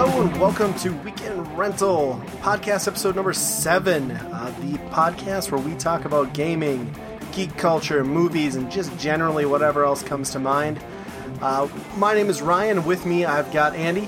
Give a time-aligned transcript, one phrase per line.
[0.00, 5.74] Hello and welcome to Weekend Rental podcast episode number seven, uh, the podcast where we
[5.74, 6.94] talk about gaming,
[7.32, 10.78] geek culture, movies, and just generally whatever else comes to mind.
[11.42, 12.84] Uh, my name is Ryan.
[12.84, 14.06] With me, I've got Andy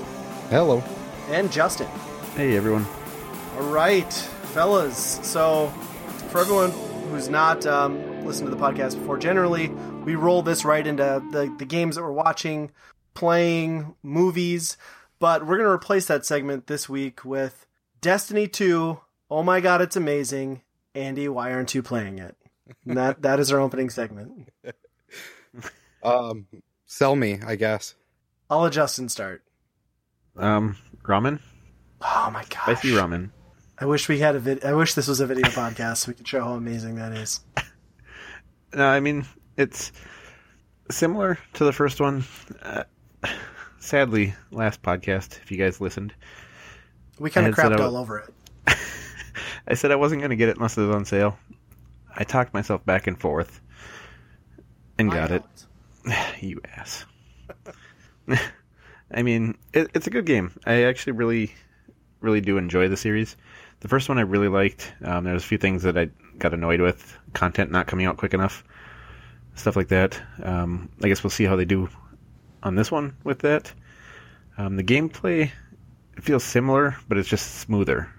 [0.49, 0.81] Hello.
[1.27, 1.87] and Justin.
[2.37, 2.85] Hey everyone.
[3.57, 4.13] All right,
[4.53, 5.19] fellas.
[5.23, 5.67] So,
[6.29, 6.71] for everyone
[7.09, 9.67] who's not um, listened to the podcast before, generally
[10.05, 12.71] we roll this right into the, the games that we're watching,
[13.13, 14.77] playing, movies.
[15.21, 17.65] But we're going to replace that segment this week with
[18.01, 18.99] Destiny 2.
[19.29, 20.63] Oh my god, it's amazing.
[20.95, 22.35] Andy, why aren't you playing it?
[22.85, 24.49] And that that is our opening segment.
[26.03, 26.47] Um,
[26.87, 27.93] sell me, I guess.
[28.49, 29.43] I'll adjust and start.
[30.35, 31.39] Um, ramen,
[32.01, 32.63] Oh my gosh.
[32.63, 33.29] spicy ramen.
[33.77, 36.15] I wish we had a vid- I wish this was a video podcast so we
[36.15, 37.41] could show how amazing that is.
[38.73, 39.27] No, I mean
[39.57, 39.91] it's
[40.89, 42.23] similar to the first one.
[42.63, 42.85] Uh,
[43.81, 46.13] sadly, last podcast, if you guys listened,
[47.19, 48.77] We kind of crapped all over it.
[49.67, 51.37] I said I wasn't going to get it unless it was on sale.
[52.15, 53.59] I talked myself back and forth
[54.97, 55.43] and got I it.
[56.41, 57.05] you ass.
[59.13, 60.53] I mean, it, it's a good game.
[60.65, 61.53] I actually really,
[62.21, 63.35] really do enjoy the series.
[63.81, 64.93] The first one I really liked.
[65.03, 68.17] Um, there was a few things that I got annoyed with, content not coming out
[68.17, 68.63] quick enough,
[69.55, 70.21] stuff like that.
[70.43, 71.89] Um, I guess we'll see how they do
[72.63, 73.71] on this one with that.
[74.57, 75.51] Um, the gameplay
[76.19, 78.09] feels similar, but it's just smoother.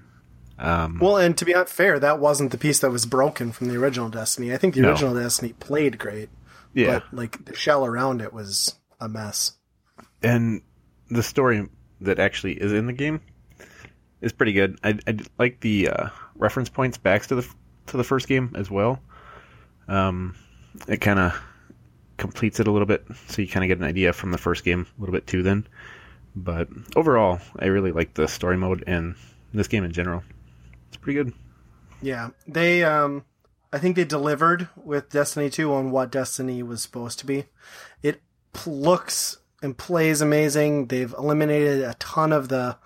[0.59, 3.77] Um, Well, and to be fair, that wasn't the piece that was broken from the
[3.77, 4.53] original Destiny.
[4.53, 4.91] I think the No.
[4.91, 6.29] original Destiny played great,
[6.75, 9.53] yeah, but like the shell around it was a mess.
[10.23, 10.63] and
[11.11, 11.69] the story
[12.01, 13.21] that actually is in the game
[14.21, 14.79] is pretty good.
[14.85, 14.99] I
[15.39, 17.49] like the uh, reference points back to the
[17.87, 19.01] to the first game as well.
[19.89, 20.35] Um,
[20.89, 21.35] it kind of
[22.23, 24.65] completes it a little bit, so you kind of get an idea from the first
[24.65, 25.43] game a little bit too.
[25.43, 25.67] Then,
[26.37, 29.17] but overall, I really like the story mode and
[29.53, 30.23] this game in general.
[30.89, 31.35] It's pretty good.
[32.01, 32.85] Yeah, they.
[32.85, 33.25] um
[33.75, 37.47] I think they delivered with Destiny Two on what Destiny was supposed to be.
[38.03, 38.23] It
[38.67, 40.87] looks and plays amazing.
[40.87, 42.77] They've eliminated a ton of the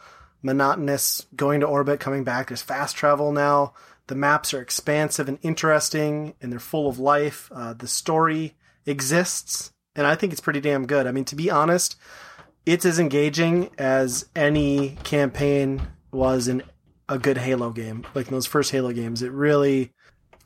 [0.43, 2.49] monotonous going to orbit, coming back.
[2.49, 3.75] There's fast travel now.
[4.07, 7.51] The maps are expansive and interesting, and they're full of life.
[7.53, 8.55] Uh, the story
[8.87, 11.07] exists, and I think it's pretty damn good.
[11.07, 11.97] I mean, to be honest,
[12.65, 16.63] it's as engaging as any campaign was in
[17.09, 18.07] a good Halo game.
[18.15, 19.93] Like those first Halo games, it really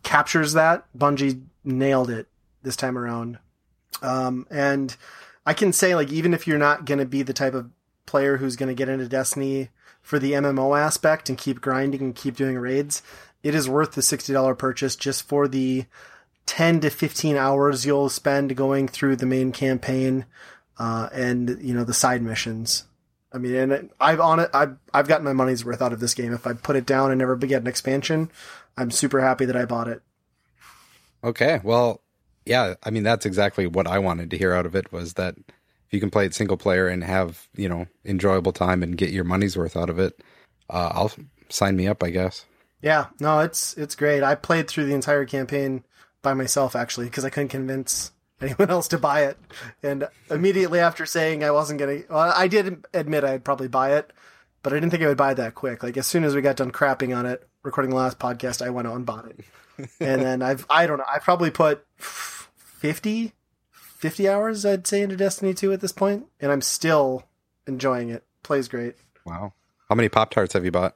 [0.02, 0.84] captures that.
[0.96, 2.28] Bungie nailed it
[2.62, 3.38] this time around.
[4.02, 4.94] Um, and
[5.46, 7.70] I can say, like, even if you're not going to be the type of
[8.06, 9.70] player who's going to get into Destiny
[10.02, 13.02] for the MMO aspect and keep grinding and keep doing raids,
[13.42, 15.86] it is worth the $60 purchase just for the
[16.50, 20.26] 10 to 15 hours you'll spend going through the main campaign
[20.80, 22.86] uh, and, you know, the side missions.
[23.32, 24.50] I mean, and I've on it.
[24.52, 26.32] I've I've gotten my money's worth out of this game.
[26.32, 28.32] If I put it down and never get an expansion,
[28.76, 30.02] I'm super happy that I bought it.
[31.22, 31.60] Okay.
[31.62, 32.00] Well,
[32.44, 35.36] yeah, I mean that's exactly what I wanted to hear out of it was that
[35.38, 39.10] if you can play it single player and have, you know, enjoyable time and get
[39.10, 40.20] your money's worth out of it,
[40.68, 41.12] uh, I'll
[41.48, 42.44] sign me up, I guess.
[42.82, 44.24] Yeah, no, it's it's great.
[44.24, 45.84] I played through the entire campaign
[46.22, 49.38] by myself actually because I couldn't convince anyone else to buy it.
[49.82, 54.12] And immediately after saying I wasn't gonna, well, I did admit I'd probably buy it,
[54.62, 55.82] but I didn't think I would buy it that quick.
[55.82, 58.70] Like as soon as we got done crapping on it, recording the last podcast, I
[58.70, 59.40] went out and bought it.
[60.00, 63.32] and then I've I don't know, I probably put 50,
[63.72, 67.24] 50 hours I'd say into Destiny 2 at this point, and I'm still
[67.66, 68.24] enjoying it.
[68.42, 68.96] Plays great.
[69.24, 69.52] Wow.
[69.88, 70.94] How many Pop Tarts have you bought?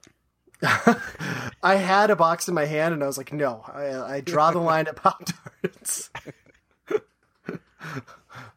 [1.62, 4.50] I had a box in my hand and I was like, no, I, I draw
[4.50, 5.24] the line at Pop
[5.62, 6.10] Tarts.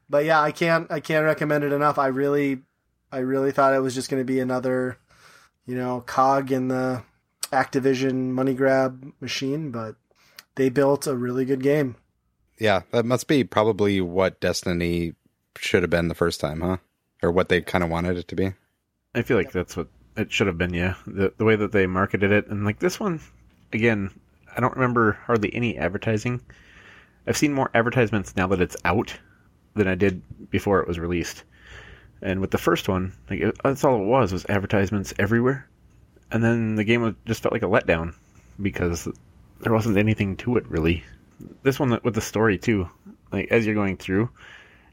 [0.09, 1.97] but yeah, I can't, I can't recommend it enough.
[1.97, 2.59] I really,
[3.11, 4.97] I really thought it was just going to be another,
[5.65, 7.03] you know, cog in the
[7.51, 9.95] Activision money grab machine, but
[10.55, 11.95] they built a really good game.
[12.59, 15.13] Yeah, that must be probably what Destiny
[15.57, 16.77] should have been the first time, huh?
[17.21, 18.53] Or what they kind of wanted it to be.
[19.13, 19.87] I feel like that's what
[20.17, 20.73] it should have been.
[20.73, 23.19] Yeah, the the way that they marketed it, and like this one,
[23.73, 24.11] again,
[24.55, 26.41] I don't remember hardly any advertising.
[27.25, 29.13] I've seen more advertisements now that it's out
[29.75, 31.43] than I did before it was released.
[32.21, 35.67] And with the first one, like it, that's all it was was advertisements everywhere,
[36.31, 38.15] and then the game was, just felt like a letdown
[38.61, 39.07] because
[39.61, 41.03] there wasn't anything to it really.
[41.61, 42.89] This one with the story too,
[43.31, 44.29] like as you're going through,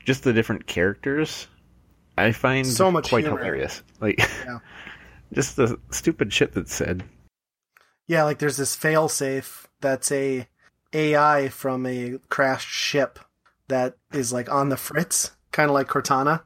[0.05, 1.47] just the different characters,
[2.19, 3.39] I find So much quite humor.
[3.39, 3.83] hilarious.
[4.01, 4.59] Like Yeah.
[5.33, 7.05] just the stupid shit that's said.
[8.07, 10.47] Yeah, like there's this failsafe that's a
[10.93, 13.19] AI from a crashed ship
[13.69, 16.43] that is like on the fritz, kind of like Cortana,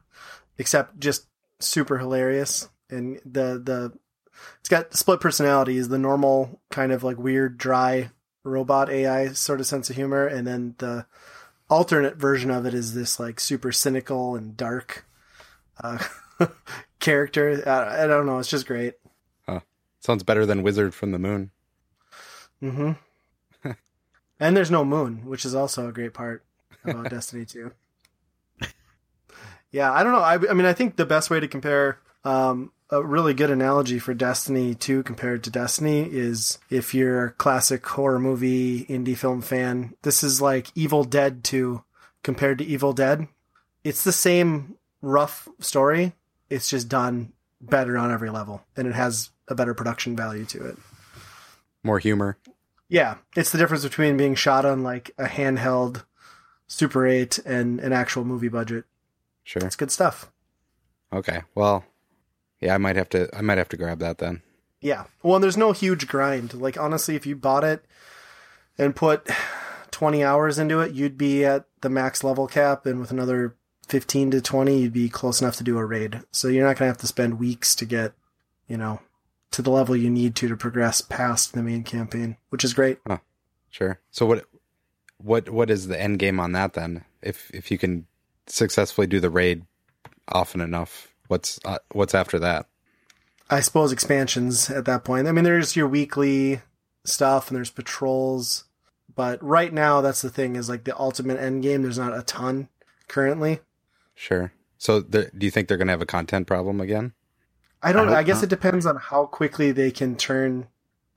[0.57, 1.27] except just
[1.59, 2.69] super hilarious.
[2.89, 3.93] and the the
[4.59, 5.89] it's got split personalities.
[5.89, 8.11] The normal kind of like weird, dry
[8.43, 11.05] robot AI sort of sense of humor, and then the
[11.69, 15.05] alternate version of it is this like super cynical and dark
[15.83, 15.99] uh,
[16.99, 17.63] character.
[17.65, 18.39] I, I don't know.
[18.39, 18.95] It's just great.
[19.99, 21.51] Sounds better than Wizard from the Moon.
[22.63, 22.97] Mm
[23.63, 23.71] hmm.
[24.39, 26.43] and there's no moon, which is also a great part
[26.83, 27.71] about Destiny 2.
[29.71, 30.19] Yeah, I don't know.
[30.19, 33.99] I, I mean, I think the best way to compare um, a really good analogy
[33.99, 39.41] for Destiny 2 compared to Destiny is if you're a classic horror movie indie film
[39.41, 41.83] fan, this is like Evil Dead 2
[42.23, 43.27] compared to Evil Dead.
[43.83, 46.13] It's the same rough story,
[46.49, 50.65] it's just done better on every level, and it has a better production value to
[50.65, 50.77] it.
[51.83, 52.37] More humor.
[52.87, 56.03] Yeah, it's the difference between being shot on like a handheld
[56.67, 58.85] Super 8 and an actual movie budget.
[59.43, 59.65] Sure.
[59.65, 60.31] It's good stuff.
[61.11, 61.41] Okay.
[61.55, 61.85] Well,
[62.59, 63.29] yeah, I might have to.
[63.35, 64.41] I might have to grab that then.
[64.79, 65.05] Yeah.
[65.23, 66.53] Well, and there's no huge grind.
[66.53, 67.83] Like honestly, if you bought it
[68.77, 69.27] and put
[69.91, 73.55] 20 hours into it, you'd be at the max level cap, and with another
[73.89, 76.21] 15 to 20, you'd be close enough to do a raid.
[76.31, 78.13] So you're not gonna have to spend weeks to get,
[78.67, 79.01] you know,
[79.51, 82.99] to the level you need to to progress past the main campaign, which is great.
[83.69, 83.99] Sure.
[84.11, 84.45] So what?
[85.17, 85.49] What?
[85.49, 87.03] What is the end game on that then?
[87.21, 88.05] If if you can
[88.47, 89.65] successfully do the raid
[90.27, 92.67] often enough, what's uh, what's after that?
[93.49, 95.27] I suppose expansions at that point.
[95.27, 96.61] I mean, there's your weekly
[97.03, 98.65] stuff and there's patrols,
[99.13, 101.81] but right now that's the thing is like the ultimate end game.
[101.81, 102.69] There's not a ton
[103.07, 103.61] currently.
[104.19, 104.51] Sure.
[104.77, 107.13] So the, do you think they're going to have a content problem again?
[107.81, 108.09] I don't.
[108.09, 108.43] I I, guess not.
[108.43, 110.67] it depends on how quickly they can turn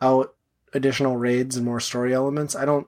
[0.01, 0.37] out
[0.73, 2.55] additional raids and more story elements.
[2.55, 2.87] I don't.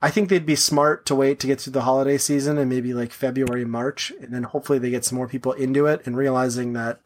[0.00, 2.94] I think they'd be smart to wait to get through the holiday season and maybe
[2.94, 6.74] like February, March, and then hopefully they get some more people into it and realizing
[6.74, 7.00] that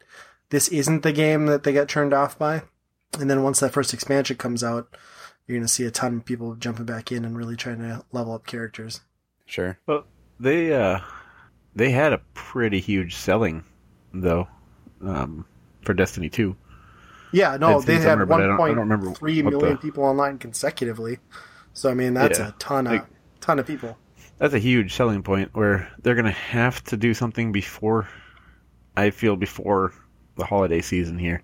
[0.49, 2.61] this isn't the game that they get turned off by.
[3.19, 4.95] And then once that first expansion comes out,
[5.47, 8.05] you're going to see a ton of people jumping back in and really trying to
[8.11, 9.01] level up characters.
[9.47, 9.79] Sure.
[9.87, 10.05] Well,
[10.39, 10.99] they uh,
[11.75, 13.63] they had a pretty huge selling
[14.13, 14.47] though
[15.01, 15.45] um,
[15.81, 16.55] for Destiny Two.
[17.31, 20.03] Yeah, no, they had somewhere, but I don't- I don't 1.3 remember million the- people
[20.03, 21.17] online consecutively.
[21.73, 22.49] So I mean, that's Yeah.
[22.49, 23.05] a ton of Like-
[23.41, 23.97] ton of people.
[24.37, 28.07] That's a huge selling point where they're going to have to do something before.
[28.95, 29.93] I feel before
[30.37, 31.41] the holiday season here.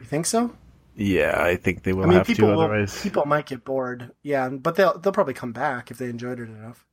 [0.00, 0.54] You think so?
[0.94, 2.54] Yeah, I think they will I mean, have people to.
[2.54, 4.12] will, Otherwise, people might get bored.
[4.22, 6.86] Yeah, but they'll they'll probably come back if they enjoyed it enough.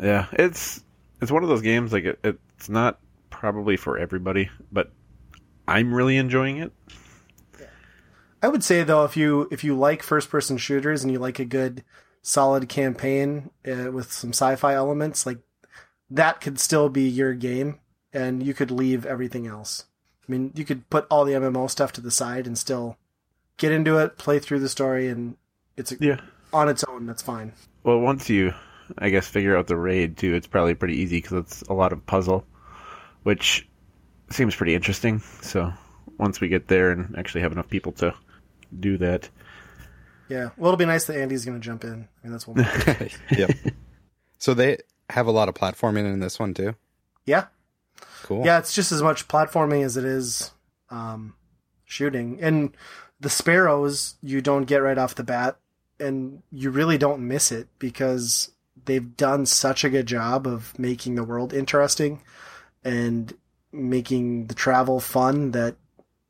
[0.00, 0.83] yeah, it's
[1.20, 2.98] it's one of those games like it, it's not
[3.30, 4.92] probably for everybody, but
[5.66, 6.72] I'm really enjoying it.
[8.42, 11.38] I would say though, if you if you like first person shooters and you like
[11.38, 11.82] a good
[12.22, 15.38] solid campaign uh, with some sci-fi elements, like
[16.10, 17.80] that could still be your game,
[18.12, 19.86] and you could leave everything else.
[20.28, 22.96] I mean, you could put all the MMO stuff to the side and still
[23.56, 25.36] get into it, play through the story, and
[25.76, 26.20] it's Yeah.
[26.52, 27.06] on its own.
[27.06, 27.52] That's fine.
[27.82, 28.52] Well, once you,
[28.98, 31.92] I guess, figure out the raid too, it's probably pretty easy because it's a lot
[31.92, 32.46] of puzzle,
[33.22, 33.68] which
[34.30, 35.20] seems pretty interesting.
[35.42, 35.72] So
[36.18, 38.14] once we get there and actually have enough people to
[38.78, 39.28] do that,
[40.28, 40.50] Yeah.
[40.56, 41.92] Well, it'll be nice that Andy's going to jump in.
[41.92, 42.58] I mean, that's one.
[43.30, 43.50] yep.
[44.38, 44.78] So they
[45.10, 46.74] have a lot of platforming in this one too.
[47.26, 47.46] yeah.
[48.24, 48.44] Cool.
[48.44, 50.50] Yeah, it's just as much platforming as it is
[50.90, 51.34] um,
[51.84, 52.38] shooting.
[52.40, 52.74] And
[53.20, 55.58] the sparrows you don't get right off the bat,
[56.00, 58.50] and you really don't miss it because
[58.84, 62.22] they've done such a good job of making the world interesting
[62.82, 63.34] and
[63.72, 65.76] making the travel fun that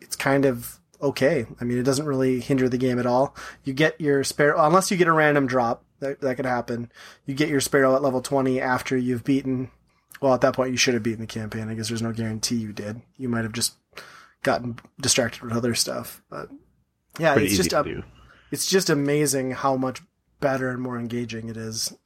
[0.00, 1.46] it's kind of okay.
[1.60, 3.34] I mean, it doesn't really hinder the game at all.
[3.64, 6.90] You get your sparrow, unless you get a random drop, that, that could happen.
[7.26, 9.70] You get your sparrow at level 20 after you've beaten
[10.20, 11.68] well, at that point, you should have beaten the campaign.
[11.68, 13.02] I guess there's no guarantee you did.
[13.18, 13.74] You might have just
[14.42, 16.22] gotten distracted with other stuff.
[16.30, 16.48] But
[17.18, 18.04] yeah, pretty it's just a,
[18.50, 20.00] it's just amazing how much
[20.40, 21.96] better and more engaging it is.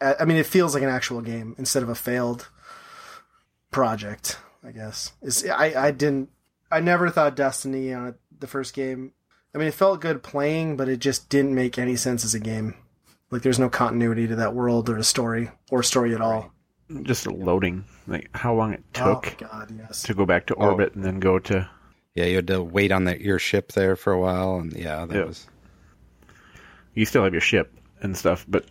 [0.00, 2.48] I I mean, it feels like an actual game instead of a failed
[3.70, 4.38] project.
[4.66, 6.30] I guess it's, I I didn't
[6.70, 9.12] I never thought Destiny on it, the first game.
[9.54, 12.40] I mean, it felt good playing, but it just didn't make any sense as a
[12.40, 12.74] game.
[13.30, 16.52] Like, there's no continuity to that world or the story or story at all.
[17.02, 20.02] Just loading, like how long it Oh took God, yes.
[20.04, 20.70] to go back to oh.
[20.70, 21.68] orbit and then go to.
[22.14, 25.04] Yeah, you had to wait on the, your ship there for a while, and yeah,
[25.06, 25.24] that Yeah.
[25.24, 25.46] was
[26.94, 28.66] You still have your ship and stuff, but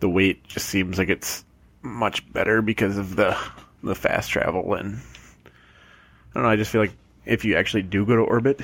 [0.00, 1.44] the weight just seems like it's
[1.82, 3.36] much better because of the
[3.82, 5.00] the fast travel and
[5.46, 6.48] I don't know.
[6.50, 6.92] I just feel like
[7.24, 8.60] if you actually do go to orbit,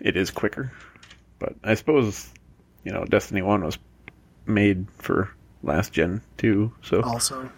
[0.00, 0.72] it is quicker.
[1.38, 2.28] But I suppose
[2.84, 3.78] you know Destiny One was
[4.46, 5.30] made for
[5.62, 7.50] last gen too, so Also, right.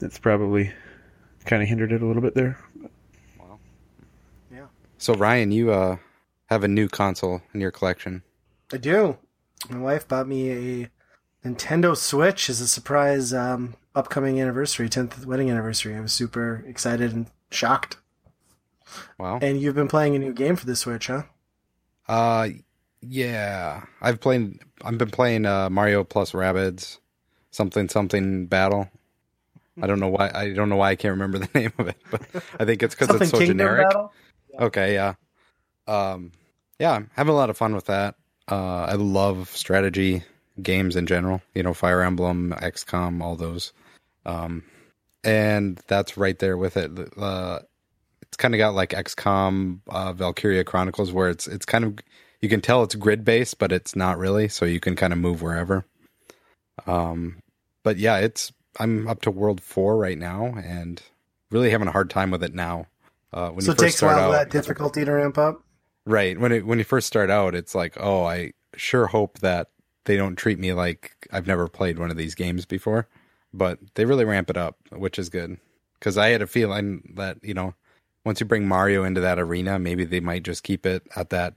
[0.00, 0.72] it's probably
[1.44, 2.58] kind of hindered it a little bit there.
[3.38, 3.58] Wow.
[4.50, 4.66] Yeah.
[4.98, 5.96] So Ryan, you uh
[6.46, 8.22] have a new console in your collection.
[8.72, 9.16] I do.
[9.70, 10.50] My wife bought me
[10.84, 10.90] a
[11.44, 15.96] Nintendo Switch as a surprise um, upcoming anniversary, 10th wedding anniversary.
[15.96, 17.96] I was super excited and shocked.
[19.18, 19.38] Wow.
[19.42, 21.22] And you've been playing a new game for the Switch, huh?
[22.08, 22.48] Uh
[23.00, 23.84] yeah.
[24.00, 26.98] I've played I've been playing uh Mario plus Rabbids
[27.50, 28.88] something something battle.
[29.82, 31.96] I don't know why I don't know why I can't remember the name of it,
[32.10, 32.22] but
[32.60, 33.88] I think it's cuz Something it's so Kingdom generic.
[33.88, 34.12] Battle?
[34.60, 35.14] Okay, yeah.
[35.88, 36.32] Um
[36.78, 38.14] yeah, I'm having a lot of fun with that.
[38.48, 40.22] Uh I love strategy
[40.62, 43.72] games in general, you know, Fire Emblem, XCOM, all those.
[44.24, 44.64] Um
[45.24, 46.90] and that's right there with it.
[47.16, 47.60] Uh
[48.22, 51.98] it's kind of got like XCOM, uh, Valkyria Chronicles, where it's it's kind of
[52.40, 54.48] you can tell it's grid based, but it's not really.
[54.48, 55.86] So you can kind of move wherever.
[56.86, 57.38] Um,
[57.82, 61.00] but yeah, it's I'm up to World Four right now, and
[61.50, 62.86] really having a hard time with it now.
[63.32, 65.62] Uh, when So you it first takes a while for that difficulty to ramp up.
[66.08, 69.70] Right when it when you first start out, it's like, oh, I sure hope that
[70.04, 73.08] they don't treat me like I've never played one of these games before.
[73.52, 75.58] But they really ramp it up, which is good.
[75.98, 77.74] Because I had a feeling that you know,
[78.24, 81.54] once you bring Mario into that arena, maybe they might just keep it at that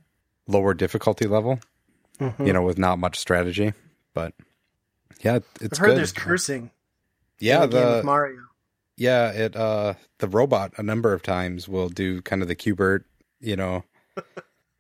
[0.48, 1.60] lower difficulty level.
[2.20, 2.48] Mhm.
[2.48, 3.74] You know, with not much strategy.
[4.16, 4.34] But
[5.22, 5.98] yeah, it's heard good.
[5.98, 6.72] there's cursing.
[7.40, 8.42] yeah, the the Mario.
[8.98, 13.06] yeah, it uh the robot a number of times will do kind of the Q*bert,
[13.40, 13.84] you know,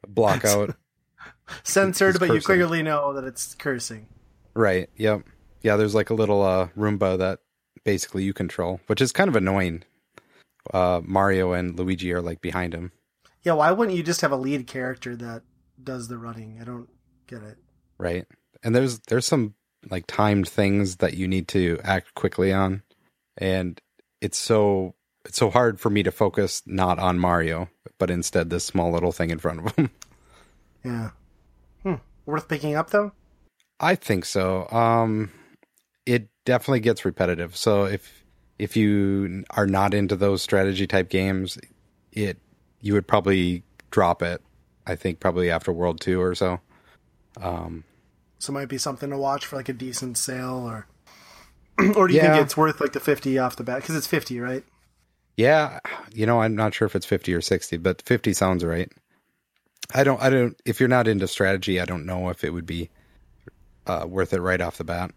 [0.07, 0.75] block out.
[1.63, 4.07] Censored, but you clearly know that it's cursing.
[4.53, 4.89] Right.
[4.97, 5.23] Yep.
[5.61, 7.39] Yeah, there's like a little uh Roomba that
[7.83, 9.83] basically you control, which is kind of annoying.
[10.73, 12.91] Uh Mario and Luigi are like behind him.
[13.43, 15.43] Yeah, why wouldn't you just have a lead character that
[15.81, 16.59] does the running?
[16.61, 16.89] I don't
[17.27, 17.57] get it.
[17.97, 18.25] Right.
[18.63, 19.55] And there's there's some
[19.89, 22.83] like timed things that you need to act quickly on.
[23.37, 23.79] And
[24.21, 24.95] it's so
[25.29, 27.69] it's so hard for me to focus not on Mario,
[27.99, 29.89] but instead this small little thing in front of him.
[30.83, 31.09] Yeah.
[31.83, 31.95] Hmm.
[32.25, 33.11] Worth picking up though.
[33.81, 34.65] I think so.
[34.71, 35.29] Um,
[36.05, 37.55] it definitely gets repetitive.
[37.57, 38.23] So if
[38.57, 41.57] if you are not into those strategy type games,
[42.13, 42.37] it
[42.79, 44.41] you would probably drop it.
[44.87, 46.61] I think probably after World Two or so.
[47.41, 47.83] Um,
[48.39, 50.87] So it might be something to watch for like a decent sale, or
[51.95, 52.35] or do you Yeah.
[52.35, 53.81] think it's worth like the fifty off the bat?
[53.81, 54.63] Because it's fifty, right?
[55.39, 55.79] Yeah,
[56.13, 58.91] you know, I'm not sure if it's fifty or sixty, but fifty sounds right.
[59.95, 60.21] I don't.
[60.21, 60.61] I don't.
[60.65, 62.89] If you're not into strategy, I don't know if it would be
[63.87, 65.11] uh, worth it right off the bat.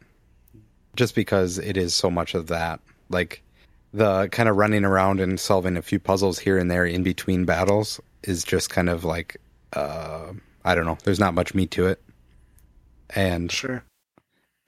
[0.95, 3.43] Just because it is so much of that, like
[3.93, 7.45] the kind of running around and solving a few puzzles here and there in between
[7.45, 9.39] battles is just kind of like
[9.73, 10.33] uh,
[10.65, 10.99] I don't know.
[11.03, 12.01] There's not much meat to it,
[13.11, 13.83] and Sure.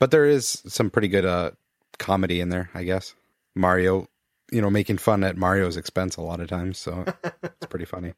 [0.00, 1.52] but there is some pretty good uh
[2.00, 3.14] comedy in there, I guess.
[3.54, 4.08] Mario,
[4.54, 7.04] you know, making fun at Mario's expense a lot of times, so
[7.42, 8.14] it's pretty funny.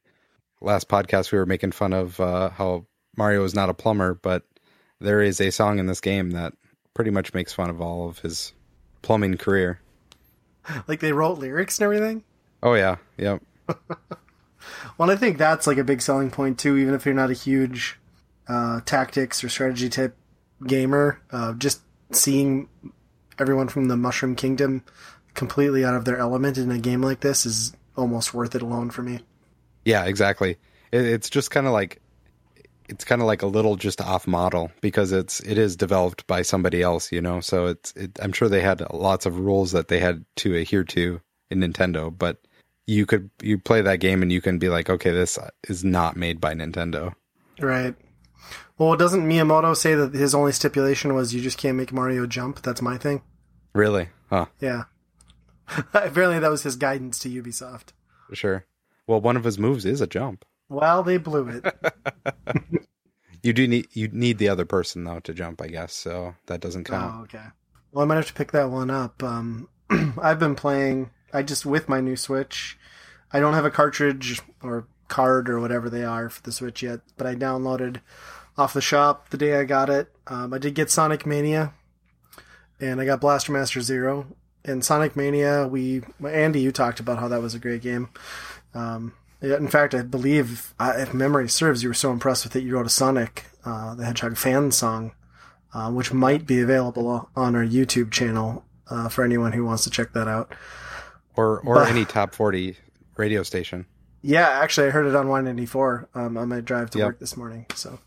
[0.61, 4.43] Last podcast we were making fun of uh how Mario is not a plumber, but
[5.01, 6.53] there is a song in this game that
[6.93, 8.53] pretty much makes fun of all of his
[9.03, 9.81] plumbing career.
[10.89, 12.25] Like they wrote lyrics and everything.
[12.61, 13.41] Oh yeah, yep.
[14.99, 16.77] Well, I think that's like a big selling point too.
[16.77, 17.99] Even if you're not a huge
[18.49, 20.17] uh, tactics or strategy type
[20.67, 22.69] gamer, uh, just seeing
[23.39, 24.83] everyone from the Mushroom Kingdom
[25.37, 28.91] completely out of their element in a game like this is almost worth it alone
[28.91, 29.21] for me.
[29.85, 30.59] Yeah, exactly.
[30.93, 32.01] It, it's just kind of like
[32.89, 36.43] it's kind of like a little just off model because it's it is developed by
[36.43, 37.41] somebody else, you know.
[37.41, 40.85] So it's it, I'm sure they had lots of rules that they had to adhere
[40.85, 42.39] to in Nintendo, but
[42.87, 45.39] you could you play that game and you can be like, okay, this
[45.69, 47.15] is not made by Nintendo.
[47.61, 47.95] Right.
[48.79, 52.63] Well, doesn't Miyamoto say that his only stipulation was you just can't make Mario jump?
[52.63, 53.23] That's my thing.
[53.75, 54.11] Really?
[54.29, 54.47] Huh?
[54.61, 54.85] Yeah.
[55.95, 57.89] Apparently, that was his guidance to Ubisoft.
[58.33, 58.67] Sure.
[59.07, 60.45] Well, one of his moves is a jump.
[60.69, 61.65] Well, they blew it.
[63.47, 65.93] You do need you need the other person though to jump, I guess.
[65.93, 67.15] So that doesn't count.
[67.15, 67.45] Oh, okay.
[67.93, 69.23] Well, I might have to pick that one up.
[69.23, 69.69] Um,
[70.21, 71.11] I've been playing.
[71.33, 72.77] I just with my new Switch.
[73.33, 77.03] I don't have a cartridge or card or whatever they are for the Switch yet,
[77.17, 78.01] but I downloaded
[78.59, 80.09] off the shop the day I got it.
[80.27, 81.73] Um, I did get Sonic Mania,
[82.81, 84.27] and I got Blaster Master Zero.
[84.67, 88.09] And Sonic Mania, we Andy, you talked about how that was a great game.
[88.75, 92.75] Um, in fact, I believe, if memory serves, you were so impressed with it, you
[92.75, 95.13] wrote a Sonic uh, the Hedgehog fan song
[95.75, 99.91] uh, which might be available on our YouTube channel uh, for anyone who wants to
[99.91, 100.55] check that out.
[101.37, 102.77] Or or But- any top forty
[103.17, 103.87] radio station.
[104.23, 107.07] Yeah, actually, I heard it on 194 um, on my drive to Yep.
[107.07, 107.67] work this morning.
[107.77, 108.01] So,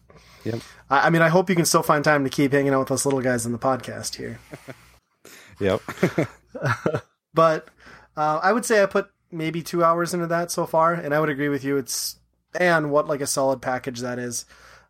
[0.44, 0.60] Yep.
[0.90, 2.92] I, I mean, I hope you can still find time to keep hanging out with
[2.92, 4.40] us little guys in the podcast here.
[5.60, 5.82] Yep.
[7.34, 7.70] But
[8.18, 11.20] uh, I would say I put maybe two hours into that so far, and I
[11.20, 11.78] would agree with you.
[11.78, 12.18] It's
[12.60, 14.46] and what like a solid package that is.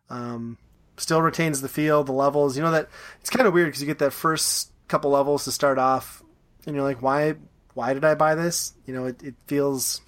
[0.08, 0.58] Um,
[0.96, 2.56] still retains the feel, the levels.
[2.56, 2.88] You know that
[3.20, 6.22] it's kind of weird because you get that first couple levels to start off,
[6.66, 7.36] and you're like, why,
[7.74, 8.72] why did I buy this?
[8.86, 10.00] You know, it, it feels,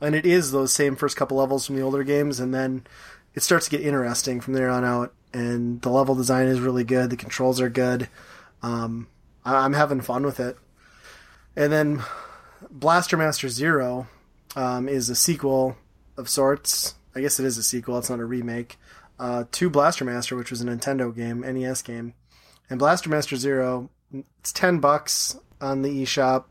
[0.00, 2.86] and it is those same first couple levels from the older games, and then
[3.34, 5.14] it starts to get interesting from there on out.
[5.34, 7.08] And the level design is really good.
[7.08, 8.08] The controls are good.
[8.62, 9.06] Um,
[9.44, 10.58] I, I'm having fun with it.
[11.56, 12.02] And then
[12.70, 14.06] Blaster Master Zero
[14.56, 15.76] um, is a sequel
[16.16, 16.94] of sorts.
[17.14, 17.98] I guess it is a sequel.
[17.98, 18.78] It's not a remake.
[19.18, 22.14] Uh, to Blaster Master, which was a Nintendo game, NES game,
[22.68, 23.90] and Blaster Master Zero.
[24.40, 26.44] It's ten bucks on the eShop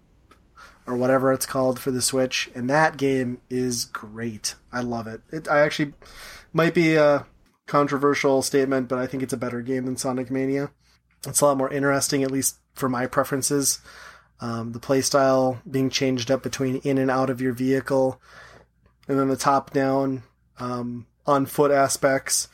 [0.87, 4.55] or whatever it's called for the Switch, and that game is great.
[4.71, 5.21] I love it.
[5.31, 5.93] It I actually
[6.53, 7.25] might be a
[7.67, 10.71] controversial statement, but I think it's a better game than Sonic Mania.
[11.27, 13.79] It's a lot more interesting, at least for my preferences.
[14.41, 18.19] Um, the playstyle being changed up between in and out of your vehicle,
[19.07, 20.23] and then the top down
[20.59, 22.47] um, on foot aspects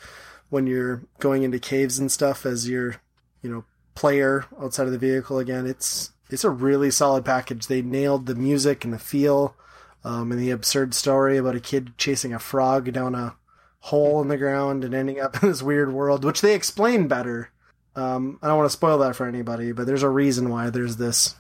[0.50, 2.98] when you're going into caves and stuff as your
[3.42, 3.64] you know
[3.96, 5.66] player outside of the vehicle again.
[5.66, 7.68] It's it's a really solid package.
[7.68, 9.56] They nailed the music and the feel,
[10.04, 13.38] um, and the absurd story about a kid chasing a frog down a
[13.80, 17.50] hole in the ground and ending up in this weird world, which they explain better.
[17.96, 20.98] Um, I don't want to spoil that for anybody, but there's a reason why there's
[20.98, 21.36] this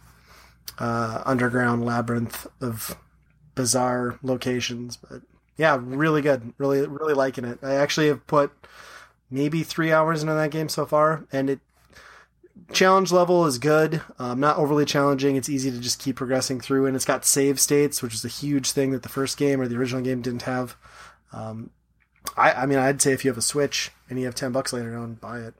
[0.77, 2.97] uh, underground labyrinth of
[3.55, 4.97] bizarre locations.
[4.97, 5.21] But
[5.57, 6.53] yeah, really good.
[6.57, 7.59] Really, really liking it.
[7.61, 8.51] I actually have put
[9.29, 11.59] maybe three hours into that game so far, and it
[12.71, 14.01] challenge level is good.
[14.19, 15.35] Um, not overly challenging.
[15.35, 18.29] It's easy to just keep progressing through, and it's got save states, which is a
[18.29, 20.75] huge thing that the first game or the original game didn't have.
[21.33, 21.71] Um,
[22.35, 24.73] I, I mean, I'd say if you have a Switch and you have ten bucks
[24.73, 25.53] later on, buy it.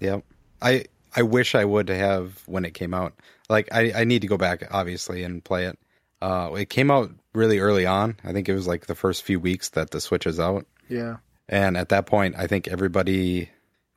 [0.00, 0.24] Yep.
[0.62, 3.14] I I wish I would have when it came out.
[3.48, 5.78] Like I I need to go back obviously and play it.
[6.22, 8.16] Uh, it came out really early on.
[8.24, 10.66] I think it was like the first few weeks that the Switch is out.
[10.88, 11.16] Yeah.
[11.48, 13.50] And at that point, I think everybody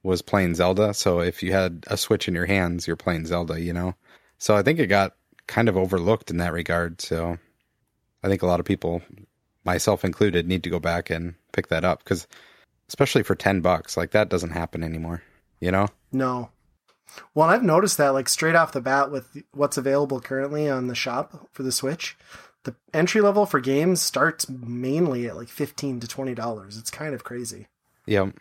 [0.03, 0.93] was playing Zelda.
[0.93, 3.95] So if you had a Switch in your hands, you're playing Zelda, you know?
[4.37, 5.15] So I think it got
[5.47, 7.01] kind of overlooked in that regard.
[7.01, 7.37] So
[8.23, 9.01] I think a lot of people,
[9.63, 12.27] myself included, need to go back and pick that up because,
[12.89, 15.23] especially for 10 bucks, like that doesn't happen anymore,
[15.59, 15.87] you know?
[16.11, 16.49] No.
[17.35, 20.95] Well, I've noticed that like straight off the bat with what's available currently on the
[20.95, 22.17] shop for the Switch,
[22.63, 26.77] the entry level for games starts mainly at like fifteen to twenty dollars.
[26.77, 27.67] It's kind of crazy.
[28.05, 28.31] Yeah.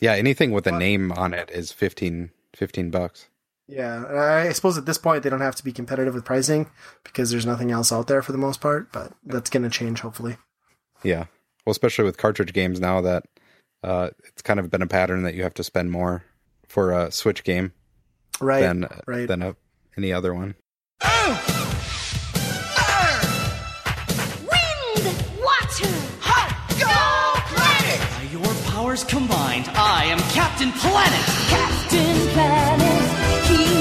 [0.00, 3.26] Yeah, anything with a name on it is 15, 15 bucks.
[3.66, 4.04] Yeah,
[4.46, 6.70] I suppose at this point they don't have to be competitive with pricing
[7.02, 8.92] because there's nothing else out there for the most part.
[8.92, 10.36] But that's going to change hopefully.
[11.02, 11.26] Yeah.
[11.66, 13.24] Well, especially with cartridge games now that
[13.82, 16.22] uh, it's kind of been a pattern that you have to spend more
[16.68, 17.72] for a Switch game
[18.40, 18.60] Right.
[18.60, 19.26] than right.
[19.26, 19.56] than a,
[19.96, 20.54] any other one.
[24.50, 25.06] Wind,
[25.42, 25.94] water,
[26.78, 26.94] Go
[27.50, 28.00] Planet!
[28.10, 31.24] By your powers combined, I am Captain Planet.
[31.48, 33.77] Captain Planet,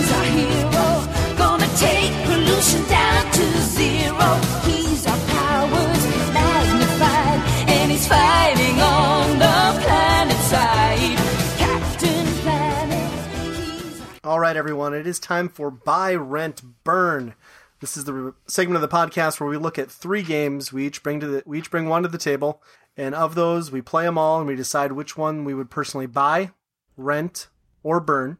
[14.38, 17.34] All right, everyone, it is time for Buy, Rent, Burn.
[17.80, 20.72] This is the re- segment of the podcast where we look at three games.
[20.72, 22.62] We each bring to the, we each bring one to the table,
[22.96, 26.06] and of those, we play them all, and we decide which one we would personally
[26.06, 26.52] buy,
[26.96, 27.48] rent,
[27.82, 28.38] or burn.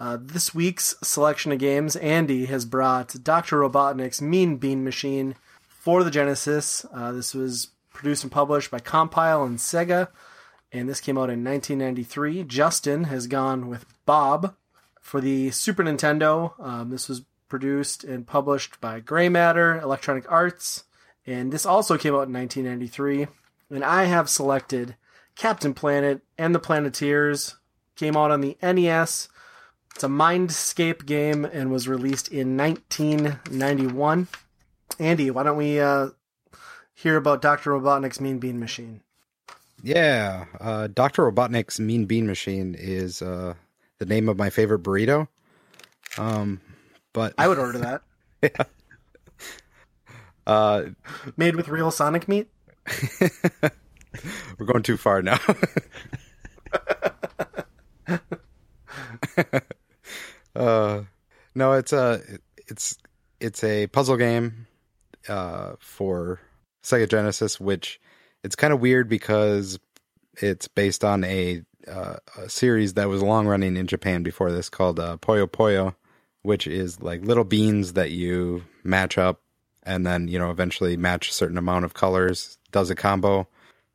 [0.00, 3.60] Uh, this week's selection of games, Andy has brought Dr.
[3.60, 5.36] Robotnik's Mean Bean Machine
[5.68, 6.84] for the Genesis.
[6.92, 10.08] Uh, this was produced and published by Compile and Sega,
[10.72, 12.42] and this came out in 1993.
[12.42, 14.56] Justin has gone with Bob
[15.12, 16.58] for the Super Nintendo.
[16.58, 17.20] Um, this was
[17.50, 20.84] produced and published by Grey Matter Electronic Arts,
[21.26, 23.26] and this also came out in 1993.
[23.68, 24.96] And I have selected
[25.36, 27.56] Captain Planet and the Planeteers.
[27.94, 29.28] Came out on the NES.
[29.94, 34.28] It's a Mindscape game and was released in 1991.
[34.98, 36.08] Andy, why don't we uh,
[36.94, 37.72] hear about Dr.
[37.72, 39.02] Robotnik's Mean Bean Machine?
[39.82, 41.30] Yeah, uh, Dr.
[41.30, 43.52] Robotnik's Mean Bean Machine is uh,
[44.02, 45.28] the name of my favorite burrito.
[46.18, 46.60] Um,
[47.12, 48.02] but I would order that.
[50.46, 50.82] uh,
[51.36, 52.48] Made with real Sonic meat?
[54.58, 55.38] we're going too far now.
[60.56, 61.02] uh,
[61.54, 62.20] no, it's a
[62.56, 62.98] it's
[63.40, 64.66] it's a puzzle game
[65.28, 66.40] uh, for
[66.82, 68.00] Sega Genesis, which
[68.42, 69.78] it's kind of weird because
[70.40, 74.68] it's based on a, uh, a series that was long running in Japan before this
[74.68, 75.94] called uh, Poyo Puyo,
[76.42, 79.40] which is like little beans that you match up
[79.84, 83.48] and then you know eventually match a certain amount of colors does a combo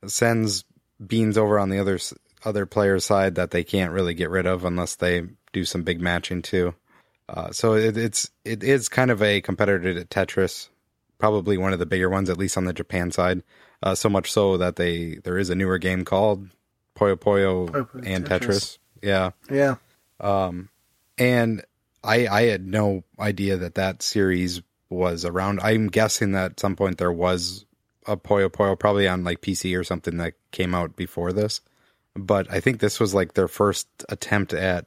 [0.05, 0.65] sends
[1.05, 1.97] beans over on the other
[2.45, 5.23] other player's side that they can't really get rid of unless they
[5.53, 6.73] do some big matching too.
[7.29, 10.69] Uh, so it, it's it is kind of a competitor to Tetris,
[11.17, 13.43] probably one of the bigger ones, at least on the Japan side.
[13.83, 16.47] Uh, so much so that they there is a newer game called
[16.97, 18.39] Puyo Puyo Puyo and Tetris.
[18.41, 18.77] Tetris.
[19.01, 19.75] Yeah, Yeah.
[21.17, 21.63] and
[22.03, 25.59] I I had no idea that that series was around.
[25.61, 27.65] I'm guessing that at some point there was
[28.05, 31.61] a Puyo Puyo, probably on like PC or something that came out before this.
[32.15, 34.85] But I think this was like their first attempt at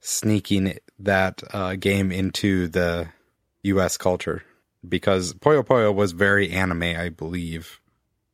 [0.00, 3.08] sneaking that uh, game into the
[3.64, 3.96] U.S.
[3.98, 4.42] culture
[4.88, 7.80] because Puyo Puyo was very anime, I believe.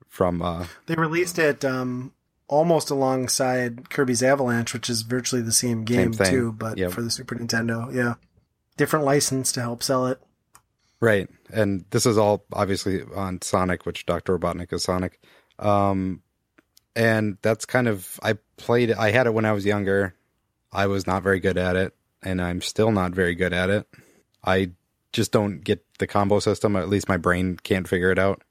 [0.08, 2.12] From uh, They released it um,
[2.48, 6.30] almost alongside Kirby's Avalanche, which is virtually the same game thing.
[6.30, 6.92] too, but Yep.
[6.92, 7.92] for the Super Nintendo.
[7.92, 8.14] Yeah,
[8.76, 10.20] different license to help sell it.
[11.00, 11.28] Right.
[11.52, 14.38] And this is all obviously on Sonic, which Dr.
[14.38, 15.20] Robotnik is Sonic.
[15.58, 16.22] Um,
[16.94, 20.14] and that's kind of, I played, I had it when I was younger.
[20.72, 23.86] I was not very good at it, and I'm still not very good at it.
[24.44, 24.70] I
[25.12, 28.42] just don't get the combo system, or at least my brain can't figure it out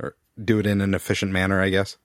[0.00, 1.96] or do it in an efficient manner, I guess.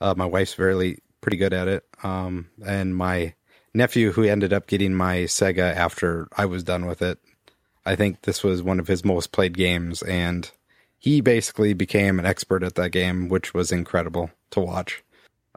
[0.00, 1.84] Uh, my wife's really pretty good at it.
[2.02, 3.34] Um, and my
[3.74, 7.18] nephew, who ended up getting my Sega after I was done with it,
[7.84, 10.50] I think this was one of his most played games, and
[10.98, 15.02] he basically became an expert at that game, which was incredible to watch.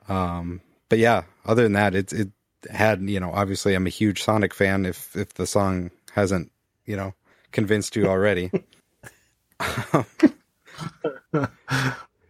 [0.07, 2.29] Um, but yeah, other than that, it it
[2.69, 4.85] had you know obviously I'm a huge Sonic fan.
[4.85, 6.51] If if the song hasn't
[6.85, 7.13] you know
[7.51, 8.51] convinced you already,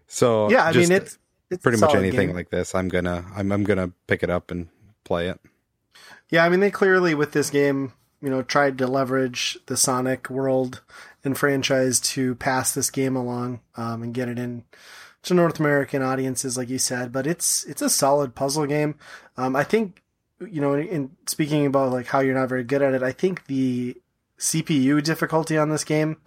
[0.08, 1.18] so Yeah, I just mean it's
[1.54, 2.36] it's pretty much anything game.
[2.36, 2.76] like this.
[2.76, 4.68] I'm gonna I'm I'm gonna pick it up and
[5.04, 5.40] play it.
[6.30, 10.30] Yeah, I mean they clearly with this game, you know, tried to leverage the Sonic
[10.30, 10.82] world
[11.24, 14.64] and franchise to pass this game along um, and get it in
[15.24, 17.12] to North American audiences, like you said.
[17.12, 18.96] But it's it's a solid puzzle game.
[19.38, 20.02] Um, I think
[20.40, 23.46] you know, in speaking about like how you're not very good at it, I think
[23.46, 23.96] the
[24.40, 26.18] CPU difficulty on this game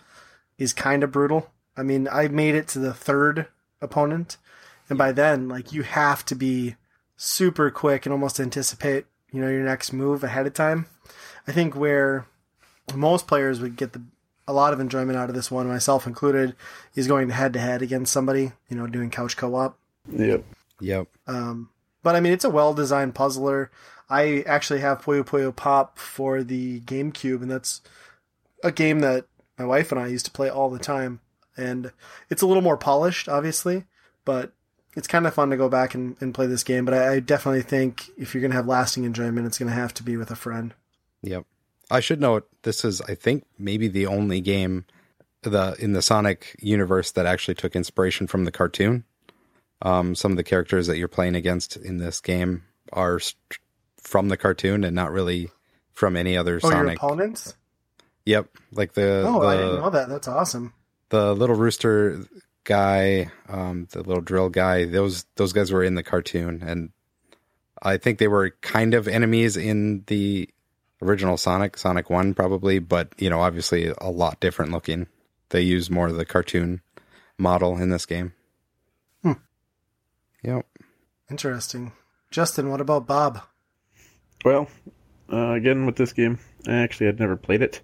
[0.58, 1.50] is kind of brutal.
[1.76, 3.46] I mean, I made it to the third
[3.80, 4.38] opponent,
[4.88, 6.76] and by then, like you have to be
[7.16, 10.86] super quick and almost anticipate you know your next move ahead of time.
[11.46, 12.26] I think where
[12.94, 14.02] most players would get the
[14.48, 16.54] a lot of enjoyment out of this one, myself included,
[16.94, 18.52] is going head to head against somebody.
[18.68, 19.78] You know, doing couch co-op.
[20.10, 20.44] Yep.
[20.80, 21.08] Yep.
[21.26, 21.70] Um,
[22.02, 23.70] but I mean, it's a well designed puzzler.
[24.08, 27.80] I actually have Puyo Puyo Pop for the GameCube, and that's
[28.62, 29.26] a game that
[29.58, 31.20] my wife and I used to play all the time.
[31.56, 31.92] And
[32.30, 33.84] it's a little more polished, obviously,
[34.24, 34.52] but
[34.96, 36.84] it's kind of fun to go back and, and play this game.
[36.84, 39.74] But I, I definitely think if you're going to have lasting enjoyment, it's going to
[39.74, 40.74] have to be with a friend.
[41.22, 41.44] Yep.
[41.90, 44.86] I should note this is I think maybe the only game
[45.42, 49.04] the in the Sonic universe that actually took inspiration from the cartoon.
[49.82, 53.36] Um, some of the characters that you're playing against in this game are st-
[54.00, 55.50] from the cartoon and not really
[55.92, 56.96] from any other Oh, Sonic.
[56.96, 57.54] opponents?
[58.24, 60.08] Yep, like the Oh, the, I didn't know that.
[60.08, 60.72] That's awesome.
[61.10, 62.24] the little rooster
[62.66, 64.84] guy, um, the little drill guy.
[64.84, 66.90] Those those guys were in the cartoon, and
[67.82, 70.50] I think they were kind of enemies in the
[71.00, 75.06] original Sonic, Sonic One, probably, but you know, obviously a lot different looking.
[75.48, 76.82] They use more of the cartoon
[77.38, 78.32] model in this game.
[79.22, 79.32] Hmm.
[80.42, 80.66] Yep.
[81.30, 81.92] Interesting.
[82.30, 83.40] Justin, what about Bob?
[84.44, 84.68] Well,
[85.32, 87.80] uh, again with this game, I actually had never played it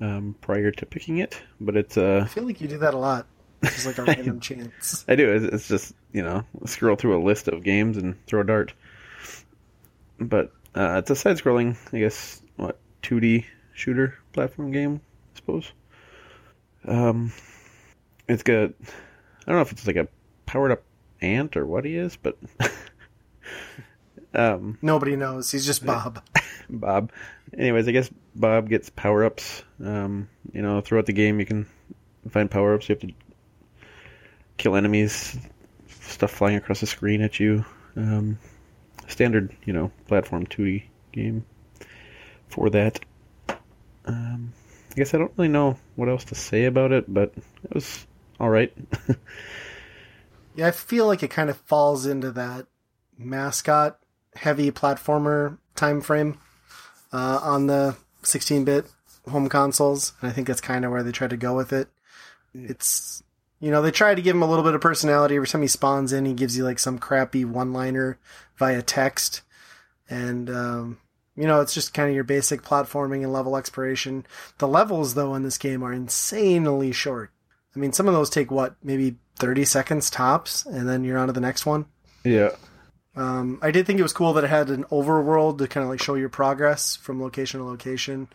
[0.00, 2.98] um, prior to picking it, but it's uh, I feel like you do that a
[2.98, 3.26] lot.
[3.62, 5.04] It's like a random chance.
[5.08, 5.48] I do.
[5.52, 8.72] It's, just you know scroll through a list of games and throw a dart.
[10.18, 15.00] But uh, it's a side-scrolling, I guess, what 2D shooter platform game,
[15.34, 15.72] I suppose.
[16.86, 17.32] Um,
[18.28, 20.08] it's got I don't know if it's like a
[20.46, 20.82] powered-up
[21.20, 22.36] ant or what he is, but
[24.34, 25.50] um, Nobody knows.
[25.50, 26.22] He's just Bob.
[26.70, 27.12] Bob.
[27.56, 29.62] Anyways, I guess Bob gets power ups.
[29.82, 31.66] Um, you know, throughout the game, you can
[32.30, 32.88] find power ups.
[32.88, 33.14] You have to
[34.56, 35.36] kill enemies,
[36.00, 37.64] stuff flying across the screen at you.
[37.96, 38.38] Um,
[39.08, 41.44] standard, you know, platform 2D game
[42.48, 43.00] for that.
[44.04, 44.52] Um,
[44.90, 47.32] I guess I don't really know what else to say about it, but
[47.64, 48.06] it was
[48.38, 48.72] all right.
[50.56, 52.66] Yeah, I feel like it kind of falls into that
[53.18, 53.98] mascot
[54.34, 56.38] heavy platformer time frame
[57.12, 58.86] uh, on the 16-bit
[59.30, 61.88] home consoles, and I think that's kind of where they tried to go with it.
[62.54, 63.22] It's
[63.60, 65.36] you know they try to give him a little bit of personality.
[65.36, 68.18] Every time he spawns in, he gives you like some crappy one-liner
[68.56, 69.42] via text,
[70.08, 70.98] and um,
[71.34, 74.26] you know it's just kind of your basic platforming and level exploration.
[74.58, 77.30] The levels though in this game are insanely short.
[77.74, 81.26] I mean, some of those take what, maybe 30 seconds tops, and then you're on
[81.26, 81.84] to the next one.
[82.24, 82.52] Yeah.
[83.14, 85.90] Um, I did think it was cool that it had an overworld to kind of
[85.90, 88.28] like show your progress from location to location.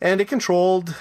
[0.00, 0.96] And it controlled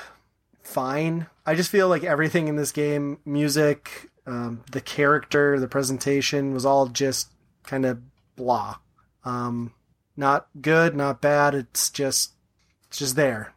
[0.61, 1.27] fine.
[1.45, 6.65] I just feel like everything in this game, music, um, the character, the presentation was
[6.65, 7.31] all just
[7.63, 8.01] kind of
[8.35, 8.77] blah.
[9.25, 9.73] Um,
[10.15, 11.55] not good, not bad.
[11.55, 12.33] It's just,
[12.87, 13.53] it's just there.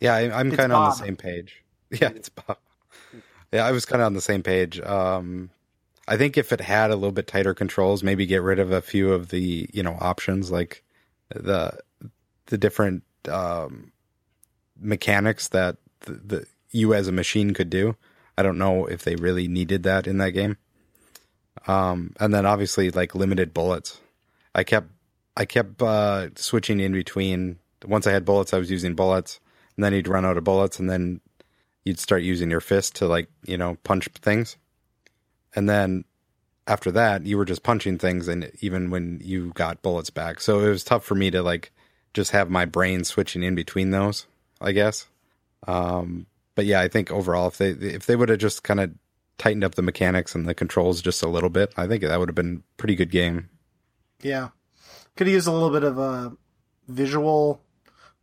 [0.00, 1.64] Yeah, I, I'm kind of on the same page.
[1.90, 2.58] Yeah, it's Bob.
[3.50, 4.78] Yeah, I was kind of on the same page.
[4.78, 5.48] Um,
[6.06, 8.82] I think if it had a little bit tighter controls, maybe get rid of a
[8.82, 10.84] few of the you know options like
[11.30, 11.78] the
[12.44, 13.92] the different um,
[14.78, 17.96] mechanics that the, the you as a machine could do.
[18.36, 20.56] I don't know if they really needed that in that game.
[21.66, 24.00] Um, and then obviously like limited bullets.
[24.54, 24.88] I kept
[25.36, 27.58] I kept uh, switching in between.
[27.84, 29.38] Once I had bullets, I was using bullets,
[29.76, 31.20] and then you'd run out of bullets, and then
[31.84, 34.56] you'd start using your fist to like you know punch things,
[35.54, 36.04] and then
[36.66, 40.60] after that you were just punching things, and even when you got bullets back, so
[40.60, 41.70] it was tough for me to like
[42.14, 44.26] just have my brain switching in between those.
[44.60, 45.06] I guess.
[45.66, 46.26] Um,
[46.58, 48.90] but yeah, I think overall, if they if they would have just kind of
[49.38, 52.28] tightened up the mechanics and the controls just a little bit, I think that would
[52.28, 53.48] have been a pretty good game.
[54.20, 54.48] Yeah.
[55.14, 56.32] Could have used a little bit of a
[56.88, 57.62] visual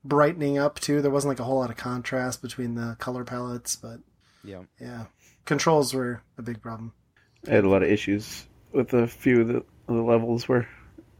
[0.03, 1.01] brightening up too.
[1.01, 4.01] There wasn't like a whole lot of contrast between the color palettes, but
[4.43, 4.63] Yeah.
[4.81, 5.05] yeah.
[5.45, 6.91] Controls were a big problem.
[7.47, 10.67] I had a lot of issues with a few of the, of the levels where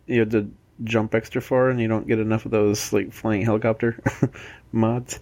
[0.06, 0.52] you had to
[0.84, 4.04] jump extra far and you don't get enough of those like flying helicopter
[4.74, 5.18] mods.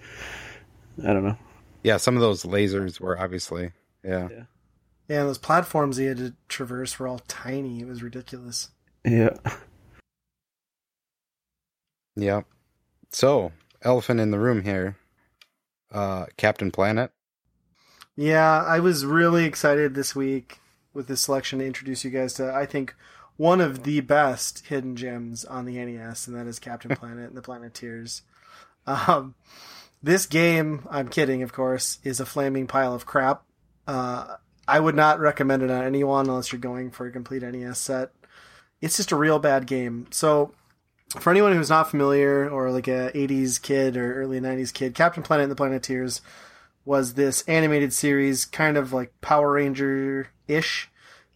[0.99, 1.37] I don't know.
[1.83, 3.71] Yeah, some of those lasers were obviously
[4.03, 4.29] yeah.
[5.07, 7.81] Yeah, and those platforms he had to traverse were all tiny.
[7.81, 8.69] It was ridiculous.
[9.05, 9.37] Yeah.
[12.15, 12.41] Yeah.
[13.11, 14.97] So, elephant in the room here.
[15.91, 17.11] Uh Captain Planet.
[18.15, 20.59] Yeah, I was really excited this week
[20.93, 22.95] with this selection to introduce you guys to I think
[23.35, 27.37] one of the best hidden gems on the NES, and that is Captain Planet and
[27.37, 28.21] the Planeteers.
[28.85, 29.35] Um,
[30.03, 33.43] this game, I'm kidding, of course, is a flaming pile of crap.
[33.87, 34.35] Uh,
[34.67, 38.11] I would not recommend it on anyone unless you're going for a complete NES set.
[38.81, 40.07] It's just a real bad game.
[40.11, 40.53] So,
[41.19, 45.23] for anyone who's not familiar or like a 80s kid or early 90s kid, Captain
[45.23, 46.21] Planet and the Planeteers
[46.85, 50.89] was this animated series, kind of like Power Ranger ish,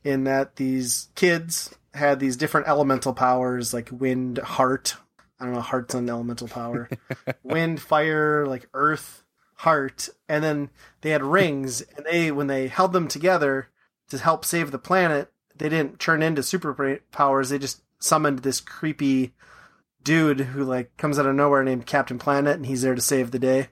[0.04, 4.98] in that these kids had these different elemental powers like wind, heart.
[5.40, 6.90] I don't know, heart's an elemental power.
[7.44, 9.24] wind, fire, like earth,
[9.56, 10.10] heart.
[10.28, 10.70] And then
[11.02, 13.70] they had rings, and they, when they held them together
[14.10, 17.50] to help save the planet, they didn't turn into super powers.
[17.50, 19.34] They just summoned this creepy
[20.04, 23.32] dude who like comes out of nowhere named Captain Planet, and he's there to save
[23.32, 23.70] the day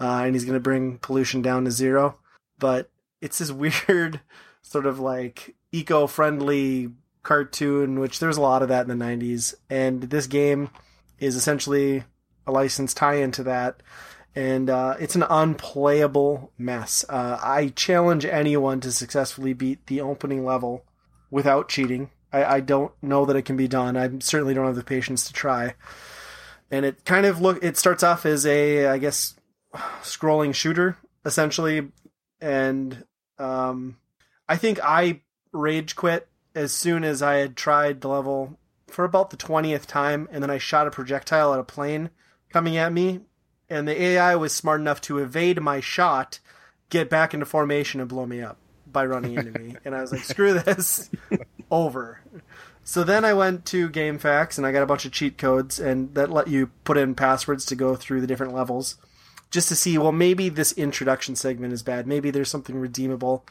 [0.00, 2.18] uh, and he's going to bring pollution down to zero.
[2.58, 2.90] But
[3.20, 3.50] it's this
[3.88, 4.20] weird
[4.62, 6.90] sort of like eco-friendly
[7.22, 9.54] cartoon, which there's a lot of that in the 90s.
[9.68, 10.70] And this game
[11.18, 12.04] is essentially
[12.46, 13.82] a licensed tie-in to that.
[14.34, 17.04] And uh, it's an unplayable mess.
[17.08, 20.84] Uh, I challenge anyone to successfully beat the opening level
[21.30, 22.10] without cheating.
[22.32, 23.96] I, I don't know that it can be done.
[23.96, 25.74] I certainly don't have the patience to try.
[26.70, 27.64] And it kind of look.
[27.64, 29.34] It starts off as a, I guess,
[30.02, 31.88] scrolling shooter essentially
[32.40, 33.04] and
[33.38, 33.96] um
[34.48, 35.20] i think i
[35.52, 40.28] rage quit as soon as i had tried the level for about the 20th time
[40.30, 42.10] and then i shot a projectile at a plane
[42.50, 43.20] coming at me
[43.68, 46.40] and the ai was smart enough to evade my shot
[46.90, 48.58] get back into formation and blow me up
[48.90, 51.10] by running into me and i was like screw this
[51.70, 52.20] over
[52.88, 56.14] so then I went to GameFAQs and I got a bunch of cheat codes and
[56.14, 58.96] that let you put in passwords to go through the different levels
[59.50, 62.06] just to see, well, maybe this introduction segment is bad.
[62.06, 63.44] Maybe there's something redeemable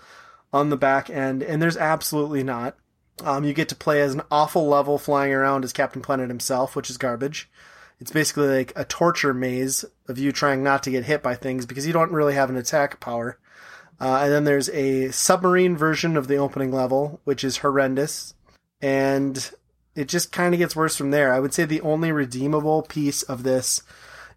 [0.54, 2.76] on the back end, and there's absolutely not.
[3.24, 6.76] Um, you get to play as an awful level flying around as Captain Planet himself,
[6.76, 7.50] which is garbage.
[8.00, 11.66] It's basically like a torture maze of you trying not to get hit by things
[11.66, 13.40] because you don't really have an attack power.
[14.00, 18.36] Uh, and then there's a submarine version of the opening level, which is horrendous.
[18.82, 19.50] And
[19.96, 21.34] it just kind of gets worse from there.
[21.34, 23.82] I would say the only redeemable piece of this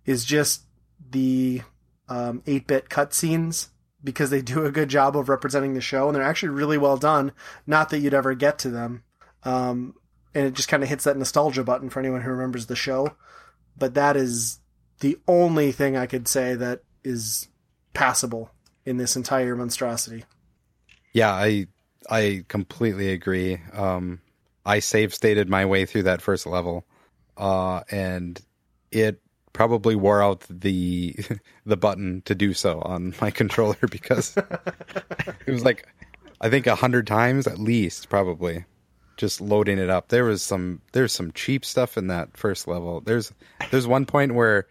[0.07, 0.63] is just
[1.11, 1.61] the
[2.09, 3.69] um, 8-bit cutscenes
[4.03, 6.97] because they do a good job of representing the show and they're actually really well
[6.97, 7.33] done.
[7.67, 9.03] Not that you'd ever get to them.
[9.43, 9.95] Um,
[10.35, 13.17] and it just kind of hits that nostalgia button for anyone who remembers the show.
[13.77, 14.61] But that is
[15.01, 17.49] the only thing I could say that is
[17.95, 18.51] passable
[18.85, 20.25] in this entire monstrosity.
[21.13, 21.67] Yeah, I
[22.09, 23.61] I completely agree.
[23.73, 24.21] Um,
[24.65, 26.87] I save stated my way through that first level,
[27.37, 28.41] uh, and
[28.91, 29.21] it
[29.53, 31.17] probably wore out the
[31.67, 34.37] the button to do so on my controller because
[35.47, 35.87] it was like
[36.41, 38.65] I think a hundred times at least, probably
[39.17, 40.09] just loading it up.
[40.09, 43.03] There was some there's some cheap stuff in that first level.
[43.03, 43.33] There's
[43.71, 44.67] there's one point where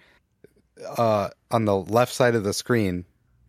[0.98, 3.06] uh on the left side of the screen,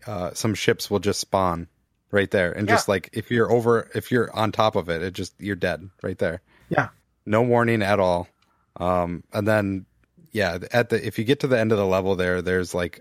[0.07, 1.69] uh some ships will just spawn
[2.11, 2.53] right there.
[2.53, 5.57] And just like if you're over if you're on top of it, it just you're
[5.57, 6.43] dead right there.
[6.69, 6.89] Yeah.
[7.25, 8.29] No warning at all.
[8.77, 9.87] Um and then
[10.33, 13.01] yeah, at the if you get to the end of the level there, there's like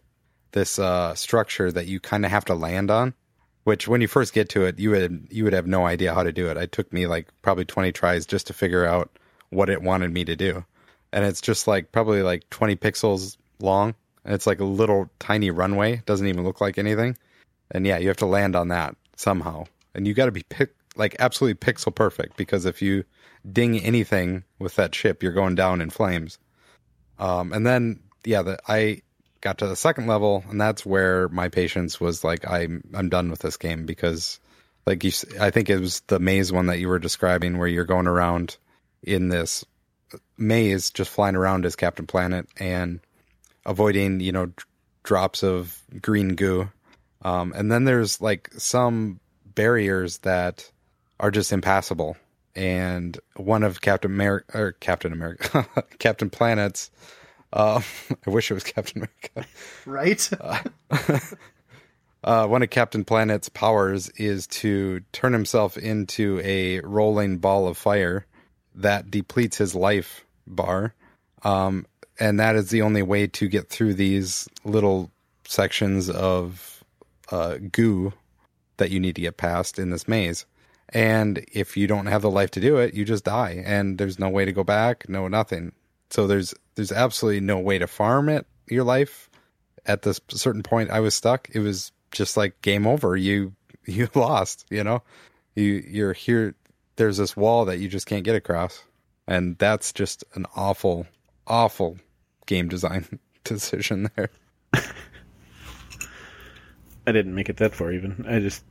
[0.52, 3.14] this uh structure that you kind of have to land on
[3.70, 6.24] which when you first get to it you would you would have no idea how
[6.24, 6.58] to do it.
[6.58, 9.12] It took me like probably 20 tries just to figure out
[9.52, 10.66] what it wanted me to do.
[11.14, 13.94] And it's just like probably like 20 pixels long.
[14.26, 15.94] And it's like a little tiny runway.
[15.94, 17.16] It doesn't even look like anything.
[17.70, 19.66] And yeah you have to land on that somehow.
[19.94, 23.04] And you got to be pic- like absolutely pixel perfect because if you
[23.52, 26.40] ding anything with that ship you're going down in flames
[27.20, 29.02] um, and then yeah, the, I
[29.42, 33.30] got to the second level, and that's where my patience was like, I'm I'm done
[33.30, 34.40] with this game because,
[34.86, 37.86] like you, I think it was the maze one that you were describing, where you're
[37.86, 38.58] going around
[39.04, 39.66] in this
[40.38, 43.00] maze, just flying around as Captain Planet and
[43.66, 44.54] avoiding, you know, d-
[45.04, 46.70] drops of green goo.
[47.22, 50.72] Um, and then there's like some barriers that
[51.20, 52.18] are just impassable.
[52.56, 55.68] And one of Captain America or Captain America,
[56.00, 56.92] Captain Planet's,
[57.54, 57.82] uh,
[58.28, 59.50] I wish it was Captain America.
[59.86, 60.30] Right?
[62.22, 67.78] Uh, one of Captain Planet's powers is to turn himself into a rolling ball of
[67.78, 68.26] fire
[68.76, 70.94] that depletes his life bar.
[71.44, 71.86] Um,
[72.20, 75.12] and that is the only way to get through these little
[75.48, 76.84] sections of
[77.32, 78.12] uh, goo
[78.78, 80.46] that you need to get past in this maze.
[80.92, 84.18] And if you don't have the life to do it, you just die, and there's
[84.18, 85.72] no way to go back, no nothing.
[86.10, 89.30] So there's there's absolutely no way to farm it your life.
[89.86, 91.50] At this certain point, I was stuck.
[91.54, 93.16] It was just like game over.
[93.16, 93.54] You
[93.86, 94.66] you lost.
[94.70, 95.04] You know,
[95.56, 96.56] you you're here.
[96.96, 98.84] There's this wall that you just can't get across,
[99.28, 101.06] and that's just an awful,
[101.48, 101.98] awful
[102.46, 104.30] game design decision there.
[107.08, 108.26] I didn't make it that far even.
[108.28, 108.64] I just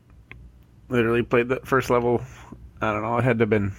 [0.88, 2.22] literally played the first level.
[2.80, 3.18] I don't know.
[3.18, 3.72] It had to have been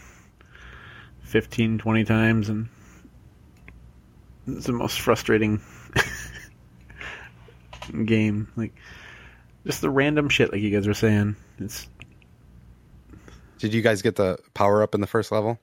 [1.23, 2.67] 15, 20 times, and
[4.47, 5.61] it's the most frustrating
[8.05, 8.51] game.
[8.55, 8.73] Like
[9.65, 11.35] just the random shit, like you guys were saying.
[11.59, 11.87] It's
[13.59, 15.59] Did you guys get the power up in the first level?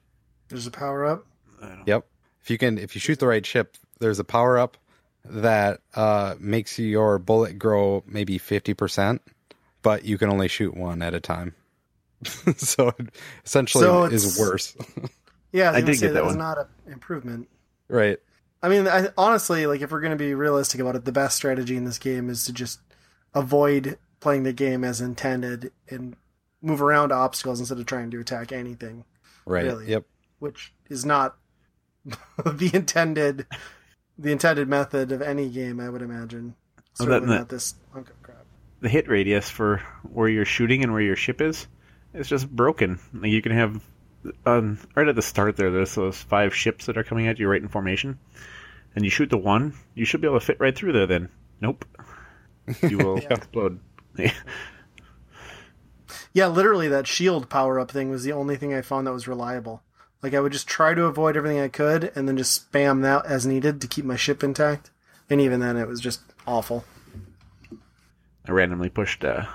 [0.49, 1.27] There's a power up.
[1.87, 2.07] Yep.
[2.43, 4.77] If you can, if you shoot the right ship, there's a power up
[5.25, 9.23] that uh, makes your bullet grow maybe fifty percent,
[9.87, 11.55] but you can only shoot one at a time.
[12.57, 13.09] so it
[13.45, 14.77] essentially So is it's- worse,
[15.53, 16.39] Yeah, I was did say, get that was one.
[16.41, 17.49] not an improvement.
[17.89, 18.19] right?
[18.63, 21.37] I mean, I, honestly, like if we're going to be realistic about it, the best
[21.37, 22.81] strategy in this game is to just
[23.35, 26.17] avoid playing the game as intended and
[26.63, 29.05] move around obstacles instead of trying to attack anything,
[29.45, 29.65] Right.
[29.65, 29.89] Really?
[29.91, 30.05] Yep.
[30.41, 31.37] which is not
[32.45, 33.47] the intended
[34.19, 35.79] the intended method of any game.
[35.79, 36.55] I would imagine.
[36.99, 38.16] Well, that- Certainly that- not this hunk of crap.
[38.87, 41.67] The hit radius for where you're shooting and where your ship is
[42.15, 43.01] is just broken.
[43.13, 43.83] Like you can have
[44.47, 45.73] um, right at the start there.
[45.73, 48.21] There's those five ships that are coming at you right in formation,
[48.95, 51.09] and you shoot the one, you should be able to fit right through there.
[51.09, 51.85] Then, nope,
[52.89, 53.81] you will explode.
[56.33, 59.27] Yeah, literally, that shield power up thing was the only thing I found that was
[59.27, 59.83] reliable.
[60.23, 63.25] Like, I would just try to avoid everything I could and then just spam that
[63.25, 64.91] as needed to keep my ship intact.
[65.31, 66.85] And even then, it was just awful.
[68.49, 69.47] I randomly pushed uh,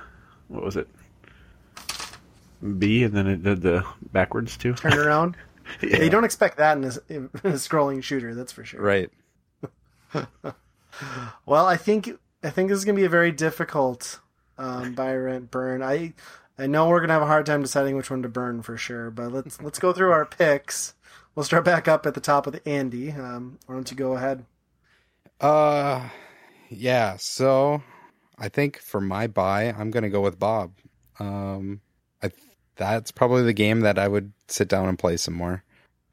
[0.47, 0.87] what was it?
[2.77, 4.73] B, and then it did the backwards too.
[4.73, 5.35] Turn around.
[5.81, 6.03] yeah.
[6.03, 8.81] you don't expect that in a, in a scrolling shooter, that's for sure.
[8.81, 9.09] Right.
[11.45, 12.09] Well, I think
[12.43, 14.19] I think this is gonna be a very difficult
[14.57, 15.81] um, buy, rent, burn.
[15.81, 16.13] I
[16.57, 19.09] I know we're gonna have a hard time deciding which one to burn for sure,
[19.09, 20.93] but let's let's go through our picks.
[21.33, 23.11] We'll start back up at the top of the Andy.
[23.11, 24.45] Um, why don't you go ahead?
[25.39, 26.09] Uh,
[26.69, 27.15] yeah.
[27.17, 27.81] So
[28.41, 30.73] I think for my buy, I'm gonna go with Bob.
[31.19, 31.81] Um,
[32.23, 32.31] I
[32.75, 35.63] that's probably the game that I would sit down and play some more.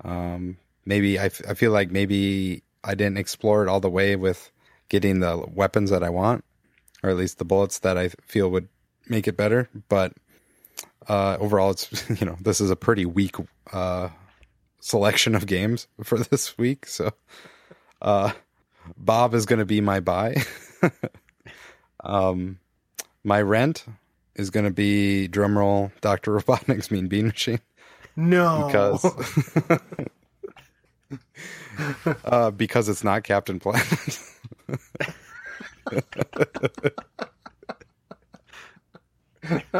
[0.05, 4.15] Um, maybe I, f- I feel like maybe I didn't explore it all the way
[4.15, 4.51] with
[4.91, 6.45] getting the weapons that I want,
[7.03, 8.69] or at least the bullets that I feel would
[9.09, 9.71] make it better.
[9.89, 10.13] But
[11.09, 13.37] uh, overall, it's you know this is a pretty weak
[13.73, 14.11] uh,
[14.81, 16.87] selection of games for this week.
[16.87, 17.13] So
[18.03, 18.33] uh,
[18.99, 20.43] Bob is going to be my buy.
[22.05, 22.59] um,
[23.25, 23.85] my rent
[24.35, 27.61] is going to be drumroll Doctor Robotnik's Mean Bean Machine
[28.17, 29.79] No, because
[32.25, 34.19] uh, because it's not Captain Planet.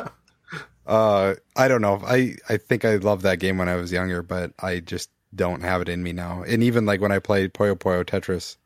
[0.89, 2.01] Uh, I don't know.
[2.03, 5.61] I I think I loved that game when I was younger, but I just don't
[5.61, 6.43] have it in me now.
[6.43, 8.57] And even like when I played Puyo Puyo Tetris,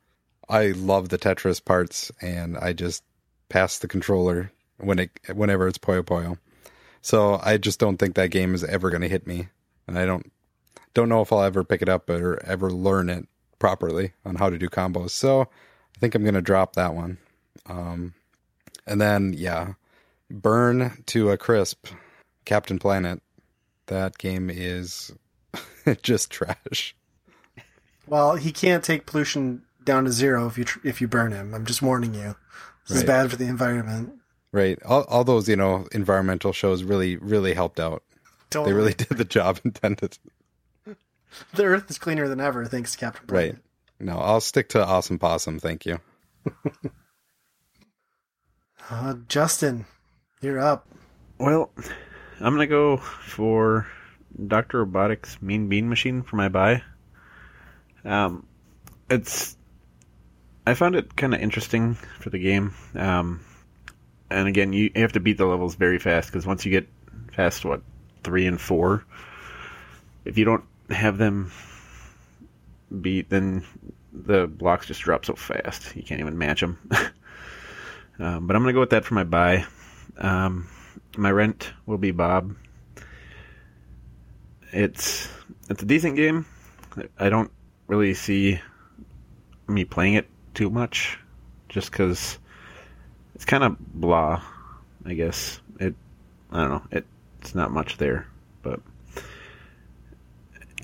[0.49, 3.03] I love the Tetris parts, and I just
[3.53, 6.39] pass the controller when it whenever it's Puyo Puyo.
[7.03, 9.49] So I just don't think that game is ever going to hit me,
[9.87, 10.33] and I don't
[10.95, 13.29] don't know if I'll ever pick it up or ever learn it
[13.59, 15.11] properly on how to do combos.
[15.11, 17.19] So I think I'm going to drop that one.
[17.67, 18.15] Um,
[18.87, 19.75] and then yeah,
[20.31, 21.87] burn to a crisp.
[22.45, 23.23] Captain Planet.
[23.87, 25.13] That game is
[26.03, 26.97] just trash.
[28.07, 31.55] Well, he can't take pollution down to zero if you tr- if you burn him.
[31.55, 32.37] I'm just warning you.
[32.89, 34.15] This is bad for the environment.
[34.53, 34.79] Right.
[34.85, 38.03] All, all those, you know, environmental shows really, really helped out.
[38.51, 40.19] They really did the job intended.
[41.55, 43.55] The Earth is cleaner than ever thanks to Captain Planet.
[43.55, 43.63] Right.
[43.99, 45.59] No, I'll stick to Awesome Possum.
[45.59, 45.99] Thank you.
[48.91, 49.87] Uh, Justin,
[50.41, 50.87] you're up.
[51.39, 51.71] Well,
[52.41, 53.87] I'm gonna go for
[54.47, 56.83] Doctor Robotnik's Mean Bean Machine for my buy.
[58.05, 58.47] Um,
[59.09, 59.57] it's
[60.67, 62.75] I found it kind of interesting for the game.
[62.95, 63.41] Um,
[64.31, 66.89] and again, you have to beat the levels very fast because once you get
[67.33, 67.83] past what
[68.23, 69.05] three and four,
[70.25, 71.51] if you don't have them
[73.01, 73.65] beat, then
[74.13, 76.79] the blocks just drop so fast you can't even match them.
[78.19, 79.65] um, but I'm gonna go with that for my buy.
[80.19, 80.69] Um,
[81.17, 82.55] my rent will be Bob.
[84.71, 85.29] It's
[85.69, 86.47] it's a decent game.
[87.19, 87.51] I don't
[87.89, 88.61] really see
[89.67, 91.19] me playing it too much,
[91.69, 92.39] just because
[93.35, 94.43] it's kind of blah.
[95.05, 95.95] I guess it.
[96.51, 96.83] I don't know.
[96.91, 97.07] It,
[97.41, 98.27] it's not much there,
[98.63, 98.81] but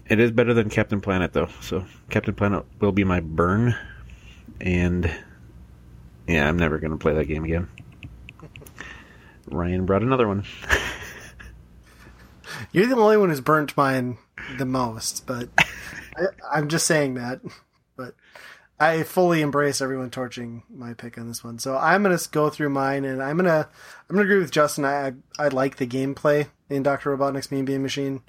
[0.09, 1.49] it is better than Captain Planet though.
[1.61, 3.77] So Captain Planet will be my burn,
[4.61, 5.11] and
[6.27, 7.69] yeah, I'm never gonna play that game again.
[9.51, 10.45] Ryan brought another one.
[12.73, 14.19] You're the only one who's burnt mine
[14.57, 17.41] the most, but I, I'm just saying that.
[17.97, 18.15] But
[18.81, 21.59] I fully embrace everyone torching my pick on this one.
[21.59, 23.69] So I'm gonna go through mine, and I'm gonna
[24.09, 24.85] I'm gonna agree with Justin.
[24.85, 28.23] I I, like the gameplay in Doctor Robotnik's Mean Bean Machine.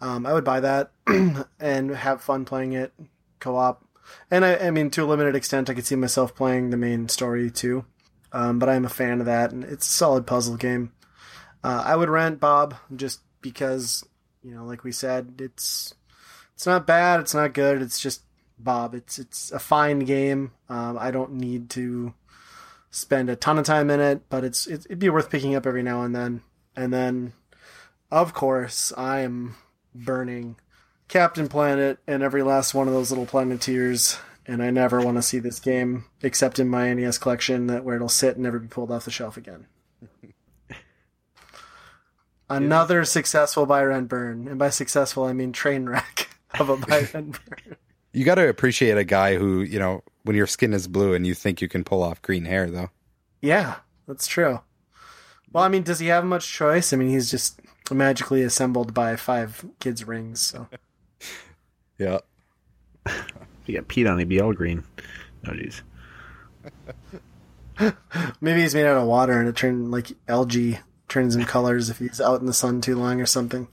[0.00, 0.90] Um, I would buy that
[1.60, 2.92] and have fun playing it
[3.38, 3.84] co-op.
[4.30, 7.08] And I, I mean, to a limited extent, I could see myself playing the main
[7.08, 7.84] story too.
[8.32, 10.92] Um, but I'm a fan of that, and it's a solid puzzle game.
[11.62, 14.04] Uh, I would rent Bob just because,
[14.42, 15.94] you know, like we said, it's
[16.54, 18.22] it's not bad, it's not good, it's just
[18.58, 18.94] Bob.
[18.94, 20.52] It's it's a fine game.
[20.68, 22.14] Um, I don't need to
[22.90, 25.66] spend a ton of time in it, but it's it, it'd be worth picking up
[25.66, 26.42] every now and then.
[26.76, 27.32] And then,
[28.10, 29.56] of course, I am
[29.94, 30.56] burning
[31.08, 34.18] Captain Planet and every last one of those little Planeteers.
[34.46, 37.96] And I never want to see this game except in my NES collection, that where
[37.96, 39.66] it'll sit and never be pulled off the shelf again.
[42.50, 46.28] Another successful buy rent burn, and by successful I mean train wreck
[46.60, 47.76] of a buy rent burn.
[48.14, 51.26] You got to appreciate a guy who, you know, when your skin is blue and
[51.26, 52.90] you think you can pull off green hair, though.
[53.42, 54.60] Yeah, that's true.
[55.52, 56.92] Well, I mean, does he have much choice?
[56.92, 57.60] I mean, he's just
[57.90, 60.40] magically assembled by five kids' rings.
[60.40, 60.68] So
[61.98, 62.18] Yeah.
[63.06, 63.24] If
[63.66, 64.84] you got peed on, he'd be all green.
[65.46, 65.82] Oh, jeez.
[68.40, 71.98] maybe he's made out of water and it turned like algae turns in colors if
[71.98, 73.68] he's out in the sun too long or something.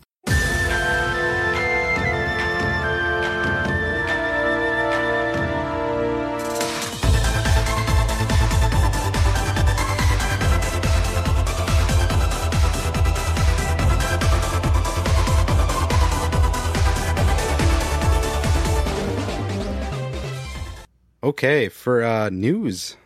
[21.44, 22.98] Okay, for uh, news,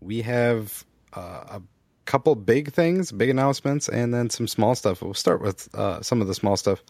[0.00, 0.82] we have
[1.12, 1.62] uh, a
[2.06, 5.02] couple big things, big announcements, and then some small stuff.
[5.02, 6.82] We'll start with uh, some of the small stuff.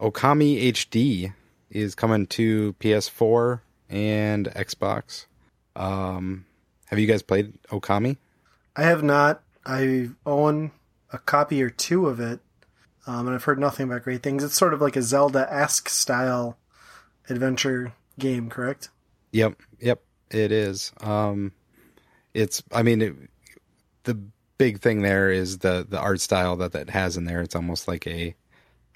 [0.00, 1.34] Okami HD
[1.68, 3.60] is coming to PS4
[3.90, 5.26] and Xbox.
[5.76, 6.46] Um,
[6.86, 8.16] have you guys played Okami?
[8.74, 9.42] I have not.
[9.66, 10.70] I own
[11.12, 12.40] a copy or two of it,
[13.06, 14.42] um, and I've heard nothing but great things.
[14.42, 16.56] It's sort of like a Zelda-esque style
[17.28, 18.88] adventure game, correct?
[19.32, 20.92] Yep, yep, it is.
[21.00, 21.52] Um,
[22.34, 23.14] it's, I mean, it,
[24.04, 24.18] the
[24.58, 27.40] big thing there is the the art style that that has in there.
[27.40, 28.34] It's almost like a,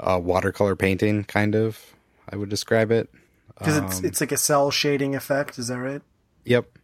[0.00, 1.94] a watercolor painting, kind of.
[2.28, 3.10] I would describe it.
[3.58, 5.58] Because it's Um, it's like a cel shading effect.
[5.58, 6.02] Is that right?
[6.44, 6.78] Yep,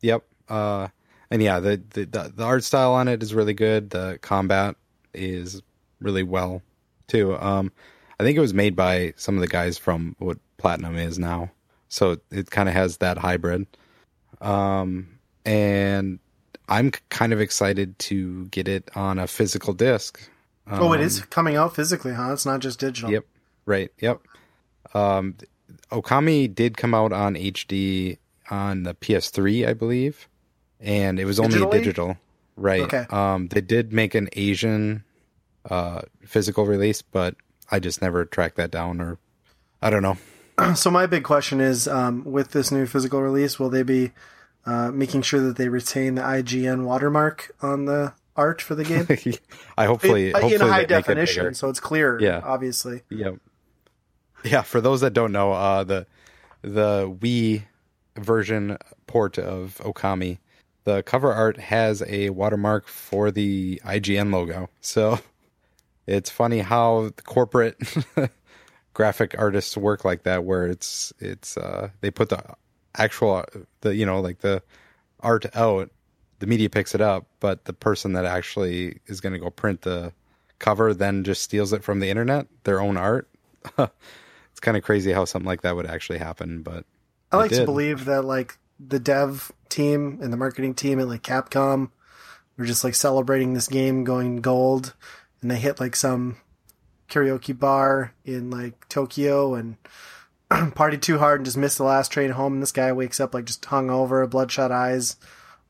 [0.00, 0.24] yep.
[0.48, 0.88] Uh,
[1.30, 3.90] and yeah, the, the the the art style on it is really good.
[3.90, 4.76] The combat
[5.14, 5.62] is
[6.00, 6.62] really well
[7.08, 7.36] too.
[7.36, 7.72] Um,
[8.18, 11.50] I think it was made by some of the guys from what Platinum is now,
[11.88, 13.66] so it kind of has that hybrid.
[14.40, 16.18] Um, and
[16.68, 20.20] I'm kind of excited to get it on a physical disc.
[20.70, 22.32] oh, it is coming out physically, huh?
[22.32, 23.10] It's not just digital.
[23.10, 23.24] Yep.
[23.66, 23.90] Right.
[24.00, 24.20] Yep.
[24.94, 25.36] Um,
[25.90, 28.18] Okami did come out on HD
[28.50, 30.28] on the PS3, I believe,
[30.80, 31.70] and it was only Digitally?
[31.72, 32.16] digital.
[32.56, 32.82] Right.
[32.82, 33.06] Okay.
[33.10, 35.04] Um, they did make an Asian
[35.68, 37.34] uh, physical release, but
[37.70, 39.18] I just never tracked that down, or
[39.82, 40.16] I don't know.
[40.74, 44.12] So my big question is, um, with this new physical release, will they be
[44.64, 49.06] uh, making sure that they retain the IGN watermark on the art for the game
[49.76, 52.20] I hopefully, in, hopefully in high make it definition, so it's clear.
[52.20, 52.40] Yeah.
[52.42, 53.02] obviously.
[53.10, 53.36] Yep.
[54.44, 56.06] Yeah, for those that don't know, uh, the
[56.62, 57.64] the Wii
[58.16, 60.38] version port of Okami,
[60.84, 64.70] the cover art has a watermark for the IGN logo.
[64.80, 65.18] So
[66.06, 67.76] it's funny how the corporate
[68.96, 72.42] graphic artists work like that, where it's it's uh, they put the
[72.96, 73.44] actual
[73.82, 74.62] the you know like the
[75.20, 75.90] art out,
[76.38, 79.82] the media picks it up, but the person that actually is going to go print
[79.82, 80.14] the
[80.58, 83.28] cover then just steals it from the internet, their own art.
[83.78, 86.86] it's kind of crazy how something like that would actually happen, but
[87.30, 91.22] I like to believe that like the dev team and the marketing team at like
[91.22, 91.90] Capcom
[92.56, 94.94] were just like celebrating this game going gold,
[95.42, 96.38] and they hit like some
[97.08, 99.76] karaoke bar in like Tokyo and
[100.50, 102.54] partied too hard and just missed the last train home.
[102.54, 105.16] And this guy wakes up like just hung over, bloodshot eyes,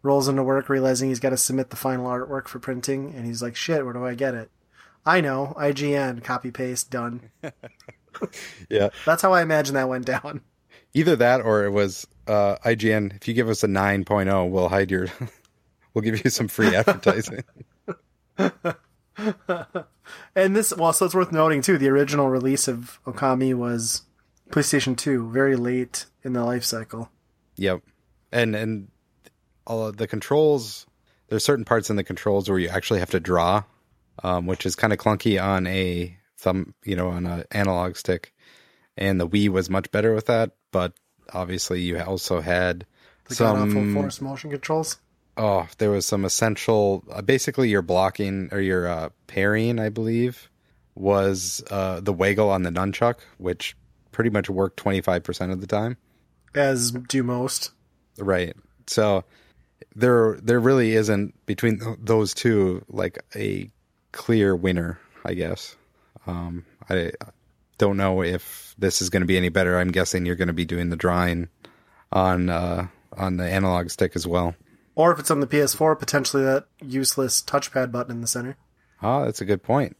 [0.02, 3.42] rolls into work realizing he's got to submit the final artwork for printing, and he's
[3.42, 4.50] like, "Shit, where do I get it?"
[5.04, 7.30] I know, IGN, copy paste, done.
[8.68, 10.40] yeah, That's how I imagine that went down.
[10.94, 13.14] either that or it was uh, IGN.
[13.14, 15.06] If you give us a 9.0, we'll hide your,
[15.94, 17.44] we'll give you some free advertising.
[20.36, 21.78] And this, well, so it's worth noting too.
[21.78, 24.02] The original release of Okami was
[24.50, 27.10] PlayStation Two, very late in the life cycle.
[27.56, 27.82] Yep.
[28.30, 28.88] And and
[29.66, 30.86] all the controls
[31.28, 33.64] there's certain parts in the controls where you actually have to draw,
[34.22, 38.32] um, which is kind of clunky on a thumb, you know, on an analog stick.
[38.96, 40.92] And the Wii was much better with that, but
[41.32, 42.86] obviously you also had
[43.28, 44.98] The god awful some force motion controls.
[45.36, 50.50] Oh, there was some essential uh, basically your blocking or your uh, parrying, I believe,
[50.94, 53.76] was uh, the waggle on the nunchuck, which
[54.12, 55.96] pretty much worked 25% of the time.
[56.54, 57.70] as do most.
[58.18, 58.56] Right.
[58.86, 59.24] So
[59.94, 63.70] there there really isn't between those two like a
[64.12, 65.76] clear winner, I guess.
[66.26, 67.12] Um I
[67.78, 69.78] don't know if this is going to be any better.
[69.78, 71.48] I'm guessing you're going to be doing the drawing
[72.10, 74.54] on uh on the analog stick as well.
[74.96, 78.56] Or if it's on the PS4, potentially that useless touchpad button in the center.
[79.00, 79.96] Ah, that's a good point.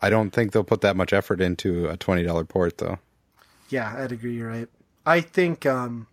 [0.00, 2.98] I don't think they'll put that much effort into a $20 port though.
[3.68, 4.36] Yeah, I'd agree.
[4.36, 4.68] You're right.
[5.04, 6.06] I think um,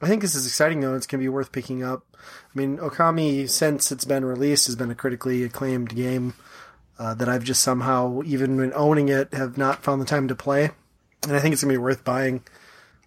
[0.00, 0.94] I think this is exciting though.
[0.94, 2.04] It's gonna be worth picking up.
[2.14, 6.34] I mean, Okami since it's been released has been a critically acclaimed game
[6.98, 10.36] uh, that I've just somehow, even when owning it, have not found the time to
[10.36, 10.70] play.
[11.24, 12.44] And I think it's gonna be worth buying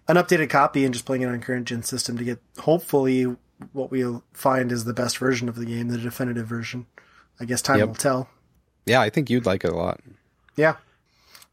[0.08, 3.36] an updated copy and just playing it on current gen system to get hopefully
[3.72, 6.86] what we'll find is the best version of the game, the definitive version.
[7.40, 7.88] I guess time Yep.
[7.88, 8.28] will tell.
[8.86, 10.00] Yeah, I think you'd like it a lot.
[10.56, 10.76] Yeah,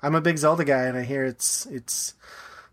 [0.01, 2.13] I'm a big Zelda guy, and I hear it's it's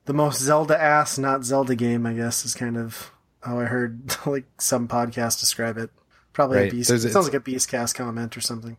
[0.04, 2.06] the most Zelda ass, not Zelda game.
[2.06, 3.10] I guess is kind of
[3.42, 5.90] how I heard like some podcast describe it.
[6.32, 6.88] Probably a beast.
[6.88, 8.76] There's- It sounds like a Beastcast comment or something.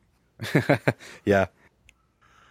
[1.25, 1.47] Yeah.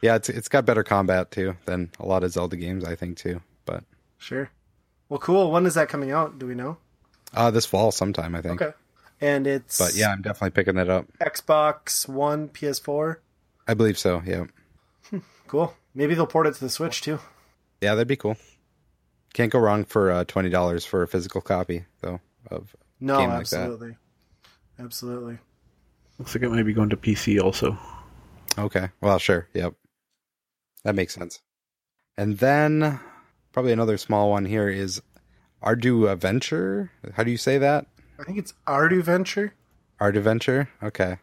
[0.01, 3.17] Yeah, it's it's got better combat too than a lot of Zelda games, I think
[3.19, 3.41] too.
[3.65, 3.85] But
[4.19, 4.51] Sure.
[5.09, 5.51] Well, cool.
[5.51, 6.39] When is that coming out?
[6.39, 6.77] Do we know?
[7.35, 8.61] Uh this fall sometime, I think.
[8.63, 8.73] Okay.
[9.21, 11.07] And it's But yeah, I'm definitely picking that up.
[11.21, 13.17] Xbox One, PS4.
[13.69, 14.23] I believe so.
[14.27, 14.45] Yeah.
[15.47, 15.75] Cool.
[15.95, 17.19] Maybe they'll port it to the Switch too.
[17.83, 18.39] Yeah, that'd be cool.
[19.35, 22.21] Can't go wrong for uh, twenty dollars for a physical copy, though.
[22.51, 23.61] Of No, Game like that.
[23.61, 23.97] absolutely,
[24.79, 25.39] absolutely.
[26.19, 27.79] Looks like it might be going to PC also.
[28.59, 29.75] okay, well, sure, yep,
[30.85, 31.41] that makes sense.
[32.17, 32.99] And then
[33.53, 35.03] probably another small one here is
[35.63, 36.91] Ardu Adventure.
[37.15, 37.87] How do you say that?
[38.19, 39.55] I think it's Ardu Venture.
[40.01, 40.69] Art Adventure.
[40.83, 41.17] Okay.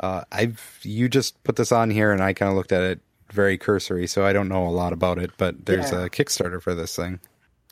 [0.00, 3.00] Uh, I've you just put this on here, and I kind of looked at it
[3.30, 5.30] very cursory, so I don't know a lot about it.
[5.36, 6.04] But there's Yeah.
[6.06, 7.20] a Kickstarter for this thing.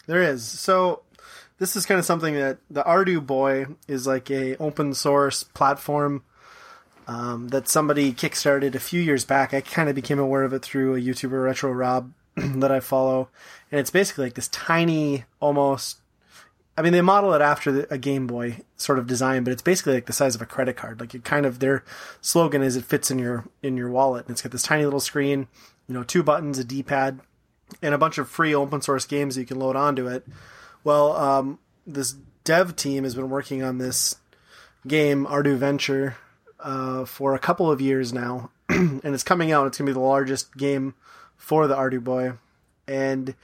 [0.07, 0.45] There is.
[0.45, 1.03] So
[1.59, 6.23] this is kind of something that the Ardu Boy is like a open source platform
[7.07, 9.53] um, that somebody kickstarted a few years back.
[9.53, 13.29] I kind of became aware of it through a YouTuber Retro Rob that I follow,
[13.73, 15.99] and it's basically like this tiny, almost.
[16.81, 19.61] I mean, they model it after the, a Game Boy sort of design, but it's
[19.61, 20.99] basically like the size of a credit card.
[20.99, 21.85] Like it kind of their
[22.22, 24.99] slogan is it fits in your in your wallet, and it's got this tiny little
[24.99, 25.47] screen,
[25.87, 27.20] you know, two buttons, a D-pad,
[27.83, 30.26] and a bunch of free open source games that you can load onto it.
[30.83, 32.14] Well, um, this
[32.45, 34.16] dev team has been working on this
[34.87, 36.16] game, Ardu Venture,
[36.61, 39.66] uh, for a couple of years now, and it's coming out.
[39.66, 40.95] It's going to be the largest game
[41.37, 42.33] for the Ardu Boy,
[42.89, 43.35] and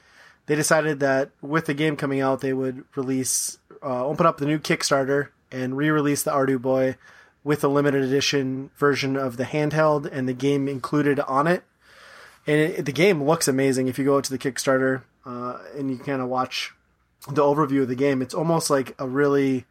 [0.47, 4.47] they decided that with the game coming out, they would release, uh, open up the
[4.47, 6.97] new Kickstarter and re-release the Ardu Boy
[7.44, 11.62] with a limited edition version of the handheld and the game included on it.
[12.47, 13.88] And it, the game looks amazing.
[13.88, 16.72] If you go to the Kickstarter uh, and you kind of watch
[17.28, 19.64] the overview of the game, it's almost like a really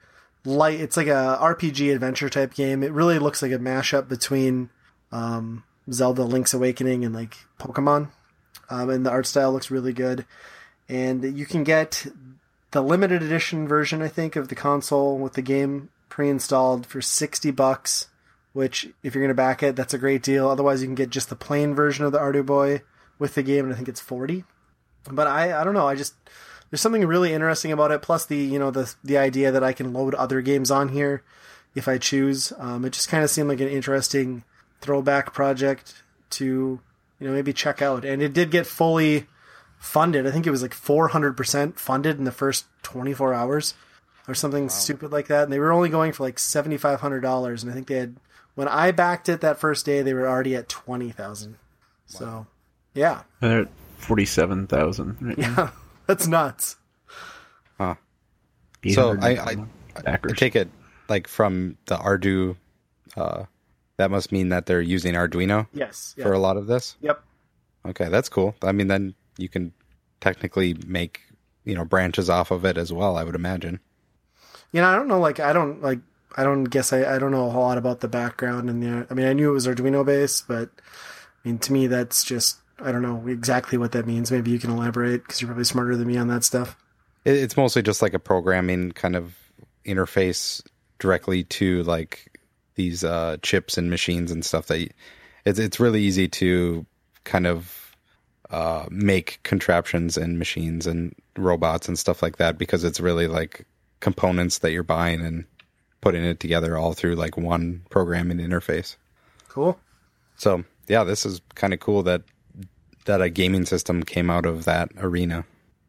[0.45, 0.80] light.
[0.80, 2.84] It's like a RPG adventure type game.
[2.84, 4.69] It really looks like a mashup between
[5.11, 8.09] um, Zelda: Link's Awakening and like Pokemon.
[8.69, 10.26] Um, and the art style looks really good.
[10.88, 12.07] And you can get
[12.71, 17.51] the limited edition version, I think, of the console with the game pre-installed for sixty
[17.51, 18.07] bucks.
[18.53, 20.47] Which, if you're going to back it, that's a great deal.
[20.47, 22.83] Otherwise, you can get just the plain version of the Ardu Boy
[23.19, 24.45] with the game, and I think it's forty.
[25.11, 25.89] But I, I don't know.
[25.89, 26.13] I just
[26.69, 28.01] there's something really interesting about it.
[28.01, 31.21] Plus the you know the the idea that I can load other games on here
[31.75, 32.53] if I choose.
[32.57, 34.43] Um, it just kind of seemed like an interesting
[34.79, 36.79] throwback project to
[37.19, 38.05] you know maybe check out.
[38.05, 39.27] And it did get fully
[39.86, 40.25] funded.
[40.27, 43.73] I think it was like 400% funded in the first 24 hours
[44.27, 45.43] or something stupid like that.
[45.43, 47.61] And they were only going for like $7,500.
[47.61, 48.15] And I think they had,
[48.55, 51.55] when I backed it that first day, they were already at 20,000.
[52.07, 52.47] So,
[52.93, 53.23] yeah.
[53.39, 55.17] They're at forty-seven thousand.
[55.21, 55.71] Right now.
[56.07, 56.75] That's nuts.
[57.77, 57.95] Huh.
[58.91, 59.51] So I, I,
[59.97, 60.69] 800 I take it
[61.09, 62.55] like from the Ardu.
[63.17, 63.45] Uh,
[63.97, 66.13] that must mean that they're using Arduino Yes.
[66.21, 66.95] for a lot of this.
[67.01, 67.23] Yep.
[67.88, 68.55] Okay, that's cool.
[68.61, 69.73] I mean, then you can
[70.21, 71.21] technically make
[71.63, 73.17] you know branches off of it as well.
[73.17, 73.79] I would imagine.
[74.71, 75.99] You know, I don't know, like, I don't, like,
[76.36, 79.07] I don't guess I, I don't know a whole lot about the background and the,
[79.09, 82.57] I mean, I knew it was Arduino based, but I mean, to me, that's just,
[82.79, 84.31] I don't know exactly what that means.
[84.31, 86.75] Maybe you can elaborate because you're probably smarter than me on that stuff.
[87.23, 89.38] It, it's mostly just like a programming kind of
[89.86, 90.61] interface
[90.99, 92.38] directly to like
[92.73, 94.67] these uh, chips and machines and stuff.
[94.67, 94.89] That you,
[95.45, 96.86] it's it's really easy to
[97.23, 97.84] kind of
[98.56, 103.66] uh, make contraptions and machines and robots and stuff like that because it's really like
[103.99, 105.43] components that you're buying and
[105.99, 108.95] putting it together all through like one programming interface.
[109.49, 109.78] Cool.
[110.38, 112.22] So yeah, this is kind of cool that
[113.03, 115.43] that a gaming system came out of that arena.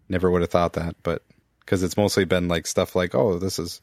[0.08, 1.22] Never would have thought that, but
[1.60, 3.80] because it's mostly been like stuff like, oh, this is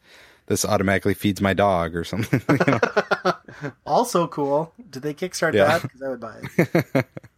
[0.47, 2.41] this automatically feeds my dog or something.
[2.49, 2.79] you know?
[3.85, 4.73] Also cool.
[4.89, 5.65] Did they kickstart Yeah.
[5.65, 5.81] that?
[5.83, 7.05] Because I would buy it.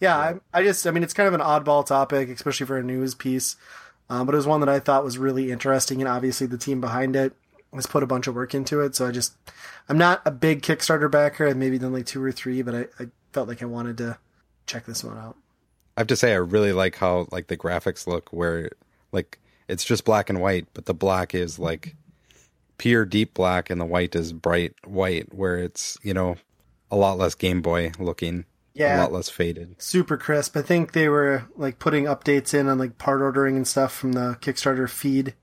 [0.00, 2.82] yeah, I, I just, I mean, it's kind of an oddball topic, especially for a
[2.82, 3.56] news piece.
[4.08, 6.80] Um, but it was one that I thought was really interesting, and obviously the team
[6.80, 7.34] behind it
[7.74, 8.94] has put a bunch of work into it.
[8.94, 9.34] So I just,
[9.88, 11.46] I'm not a big Kickstarter backer.
[11.46, 14.18] I've maybe done like two or three, but I, I felt like I wanted to
[14.66, 15.36] check this one out.
[15.96, 18.70] I have to say, I really like how like the graphics look, where
[19.12, 21.96] like it's just black and white, but the black is like
[22.78, 26.36] pure deep black, and the white is bright white, where it's you know
[26.90, 28.44] a lot less Game Boy looking,
[28.78, 29.80] a lot less faded.
[29.80, 30.56] super crisp.
[30.56, 34.12] I think they were like putting updates in on like part ordering and stuff from
[34.12, 35.34] the Kickstarter feed,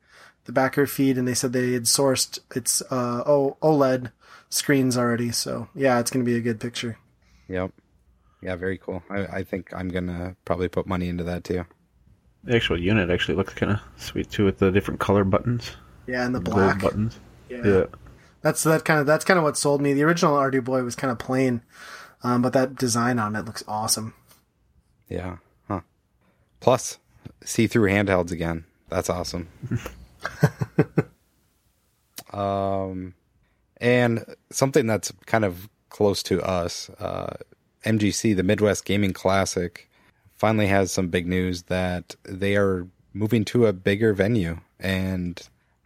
[0.45, 4.11] the backer feed, and they said they had sourced its uh, o- OLED
[4.49, 5.31] screens already.
[5.31, 6.97] So yeah, it's gonna be a good picture.
[7.49, 7.71] Yep.
[8.41, 9.01] Yeah, very cool.
[9.09, 11.65] I, I think I'm gonna probably put money into that too.
[12.43, 15.71] The actual unit actually looks kind of sweet too, with the different color buttons,
[16.07, 16.81] Yeah, and the gold black.
[16.81, 17.17] buttons.
[17.49, 17.61] Yeah.
[17.65, 17.83] Yeah.
[18.41, 19.93] that's that kind of that's kind of what sold me.
[19.93, 21.61] The original Ardu Boy was kind of plain,
[22.23, 24.13] um, but that design on it looks awesome.
[25.09, 25.37] Yeah.
[25.67, 25.81] Huh.
[26.59, 26.97] Plus,
[27.43, 28.65] see through handhelds again.
[28.89, 29.49] That's awesome.
[32.33, 33.13] um,
[33.77, 37.35] and something that's kind of close to us, uh,
[37.85, 39.89] MGC, the Midwest Gaming Classic,
[40.33, 45.41] finally has some big news that they are moving to a bigger venue, and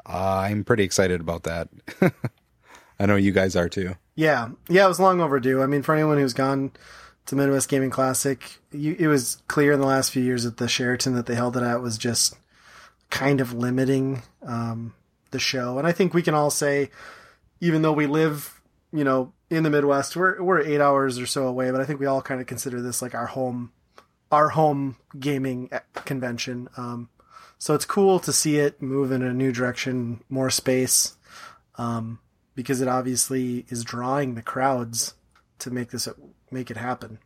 [0.05, 1.69] I'm pretty excited about that.
[2.99, 3.95] I know you guys are too.
[4.17, 5.61] Yeah, yeah, it was long overdue.
[5.61, 6.71] I mean, for anyone who's gone
[7.27, 10.67] to Midwest Gaming Classic, you, it was clear in the last few years that the
[10.67, 12.35] Sheraton that they held it at was just
[13.11, 14.95] kind of limiting um,
[15.29, 15.77] the show.
[15.77, 16.89] And I think we can all say,
[17.61, 18.59] even though we live,
[18.91, 21.99] you know, in the Midwest, we're we're eight hours or so away, but I think
[21.99, 23.71] we all kind of consider this like our home,
[24.31, 25.69] our home gaming
[26.05, 26.69] convention.
[26.75, 27.09] Um,
[27.59, 31.17] so it's cool to see it move in a new direction, more space
[31.75, 32.17] um,
[32.57, 35.13] because it obviously is drawing the crowds
[35.59, 36.09] to make this
[36.51, 37.19] make it happen.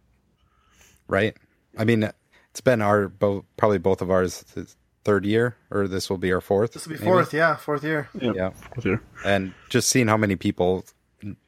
[1.08, 1.36] right?
[1.78, 2.04] I mean,
[2.52, 4.44] it's been our both probably both of ours
[5.06, 6.74] third year, or this will be our fourth.
[6.74, 7.10] This will be maybe?
[7.12, 8.10] fourth, yeah, fourth year.
[8.20, 9.02] Yeah, Fourth year.
[9.26, 10.84] and just seeing how many people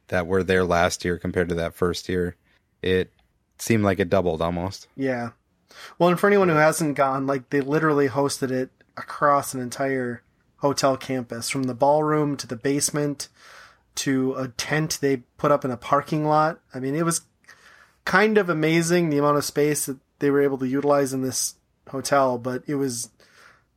[0.08, 2.36] that were there last year compared to that first year,
[2.82, 3.12] it
[3.60, 4.88] seemed like it doubled almost.
[4.96, 5.32] Yeah.
[6.00, 10.22] Well, and for anyone who hasn't gone, like they literally hosted it across an entire
[10.58, 13.28] hotel campus, from the ballroom to the basement
[13.96, 16.60] to a tent they put up in a parking lot.
[16.74, 17.22] I mean, it was
[18.06, 21.56] kind of amazing the amount of space that they were able to utilize in this
[21.90, 23.10] hotel, but it was,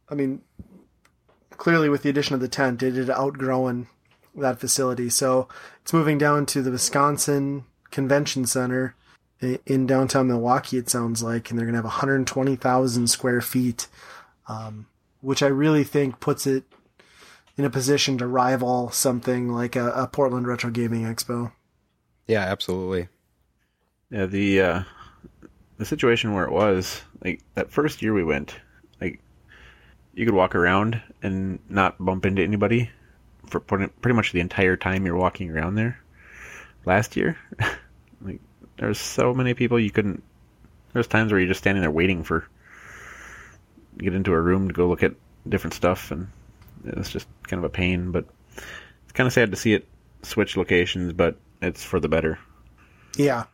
[0.09, 0.43] I mean,
[1.51, 3.89] clearly with the addition of the tent, it had outgrown
[4.35, 5.09] that facility.
[5.11, 5.49] So
[5.83, 8.95] it's moving down to the Wisconsin Convention Center
[9.41, 13.87] in downtown Milwaukee, it sounds like, and they're going to have 120,000 square feet,
[14.49, 14.87] um,
[15.21, 16.65] which I really think puts it
[17.57, 21.53] in a position to rival something like a, a Portland Retro Gaming Expo.
[22.27, 23.09] Yeah, absolutely.
[24.11, 24.83] Yeah, the uh,
[25.79, 28.55] the situation where it was like that first year we went,
[29.01, 29.21] like
[30.15, 32.91] you could walk around and not bump into anybody
[33.49, 35.99] for pretty pretty much the entire time you're walking around there.
[36.85, 37.37] Last year,
[38.23, 38.41] like
[38.79, 40.23] there's so many people you couldn't.
[40.93, 42.47] There's times where you're just standing there waiting for
[43.99, 45.15] get into a room to go look at
[45.49, 46.29] different stuff, and
[46.87, 48.13] it's just kind of a pain.
[48.13, 48.27] But
[49.05, 49.87] it's kind of sad to see it
[50.23, 52.39] switch locations, but it's for the better.
[53.17, 53.45] Yeah.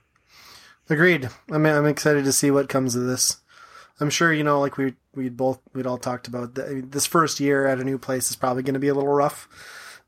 [0.89, 1.29] Agreed.
[1.51, 3.39] I mean, I'm excited to see what comes of this.
[4.01, 6.69] I'm sure, you know, like we we both we'd all talked about that.
[6.69, 8.95] I mean, this first year at a new place is probably going to be a
[8.95, 9.49] little rough,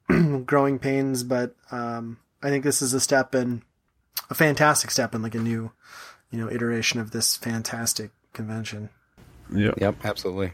[0.47, 1.23] growing pains.
[1.23, 3.63] But um, I think this is a step in
[4.31, 5.71] a fantastic step in like a new,
[6.31, 8.91] you know, iteration of this fantastic convention.
[9.53, 9.75] Yep.
[9.81, 10.53] Yep, absolutely.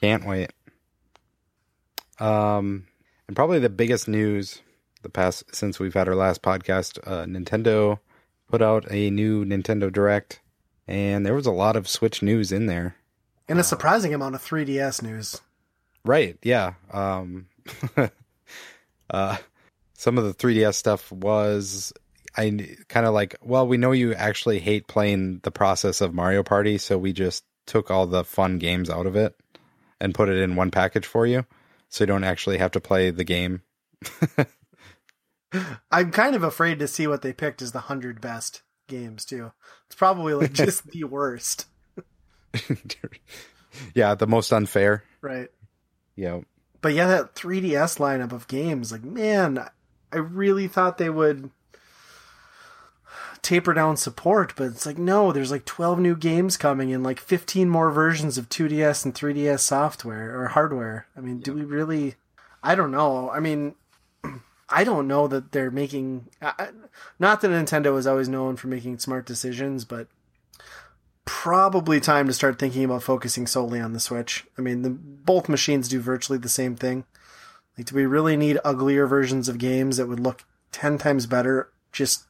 [0.00, 0.52] Can't wait.
[2.18, 2.86] Um,
[3.26, 4.60] and probably the biggest news
[5.02, 7.98] the past since we've had our last podcast, uh, Nintendo
[8.48, 10.40] put out a new Nintendo Direct,
[10.86, 12.96] and there was a lot of Switch news in there.
[13.48, 15.40] And a surprising amount of 3DS news.
[16.04, 16.38] Right?
[16.42, 16.74] Yeah.
[16.92, 17.46] Um,
[19.10, 19.36] uh,
[19.94, 21.92] some of the 3DS stuff was
[22.36, 23.36] I kind of like.
[23.42, 27.44] Well, we know you actually hate playing the process of Mario Party, so we just
[27.66, 29.36] took all the fun games out of it
[30.00, 31.44] and put it in one package for you,
[31.92, 33.60] so you don't actually have to play the game.
[35.90, 39.52] I'm kind of afraid to see what they picked as the 100 best games, too.
[39.86, 41.66] It's probably like just the worst,
[43.94, 45.04] yeah, the most unfair.
[45.20, 45.50] right?
[46.16, 46.40] Yeah.
[46.80, 49.62] But yeah, that 3DS lineup of games, like, man,
[50.10, 51.50] I really thought they would
[53.42, 57.18] taper down support, but it's like, no, there's like 12 new games coming and like
[57.20, 61.06] 15 more versions of 2DS and 3DS software or hardware.
[61.16, 62.14] I mean, do we really?
[62.62, 63.30] I don't know.
[63.30, 63.74] I mean,
[64.68, 66.28] I don't know that they're making.
[66.40, 66.70] I-
[67.18, 70.08] Not that Nintendo is always known for making smart decisions, but
[71.24, 74.44] probably time to start thinking about focusing solely on the Switch.
[74.58, 77.04] I mean, the, both machines do virtually the same thing.
[77.76, 81.70] Like, do we really need uglier versions of games that would look ten times better
[81.92, 82.24] just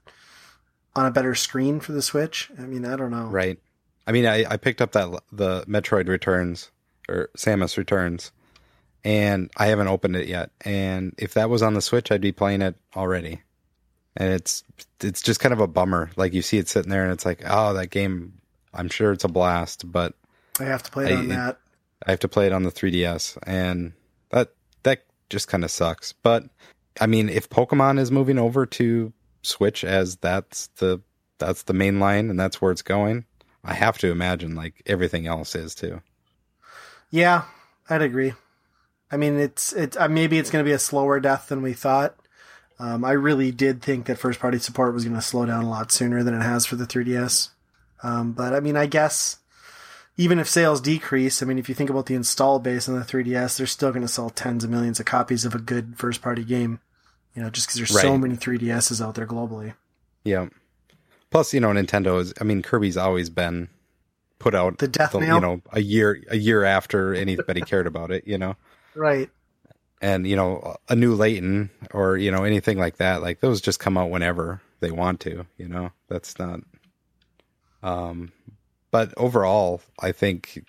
[0.95, 2.51] on a better screen for the Switch?
[2.59, 3.25] I mean, I don't know.
[3.27, 3.59] Right.
[4.07, 6.71] I mean, I, I picked up that the Metroid Returns
[7.09, 8.33] or Samus Returns,
[9.05, 10.51] and I haven't opened it yet.
[10.63, 13.43] And if that was on the Switch, I'd be playing it already.
[14.17, 14.65] And it's
[15.01, 16.11] it's just kind of a bummer.
[16.17, 18.35] Like you see it sitting there, and it's like, oh, that game.
[18.75, 20.15] I'm sure it's a blast, but
[20.59, 21.59] I have to play it I- on that.
[22.05, 23.93] I have to play it on the 3DS, and
[24.31, 26.13] that that just kind of sucks.
[26.13, 26.45] But
[27.01, 29.13] I mean, if Pokemon is moving over to
[29.43, 31.01] Switch as that's the
[31.39, 33.25] that's the main line and that's where it's going,
[33.65, 36.01] I have to imagine like everything else is too.
[37.11, 37.45] Yeah,
[37.89, 38.35] I'd agree.
[39.11, 41.75] I mean, it's it's uh, maybe it's going to be a slower death than we
[41.75, 42.17] thought.
[42.79, 45.71] Um, I really did think that first party support was going to slow down a
[45.71, 47.51] lot sooner than it has for the 3DS.
[48.03, 49.39] Um, but I mean, I guess
[50.17, 53.05] even if sales decrease, I mean, if you think about the install base on the
[53.05, 56.23] 3DS, they're still going to sell tens of millions of copies of a good first
[56.23, 56.81] party game.
[57.35, 59.75] You know, just because there's so many 3DSs out there globally.
[60.25, 60.49] Yeah.
[61.31, 62.35] Plus, you know, Nintendo is.
[62.41, 63.69] I mean, Kirby's always been
[64.39, 68.11] put out The death the- you know a year a year after anybody cared about
[68.11, 68.27] it.
[68.27, 68.57] You know.
[68.95, 69.31] Right.
[70.03, 73.79] and you know a new Layton or you know anything like that like those just
[73.81, 76.61] come out whenever they want to you know that's not
[77.83, 78.33] um
[78.91, 80.65] but overall I think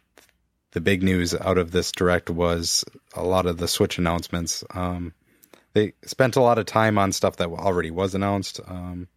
[0.72, 2.86] the big news out of this direct was
[3.16, 5.14] a lot of the switch announcements um
[5.74, 9.08] they spent a lot of time on stuff that already was announced um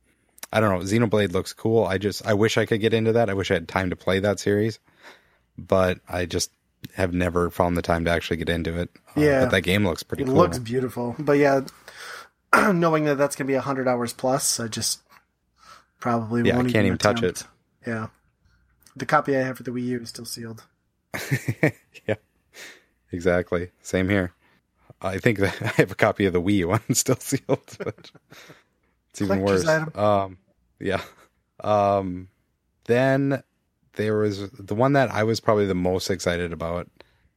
[0.52, 3.28] I don't know Xenoblade looks cool I just I wish I could get into that
[3.30, 4.78] I wish I had time to play that series
[5.59, 6.50] but I just
[6.94, 8.90] have never found the time to actually get into it.
[9.16, 9.40] Uh, Yeah.
[9.44, 10.36] but that game looks pretty It cool.
[10.36, 11.16] looks beautiful.
[11.18, 11.62] But yeah,
[12.72, 15.00] knowing that that's going to be 100 hours plus, I just
[15.98, 17.42] probably Yeah, I can't even touch it.
[17.86, 18.09] Yeah.
[18.94, 20.64] The copy I have for the Wii U is still sealed.
[22.07, 22.16] yeah,
[23.11, 23.70] exactly.
[23.82, 24.32] Same here.
[25.07, 28.11] I think that I have a copy of the Wii one still sealed, but
[29.11, 29.66] it's even worse.
[29.94, 30.38] Um,
[30.78, 31.02] yeah.
[31.62, 32.28] Um,
[32.84, 33.42] then
[33.94, 36.88] there was the one that I was probably the most excited about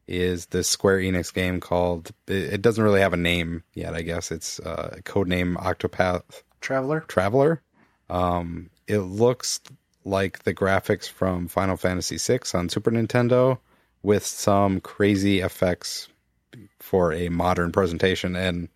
[0.07, 2.11] is this Square Enix game called.
[2.27, 3.93] It, doesn't really have a name yet.
[3.93, 7.01] I guess it's uh, codename Octopath Traveler.
[7.01, 7.61] Traveler.
[8.09, 9.61] Um, it looks
[10.05, 13.59] like the graphics from Final Fantasy VI on Super Nintendo
[14.01, 16.07] with some crazy effects
[16.79, 18.69] for a modern presentation, and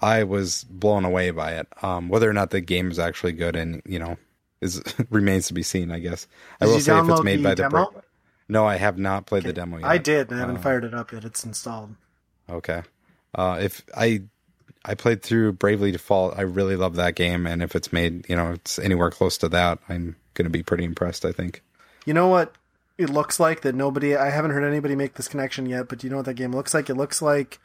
[0.00, 1.68] I was blown away by it.
[1.82, 4.16] Um, whether or not the game is actually good, and you know,
[4.60, 5.90] is remains to be seen.
[5.90, 6.26] I guess
[6.60, 7.90] I Did will you say if it's made the by the demo?
[7.90, 8.02] Bra-
[8.48, 9.86] no, I have not played the demo yet.
[9.86, 10.30] I did.
[10.30, 11.24] and I haven't Uh, fired it up yet.
[11.24, 11.94] It's installed.
[12.48, 12.82] Okay.
[13.34, 14.22] Uh, if I
[14.84, 18.34] I played through Bravely Default, I really love that game, and if it's made, you
[18.34, 21.24] know, it's anywhere close to that, I'm going to be pretty impressed.
[21.24, 21.62] I think.
[22.06, 22.54] You know what
[23.00, 26.06] it looks like that nobody I haven't heard anybody make this connection yet, but do
[26.06, 26.90] you know what that game looks like?
[26.90, 27.58] It looks like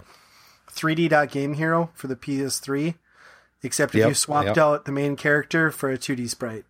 [0.72, 2.96] 3D Dot Game Hero for the PS3,
[3.62, 4.58] except if Yep, you swapped yep.
[4.58, 6.64] out the main character for a 2D sprite.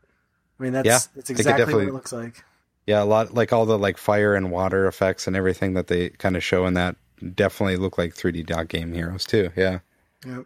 [0.60, 2.44] I mean that's Yeah, that's exactly what it looks like.
[2.88, 6.10] Yeah, a lot like all the like fire and water effects and everything that they
[6.10, 6.96] kind of show in that
[7.36, 9.52] definitely look like 3D dot game heroes too.
[9.56, 9.80] Yeah.
[10.26, 10.46] Yep.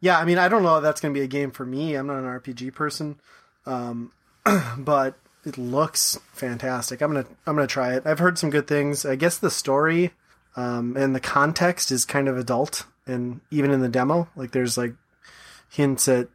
[0.00, 1.94] Yeah, I mean, I don't know if that's going to be a game for me.
[1.94, 3.18] I'm not an RPG person,
[3.64, 4.12] um,
[4.78, 7.00] but it looks fantastic.
[7.00, 8.06] I'm gonna I'm gonna try it.
[8.06, 9.04] I've heard some good things.
[9.04, 10.12] I guess the story
[10.56, 14.76] um, and the context is kind of adult, and even in the demo, like there's
[14.78, 14.94] like
[15.70, 16.28] hints at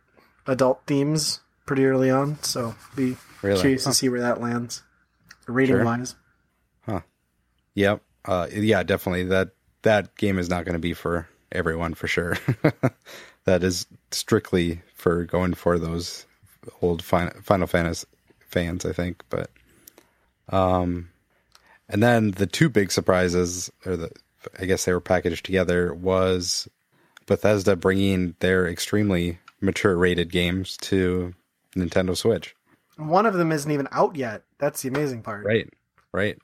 [0.48, 2.42] adult themes pretty early on.
[2.44, 3.60] So be Really?
[3.62, 3.92] curious Huh.
[3.92, 4.84] to see where that lands,
[5.48, 5.86] rating Sure.
[5.86, 6.16] wise.
[6.86, 7.02] Huh.
[7.76, 8.02] Yep.
[8.26, 9.24] Uh, yeah, definitely.
[9.26, 9.52] That
[9.84, 12.38] that game is not going to be for everyone for sure.
[13.46, 16.26] that is strictly for going for those
[16.82, 18.06] old Final, Final Fantasy
[18.50, 19.24] fans, I think.
[19.30, 19.50] But
[20.50, 21.10] um,
[21.88, 24.12] and then the two big surprises, or the
[24.60, 26.68] I guess they were packaged together, was
[27.26, 31.34] Bethesda bringing their extremely mature rated games to
[31.76, 32.56] Nintendo Switch.
[32.98, 34.44] One of them isn't even out yet.
[34.58, 35.46] That's the amazing part.
[35.46, 35.70] Right.
[36.14, 36.38] Right.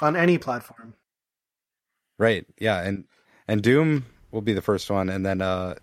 [0.00, 0.94] On any platform.
[2.18, 2.46] Right.
[2.58, 3.04] Yeah, and
[3.48, 5.74] and Doom will be the first one, and then uh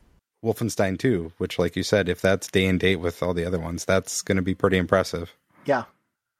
[0.43, 3.59] Wolfenstein 2, which, like you said, if that's day and date with all the other
[3.59, 5.35] ones, that's going to be pretty impressive.
[5.66, 5.86] Yeah.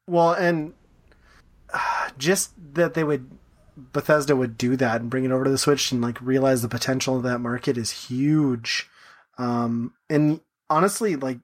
[0.06, 0.74] Well, and
[1.72, 3.30] uh, just that they would
[3.76, 6.68] Bethesda would do that and bring it over to the Switch and like realize the
[6.68, 8.88] potential of that market is huge.
[9.38, 11.38] Um, and honestly, like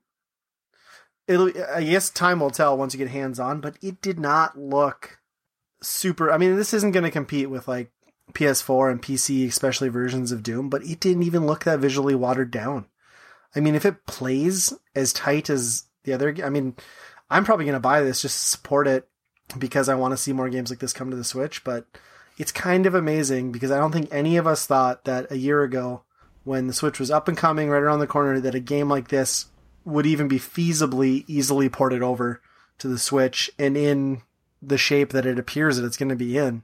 [1.26, 4.59] it'll, I guess time will tell once you get hands on, but it did not
[4.59, 5.20] look
[5.83, 6.31] super.
[6.31, 7.91] I mean, this isn't going to compete with like
[8.33, 12.51] PS4 and PC, especially versions of Doom, but it didn't even look that visually watered
[12.51, 12.87] down.
[13.57, 16.76] I mean, if it plays as tight as the other, I mean,
[17.31, 19.09] I'm probably going to buy this just to support it
[19.59, 21.62] because I want to see more games like this come to the Switch.
[21.64, 21.87] But
[22.39, 25.62] it's kind of amazing because I don't think any of us thought that a year
[25.62, 26.03] ago,
[26.45, 29.09] when the Switch was up and coming right around the corner, that a game like
[29.09, 29.47] this
[29.85, 32.41] would even be feasibly easily ported over
[32.79, 34.22] to the Switch and in
[34.62, 36.62] the shape that it appears that it's going to be in.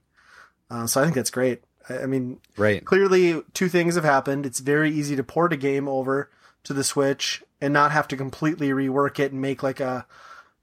[0.71, 1.62] Uh, so I think that's great.
[1.89, 2.85] I, I mean, Right.
[2.85, 4.47] clearly two things have happened.
[4.47, 6.31] It's very easy to port a game over
[6.65, 10.07] to the Switch and not have to completely rework it and make like a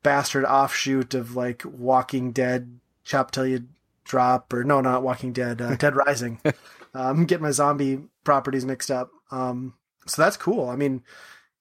[0.04, 3.68] bastard offshoot of like Walking Dead chop till you
[4.04, 6.40] drop or no, not Walking Dead, uh, Dead Rising.
[6.94, 9.10] um, getting my zombie properties mixed up.
[9.32, 9.74] Um,
[10.08, 10.70] so that's cool.
[10.70, 11.04] I mean,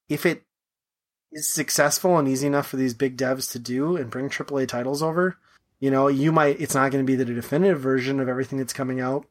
[0.09, 0.43] if it
[1.33, 5.03] is successful and easy enough for these big devs to do and bring AAA titles
[5.03, 5.37] over,
[5.79, 8.73] you know, you might, it's not going to be the definitive version of everything that's
[8.73, 9.27] coming out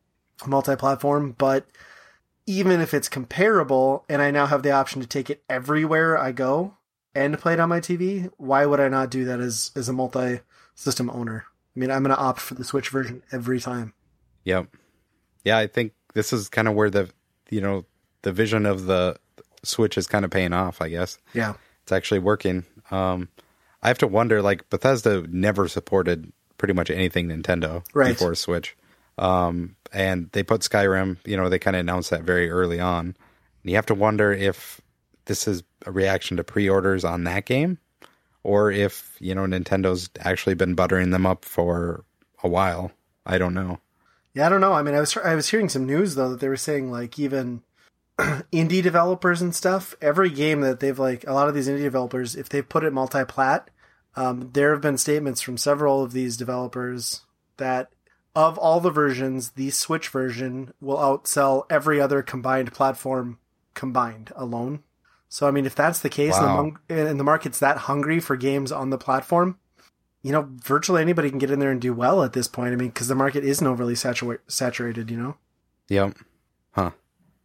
[0.47, 1.66] multi-platform, but
[2.45, 6.32] even if it's comparable and I now have the option to take it everywhere I
[6.32, 6.76] go
[7.16, 9.93] and play it on my TV, why would I not do that as, as a
[9.93, 11.45] multi-system owner?
[11.76, 13.93] I mean, I'm going to opt for the Switch version every time.
[14.43, 14.68] Yep.
[15.45, 17.10] Yeah, I think this is kind of where the
[17.49, 17.86] you know
[18.24, 19.16] the vision of the
[19.64, 20.82] Switch is kind of paying off.
[20.82, 21.53] I guess Yeah.
[21.84, 22.66] it's actually working.
[22.91, 23.30] Um,
[23.82, 28.10] I have to wonder, like Bethesda never supported pretty much anything Nintendo Right.
[28.10, 28.76] before Switch,
[29.18, 31.18] um, and they put Skyrim.
[31.26, 33.05] You know, they kind of announced that very early on.
[33.05, 33.16] And
[33.70, 34.82] you have to wonder if
[35.30, 37.77] this is a reaction to pre-orders on that game,
[38.43, 42.03] or if you know Nintendo's actually been buttering them up for
[42.43, 42.91] a while.
[43.25, 43.80] I don't know.
[44.34, 44.73] Yeah, I don't know.
[44.73, 47.17] I mean, I was I was hearing some news though that they were saying like
[47.17, 47.61] even
[48.19, 49.95] indie developers and stuff.
[50.01, 52.91] Every game that they've like a lot of these indie developers, if they put it
[52.91, 53.69] multi-plat,
[54.15, 57.21] um, there have been statements from several of these developers
[57.57, 57.91] that
[58.36, 63.38] of all the versions, the Switch version will outsell every other combined platform
[63.73, 64.84] combined alone.
[65.30, 66.39] So I mean, if that's the case, Wow.
[66.39, 66.49] and,
[66.89, 69.57] the, mon- and the market's that hungry for games on the platform,
[70.23, 72.73] you know, virtually anybody can get in there and do well at this point.
[72.73, 75.38] I mean, because the market isn't overly satura- saturated, you know?
[75.89, 76.17] Yep.
[76.71, 76.91] Huh.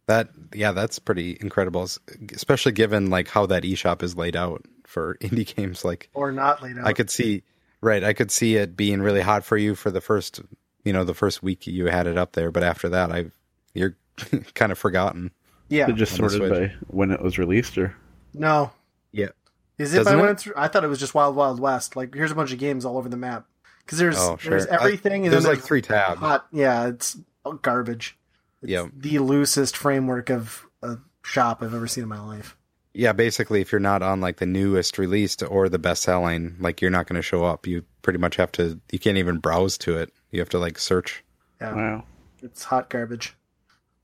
[0.07, 1.87] That yeah, that's pretty incredible,
[2.33, 5.85] especially given like how that eShop is laid out for indie games.
[5.85, 6.85] Like Or not laid out.
[6.85, 7.43] I could see,
[7.81, 8.03] right?
[8.03, 10.41] I could see it being really hot for you for the first,
[10.83, 13.25] you know, the first week you had it up there, but after that, I
[13.73, 13.95] you're
[14.53, 15.31] kind of forgotten.
[15.69, 15.89] Yeah.
[15.89, 16.69] It just on the sorted Switch.
[16.71, 17.95] by when it was released, or
[18.33, 18.71] no.
[19.11, 19.29] Yeah.
[19.77, 20.33] Is it Doesn't by when it?
[20.33, 20.47] it's?
[20.55, 21.95] I thought it was just Wild Wild West.
[21.95, 23.45] Like here's a bunch of games all over the map.
[23.85, 24.51] Because there's Oh, sure.
[24.51, 25.23] there's everything.
[25.23, 26.19] I- and there's then like three tabs.
[26.19, 26.47] Hot.
[26.51, 27.17] Yeah, it's
[27.61, 28.17] garbage.
[28.61, 28.87] It's Yeah.
[28.95, 32.55] the loosest framework of a shop I've ever seen in my life.
[32.93, 36.81] Yeah, basically, if you're not on like the newest released or the best selling, like
[36.81, 37.67] you're not going to show up.
[37.67, 38.79] You pretty much have to.
[38.91, 40.13] You can't even browse to it.
[40.31, 41.23] You have to like search.
[41.59, 41.75] Yeah.
[41.75, 42.03] wow,
[42.41, 43.35] It's hot garbage.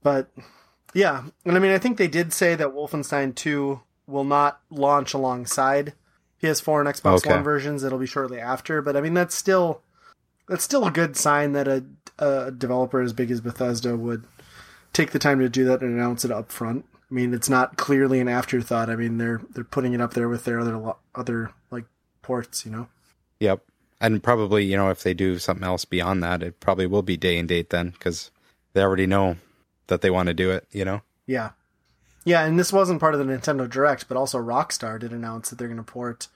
[0.04, 0.30] But
[0.94, 5.14] yeah, and I mean I think they did say that Wolfenstein 2 will not launch
[5.14, 5.94] alongside
[6.42, 7.30] PS4 and Xbox Okay.
[7.30, 7.84] One versions.
[7.84, 9.82] It'll be shortly after, but I mean that's still
[10.48, 11.86] that's still a good sign that a,
[12.20, 14.26] a developer as big as Bethesda would
[14.94, 16.86] take the time to do that and announce it up front.
[17.10, 18.90] I mean, it's not clearly an afterthought.
[18.90, 21.86] I mean, they're they're putting it up there with their other other like
[22.22, 22.88] ports, you know.
[23.40, 23.62] Yep.
[24.00, 27.18] And probably, you know, if they do something else beyond that, it probably will be
[27.18, 28.32] day and date then because
[28.74, 29.38] they already know
[29.92, 31.02] that they want to do it, you know?
[31.28, 31.52] Yeah.
[32.24, 35.60] Yeah, and this wasn't part of the Nintendo Direct, but also Rockstar did announce that
[35.60, 36.28] they're going to port.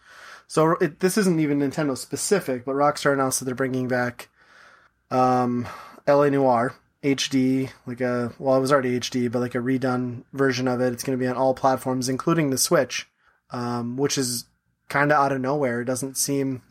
[0.48, 4.30] So it, this isn't even Nintendo specific, but Rockstar announced that they're bringing back
[5.10, 5.68] um,
[6.08, 10.68] LA Noire HD, like a well, it was already HD, but like a redone version
[10.68, 10.92] of it.
[10.92, 13.08] It's going to be on all platforms, including the Switch,
[13.52, 14.46] um, which is
[14.90, 15.82] kind of out of nowhere.
[15.82, 16.64] It doesn't seem.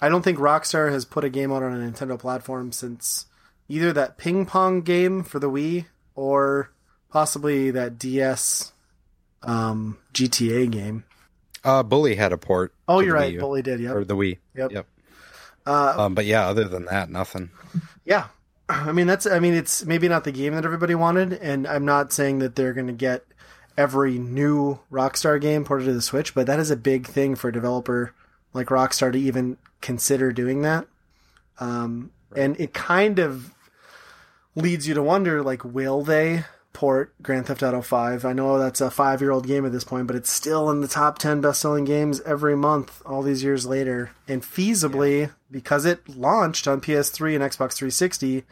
[0.00, 3.26] I don't think Rockstar has put a game out on a Nintendo platform since
[3.68, 6.70] either that ping pong game for the Wii or
[7.10, 8.72] possibly that DS
[9.42, 11.04] um, GTA game.
[11.64, 12.74] Uh, Bully had a port.
[12.88, 13.38] Oh, you're right.
[13.38, 13.80] Bully did.
[13.80, 13.94] Yep.
[13.94, 14.38] Or the Wii.
[14.56, 14.72] Yep.
[14.72, 14.86] Yep.
[15.64, 17.50] Uh, Um, but yeah, other than that, nothing.
[18.04, 18.26] yeah.
[18.68, 19.26] I mean, that's.
[19.26, 22.56] I mean, it's maybe not the game that everybody wanted, and I'm not saying that
[22.56, 23.24] they're going to get
[23.76, 27.48] every new Rockstar game ported to the Switch, but that is a big thing for
[27.48, 28.14] a developer
[28.52, 30.86] like Rockstar to even consider doing that.
[31.58, 33.54] Um, and it kind of
[34.54, 38.24] leads you to wonder, like, will they port Grand Theft Auto 5?
[38.24, 40.80] I know that's a five year old game at this point, but it's still in
[40.80, 44.10] the top 10 best selling games every month all these years later.
[44.28, 48.44] And feasibly, because it launched on PS3 and Xbox 360,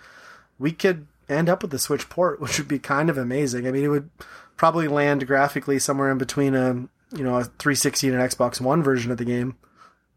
[0.59, 3.67] we could end up with the Switch port, which would be kind of amazing.
[3.67, 4.11] I mean, it would
[4.57, 6.75] probably land graphically somewhere in between a
[7.13, 9.57] you know a 360 and an Xbox One version of the game.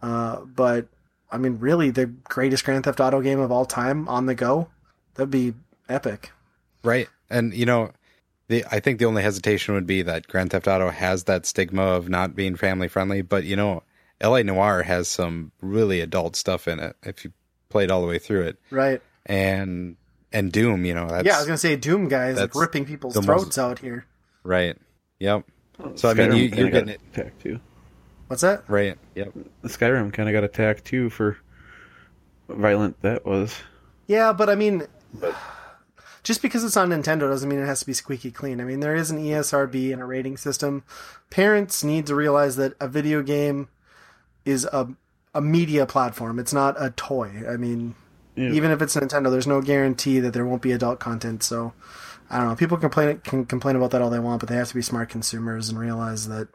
[0.02, 0.88] Uh, but
[1.32, 4.70] I mean, really, the greatest Grand Theft Auto game of all time on the go.
[5.16, 5.54] That'd be
[5.90, 6.32] epic.
[6.84, 7.08] Right.
[7.30, 7.92] And, you know,
[8.48, 11.82] the I think the only hesitation would be that Grand Theft Auto has that stigma
[11.84, 13.84] of not being family friendly, but, you know,
[14.22, 17.32] LA Noire has some really adult stuff in it if you
[17.70, 18.60] played all the way through it.
[18.70, 19.02] Right.
[19.26, 19.96] And
[20.32, 23.14] and Doom, you know, that's yeah, I was gonna say Doom guys like ripping people's
[23.16, 24.06] throats most- out here.
[24.44, 24.78] right.
[25.20, 25.46] Yep.
[25.96, 27.60] So I mean, you, you're getting it attacked too.
[28.28, 28.64] What's that?
[28.68, 28.98] right.
[29.16, 29.34] Yep.
[29.66, 31.38] Skyrim kind of got attacked too for
[32.50, 33.56] violent that was.
[34.08, 34.86] Yeah, but I mean,
[36.24, 38.60] just because it's on Nintendo doesn't mean it has to be squeaky clean.
[38.62, 40.84] I mean, there is an ESRB and a rating system.
[41.30, 43.68] Parents need to realize that a video game
[44.46, 44.90] is a
[45.36, 46.38] a media platform.
[46.38, 47.44] It's not a toy.
[47.50, 47.96] I mean,
[48.36, 48.52] Yeah.
[48.52, 51.42] even if it's Nintendo, there's no guarantee that there won't be adult content.
[51.42, 51.74] So,
[52.30, 52.56] I don't know.
[52.56, 55.10] People complain can complain about that all they want, but they have to be smart
[55.10, 56.48] consumers and realize that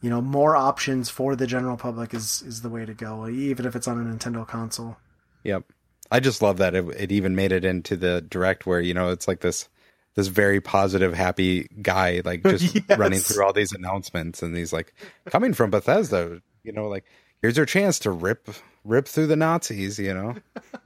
[0.00, 3.66] you know more options for the general public is is the way to go, even
[3.66, 4.96] if it's on a Nintendo console.
[5.44, 5.64] Yep.
[6.10, 9.10] I just love that it, it even made it into the direct where, you know,
[9.10, 9.68] it's like this
[10.14, 12.98] this very positive, happy guy, like just Yes.
[12.98, 14.94] running through all these announcements and he's like
[15.26, 17.04] coming from Bethesda, you know, like
[17.42, 18.48] here's your chance to rip
[18.84, 20.34] rip through the Nazis, you know.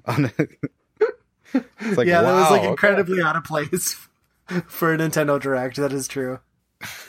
[1.80, 2.68] It's like yeah, that was wow, like okay.
[2.68, 3.94] incredibly out of place
[4.66, 5.76] for a Nintendo Direct.
[5.76, 6.40] That is true.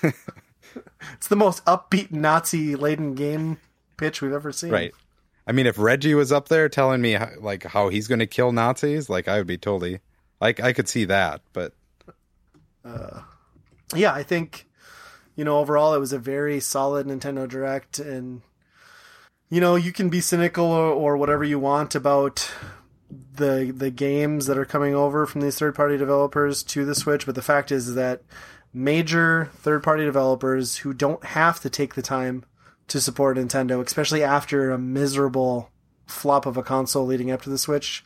[0.01, 3.57] it's the most upbeat Nazi laden game
[3.97, 4.71] pitch we've ever seen.
[4.71, 4.93] Right.
[5.49, 8.27] I mean, if Reggie was up there telling me how, like how he's going to
[8.27, 9.99] kill Nazis, like I would be totally
[10.39, 11.73] like I could see that, but
[12.85, 13.21] uh,
[13.95, 14.67] Yeah, I think
[15.35, 18.43] you know overall it was a very solid Nintendo Direct, and
[19.49, 22.51] you know you can be cynical or, or whatever you want about
[23.09, 27.25] the the games that are coming over from these third party developers to the Switch,
[27.25, 28.21] but the fact is that
[28.71, 32.45] major third party developers who don't have to take the time
[32.89, 35.71] to support Nintendo, especially after a miserable
[36.05, 38.03] flop of a console leading up to the Switch,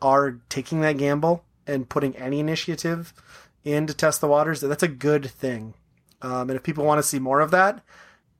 [0.00, 3.14] are taking that gamble and putting any initiative
[3.64, 4.60] in to test the waters.
[4.60, 5.74] That's a good thing.
[6.20, 7.82] Um, and if people want to see more of that,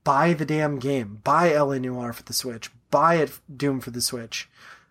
[0.04, 1.20] buy the damn game.
[1.22, 2.70] Buy LA Noire for the Switch.
[2.90, 4.48] Buy it Doom for the Switch.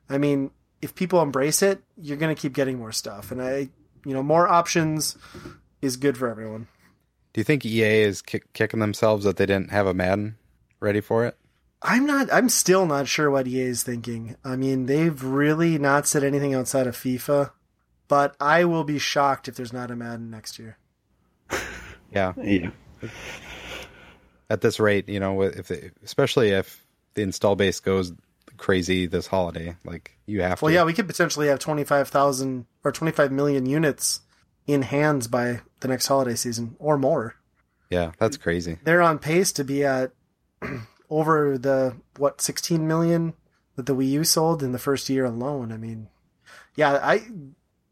[0.09, 3.31] I mean, if people embrace it, you're going to keep getting more stuff.
[3.31, 3.69] And I,
[4.05, 5.17] you know, more options
[5.81, 6.67] is good for everyone.
[7.33, 10.37] do you think EA is kick, kicking themselves that they didn't have a Madden
[10.81, 11.37] ready for it?
[11.81, 12.31] I'm not.
[12.33, 14.35] I'm still not sure what EA is thinking.
[14.43, 17.51] I mean, they've really not said anything outside of FIFA
[18.07, 20.77] but I will be shocked if there's not a Madden next year.
[22.13, 22.71] Yeah, Yeah.
[24.49, 28.11] at this rate, you know, if they, especially if the install base goes
[28.57, 30.73] crazy this holiday, like you have Well, to.
[30.75, 34.19] yeah, we could potentially have 25,000 or 25 million units
[34.67, 37.35] in hands by the next holiday season or more.
[37.89, 38.77] yeah, that's crazy.
[38.83, 40.11] They're on pace to be at
[41.09, 43.33] over the what 16 million
[43.75, 45.71] that the Wii U sold in the first year alone.
[45.71, 46.07] I mean,
[46.75, 47.27] yeah, I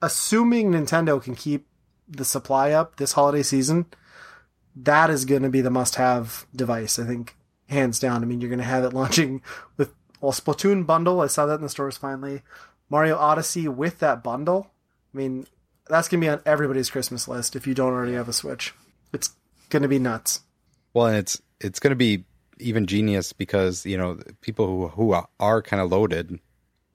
[0.02, 1.68] assuming Nintendo can keep
[2.08, 3.86] the supply up this holiday season,
[4.76, 6.98] that is going to be the must-have device.
[6.98, 7.36] I think
[7.68, 8.24] hands down.
[8.24, 9.42] I mean, you're going to have it launching
[9.78, 11.22] with well Splatoon bundle.
[11.22, 12.42] I saw that in the stores finally.
[12.90, 14.72] Mario Odyssey with that bundle.
[15.14, 15.46] I mean,
[15.88, 18.74] that's going to be on everybody's Christmas list if you don't already have a Switch.
[19.14, 19.32] It's
[19.70, 20.42] going to be nuts.
[20.94, 22.26] Well, and it's it's going to be
[22.60, 26.40] even genius because you know people who who are kind of loaded,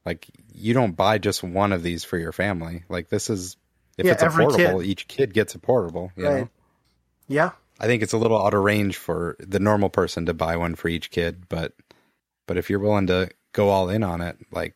[0.06, 2.84] like you don't buy just one of these for your family.
[2.88, 3.56] Like this is
[3.98, 4.86] if Yeah, it's a portable, kid.
[4.90, 6.10] each kid gets a portable.
[6.16, 6.36] You Right.
[6.40, 6.48] know,
[7.28, 7.50] Yeah.
[7.80, 10.74] I think it's a little out of range for the normal person to buy one
[10.76, 11.72] for each kid, but
[12.46, 14.74] but if you're willing to go all in on it, like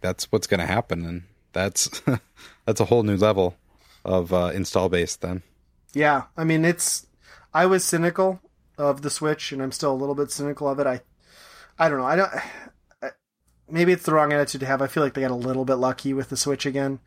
[0.00, 1.22] that's what's going to happen, and
[1.52, 2.00] that's
[2.66, 3.56] that's a whole new level
[4.04, 5.16] of uh, install base.
[5.16, 5.42] Then
[5.94, 7.06] Yeah, I mean it's.
[7.52, 8.40] I was cynical
[8.78, 10.86] of the Switch, and I'm still a little bit cynical of it.
[10.86, 11.02] I,
[11.78, 12.06] I don't know.
[12.06, 12.30] I don't.
[13.02, 13.10] I-
[13.70, 14.80] Maybe it's the wrong attitude to have.
[14.80, 17.00] I feel like they got a little bit lucky with the Switch again,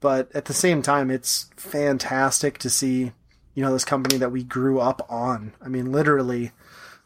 [0.00, 3.12] but at the same time, it's fantastic to see.
[3.54, 5.52] You know, this company that we grew up on.
[5.62, 6.52] I mean, literally,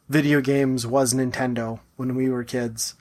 [0.09, 2.95] video games was Nintendo when we were kids,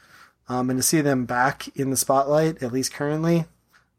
[0.48, 3.46] um, and to see them back in the spotlight, at least currently,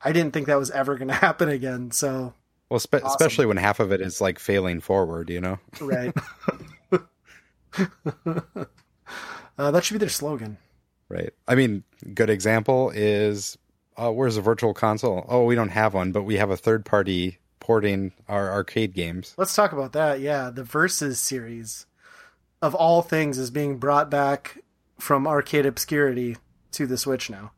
[0.03, 1.91] I didn't think that was ever going to happen again.
[1.93, 2.35] So,
[2.69, 5.59] well, spe- especially when half of it is like failing forward, you know.
[5.81, 6.13] Right.
[8.27, 10.59] uh, that should be their slogan.
[11.09, 11.33] Right.
[11.49, 13.59] I mean, good example is
[13.97, 15.27] uh, where's a virtual console?
[15.29, 19.35] Oh, we don't have one, but we have a third party porting our arcade games.
[19.37, 20.21] Let's talk about that.
[20.21, 21.87] Yeah, the Versus series
[22.63, 24.63] of all things is being brought back
[24.99, 26.37] from arcade obscurity
[26.73, 27.53] to the Switch now.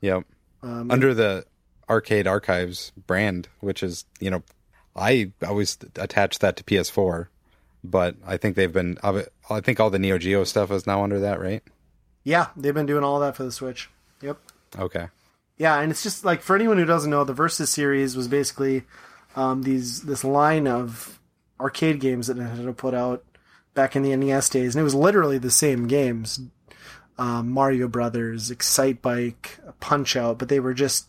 [0.00, 0.24] Yep.
[0.62, 1.44] Um, Under the
[1.88, 4.42] Arcade Archives brand, which is, you know,
[4.94, 7.28] I always attach that to PS4,
[7.82, 11.20] but I think they've been, I think all the Neo Geo stuff is now under
[11.20, 11.62] that, right?
[12.28, 13.88] yeah, they've been doing all that for the Switch.
[14.20, 14.38] Yep.
[14.78, 15.06] Okay.
[15.56, 18.82] Yeah, and it's just like for anyone who doesn't know, the Versus series was basically
[19.34, 21.18] um, these this line of
[21.58, 23.24] arcade games that Nintendo put out
[23.72, 26.38] back in the NES days, and it was literally the same games:
[27.16, 31.06] um, Mario Brothers, Excite Bike, Punch Out, but they were just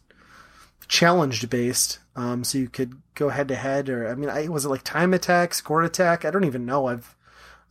[0.90, 2.00] challenged based.
[2.16, 4.84] Um, so you could go head to head, or I mean, I, was it like
[4.84, 6.26] Time Attack, Score Attack?
[6.26, 6.88] I don't even know.
[6.88, 7.16] I've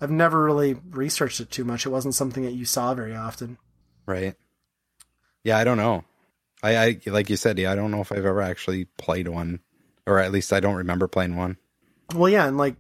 [0.01, 1.85] I've never really researched it too much.
[1.85, 3.59] It wasn't something that you saw very often.
[4.07, 4.37] Right.
[5.45, 6.05] Yeah, I don't know.
[6.62, 9.61] I, I like you said, yeah, I don't know if I've ever actually played one,
[10.07, 11.59] or at least I don't remember playing one.
[12.14, 12.77] Well, yeah, and like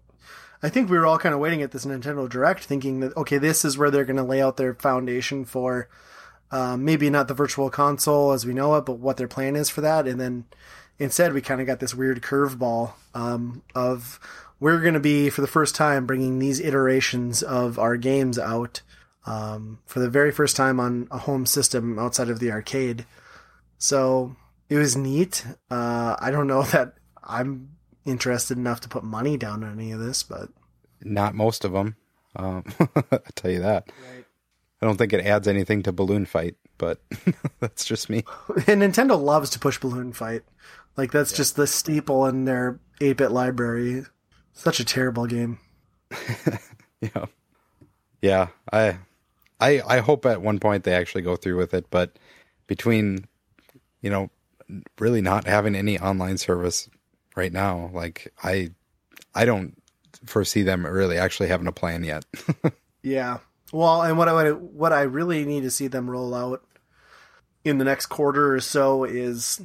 [0.62, 3.38] I think we were all kind of waiting at this Nintendo Direct, thinking that okay,
[3.38, 5.88] this is where they're going to lay out their foundation for
[6.50, 9.68] uh, maybe not the Virtual Console as we know it, but what their plan is
[9.68, 10.06] for that.
[10.06, 10.44] And then
[10.98, 14.18] instead, we kind of got this weird curveball um, of
[14.60, 18.82] we're going to be for the first time bringing these iterations of our games out
[19.26, 23.04] um, for the very first time on a home system outside of the arcade.
[23.76, 24.36] So
[24.68, 25.44] it was neat.
[25.70, 27.70] Uh, I don't know that I'm
[28.04, 30.48] interested enough to put money down on any of this, but
[31.02, 31.96] Not most of them.
[32.34, 32.64] Um,
[33.12, 33.90] I tell you that.
[34.80, 37.00] I don't think it adds anything to Balloon Fight, but
[37.60, 38.24] that's just me.
[38.66, 40.42] and Nintendo loves to push Balloon Fight.
[40.96, 44.04] Like that's just the staple in their 8-bit library.
[44.52, 45.58] Such a terrible game.
[47.00, 47.26] Yeah,
[48.20, 48.48] yeah.
[48.72, 48.98] I,
[49.60, 51.86] I, I hope at one point they actually go through with it.
[51.90, 52.18] But
[52.66, 53.26] between,
[54.02, 54.30] you know,
[54.98, 56.90] really not having any online service
[57.36, 58.70] right now, like I,
[59.32, 59.80] I don't
[60.26, 62.24] foresee them really actually having a plan yet.
[63.00, 63.38] Yeah.
[63.72, 66.64] Well, and what I what I really need to see them roll out
[67.64, 69.60] in the next quarter or so is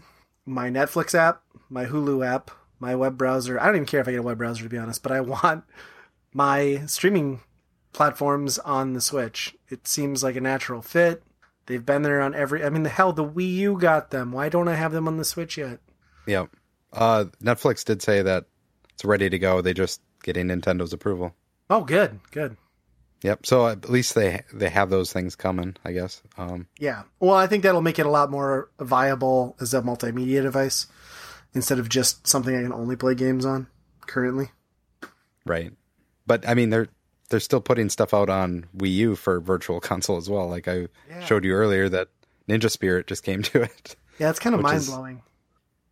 [0.46, 3.60] my Netflix app, my Hulu app, my web browser.
[3.60, 5.22] I don't even care if I get a web browser to be honest, but I
[5.22, 5.64] want
[6.34, 7.42] my streaming
[7.94, 9.56] platforms on the Switch.
[9.70, 11.24] It seems like a natural fit.
[11.66, 12.64] They've been there on every.
[12.64, 14.34] I mean, the hell, the Wii U got them.
[14.34, 15.80] Why don't I have them on the Switch yet?
[16.26, 16.48] yeah.
[16.92, 18.46] Uh, Netflix did say that
[18.94, 19.62] it's ready to go.
[19.62, 21.34] They just getting Nintendo's approval.
[21.70, 22.56] Oh, good, good.
[23.24, 23.46] Yep.
[23.46, 26.22] So at least they they have those things coming, I guess.
[26.38, 27.04] Um, Yeah.
[27.20, 30.88] Well, I think that'll make it a lot more viable as a multimedia device
[31.56, 33.68] instead of just something I can only play games on
[34.02, 34.50] currently.
[35.46, 35.72] right.
[36.26, 36.88] But I mean, they're
[37.30, 40.48] they're still putting stuff out on Wii U for Virtual Console as well.
[40.50, 41.24] Like I Yeah.
[41.26, 42.10] showed you earlier that
[42.50, 43.96] Ninja Spirit just came to it.
[44.20, 45.22] Yeah, it's kind of mind blowing.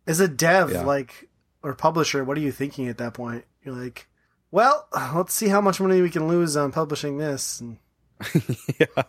[0.06, 0.82] As a dev, Yeah.
[0.84, 1.28] like
[1.62, 3.44] or publisher, what are you thinking at that point?
[3.64, 4.08] You're like,
[4.52, 7.78] well, let's see how much money we can lose on publishing this, and
[8.78, 9.02] yeah,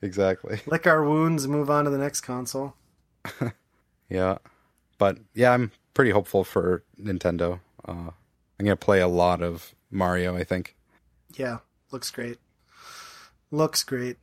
[0.00, 0.60] exactly.
[0.66, 2.74] lick our wounds and move on to the next console.
[4.10, 4.36] Yeah,
[4.98, 7.60] but yeah, I'm pretty hopeful for Nintendo.
[7.88, 8.10] Uh,
[8.60, 10.36] I'm gonna play a lot of Mario.
[10.36, 10.76] I think.
[11.36, 11.58] Yeah,
[11.90, 12.38] looks great.
[13.50, 14.18] Looks great.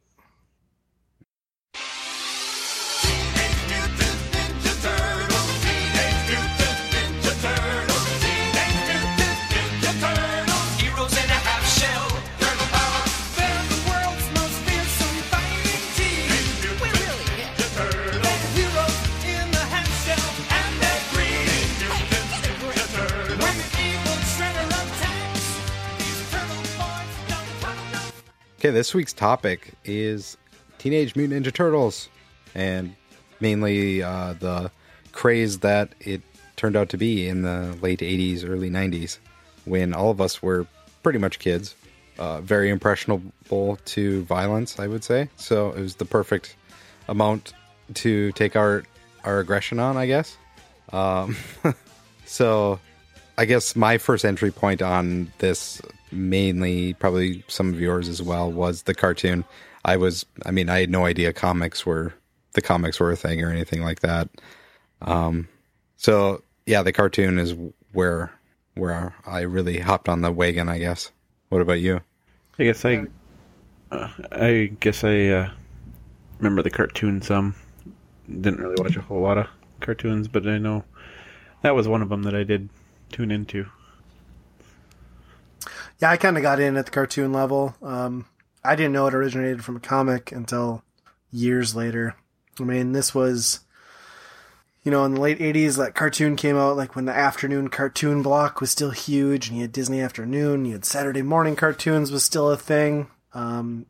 [28.61, 30.37] Okay, this week's topic is
[30.77, 32.09] Teenage Mutant Ninja Turtles,
[32.53, 32.95] and
[33.39, 34.69] mainly uh, the
[35.13, 36.21] craze that it
[36.57, 39.17] turned out to be in the late 80s, early 90s,
[39.65, 40.67] when all of us were
[41.01, 41.73] pretty much kids.
[42.19, 45.27] Uh, very impressionable to violence, I would say.
[45.37, 46.55] So it was the perfect
[47.07, 47.53] amount
[47.95, 48.83] to take our
[49.23, 50.37] our aggression on, I guess.
[50.93, 51.35] Um,
[52.25, 52.79] so
[53.39, 55.81] I guess my first entry point on this,
[56.11, 59.45] mainly probably some of yours as well, was the cartoon.
[59.83, 62.13] I was, I mean, I had no idea comics were
[62.53, 64.29] the comics were a thing or anything like that.
[65.01, 65.47] Um,
[65.97, 67.55] so yeah, the cartoon is
[67.91, 68.31] where
[68.75, 70.69] where I really hopped on the wagon.
[70.69, 71.11] I guess.
[71.49, 71.99] What about you?
[72.57, 73.05] I guess I,
[73.91, 75.49] uh, I guess I uh,
[76.37, 77.55] remember the cartoon some.
[78.27, 79.47] Didn't really watch a whole lot of
[79.81, 80.85] cartoons, but I know
[81.61, 82.69] that was one of them that I did
[83.11, 83.65] tune into.
[86.01, 87.75] Yeah, I kind of got in at the cartoon level.
[87.81, 88.25] Um,
[88.63, 90.83] I didn't know it originated from a comic until
[91.31, 92.15] years later.
[92.59, 93.59] I mean, this was,
[94.83, 98.23] you know, in the late 80s, that cartoon came out like when the afternoon cartoon
[98.23, 102.23] block was still huge, and you had Disney Afternoon, you had Saturday morning cartoons was
[102.23, 103.07] still a thing.
[103.35, 103.85] Um,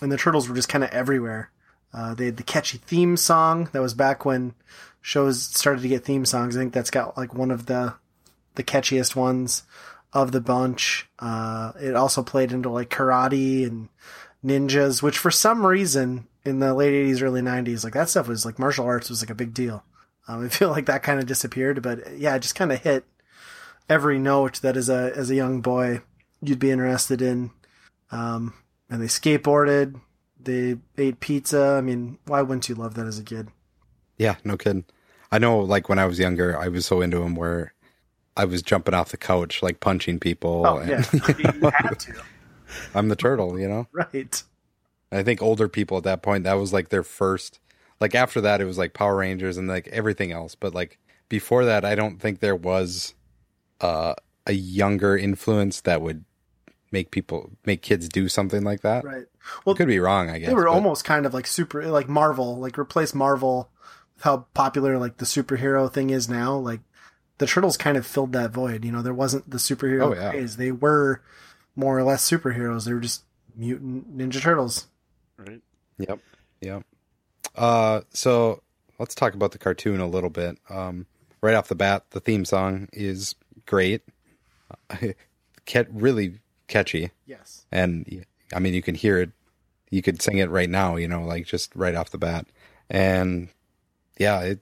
[0.00, 1.50] and the Turtles were just kind of everywhere.
[1.92, 4.54] Uh, they had the catchy theme song that was back when
[5.00, 6.56] shows started to get theme songs.
[6.56, 7.94] I think that's got like one of the
[8.54, 9.62] the catchiest ones
[10.12, 11.08] of the bunch.
[11.18, 13.88] Uh, it also played into like karate and
[14.44, 18.44] ninjas, which for some reason in the late '80s, early '90s, like that stuff was
[18.44, 19.84] like martial arts was like a big deal.
[20.28, 23.04] Um, I feel like that kind of disappeared, but yeah, it just kind of hit
[23.88, 26.02] every note that as a as a young boy
[26.42, 27.50] you'd be interested in.
[28.10, 28.54] Um,
[28.90, 30.00] and they skateboarded,
[30.38, 31.76] they ate pizza.
[31.78, 33.48] I mean, why wouldn't you love that as a kid?
[34.18, 34.84] Yeah, no kidding.
[35.30, 37.72] I know, like when I was younger, I was so into them where
[38.36, 40.64] I was jumping off the couch, like punching people.
[40.66, 42.22] Oh and yeah, you had to,
[42.94, 43.86] I'm the turtle, you know.
[43.92, 44.42] right?
[45.10, 47.60] I think older people at that point, that was like their first.
[48.00, 50.54] Like after that, it was like Power Rangers and like everything else.
[50.54, 50.98] But like
[51.28, 53.14] before that, I don't think there was
[53.80, 54.14] uh,
[54.46, 56.24] a younger influence that would
[56.90, 59.04] make people make kids do something like that.
[59.04, 59.26] Right.
[59.64, 60.48] Well, Could be wrong, I guess.
[60.48, 63.70] they were but- almost kind of like super like marvel like replace marvel
[64.14, 66.80] with how popular like the superhero thing is now like
[67.38, 70.30] the turtles kind of filled that void you know there wasn't the superhero Oh, yeah.
[70.30, 71.20] craze they were
[71.76, 73.22] more or less superheroes they were just
[73.56, 74.86] mutant ninja turtles
[75.38, 75.60] Right.
[75.98, 76.20] Yep.
[76.60, 76.82] Yep.
[77.56, 78.62] Uh, so
[78.98, 80.56] let's talk about the cartoon a little bit.
[80.70, 81.06] Um,
[81.40, 83.34] right off the bat, the theme song is
[83.66, 84.02] great.
[85.64, 86.38] Cat really
[86.68, 89.30] catchy, yes and I mean you can hear it.
[89.90, 92.46] You could sing it right now, you know, like just right off the bat,
[92.88, 93.48] and
[94.18, 94.60] yeah, it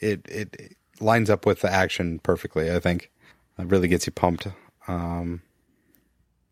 [0.00, 2.70] it it, it lines up with the action perfectly.
[2.70, 3.10] I think
[3.58, 4.46] it really gets you pumped.
[4.86, 5.42] Um,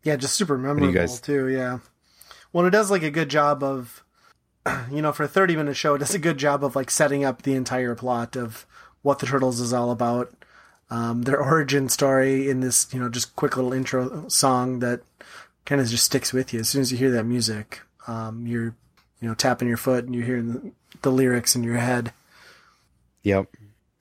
[0.03, 1.79] yeah just super memorable guys- too yeah
[2.53, 4.03] well it does like a good job of
[4.91, 7.25] you know for a 30 minute show it does a good job of like setting
[7.25, 8.65] up the entire plot of
[9.01, 10.31] what the turtles is all about
[10.89, 15.01] um, their origin story in this you know just quick little intro song that
[15.65, 18.75] kind of just sticks with you as soon as you hear that music um, you're
[19.19, 20.71] you know tapping your foot and you're hearing the,
[21.01, 22.13] the lyrics in your head
[23.23, 23.47] Yep.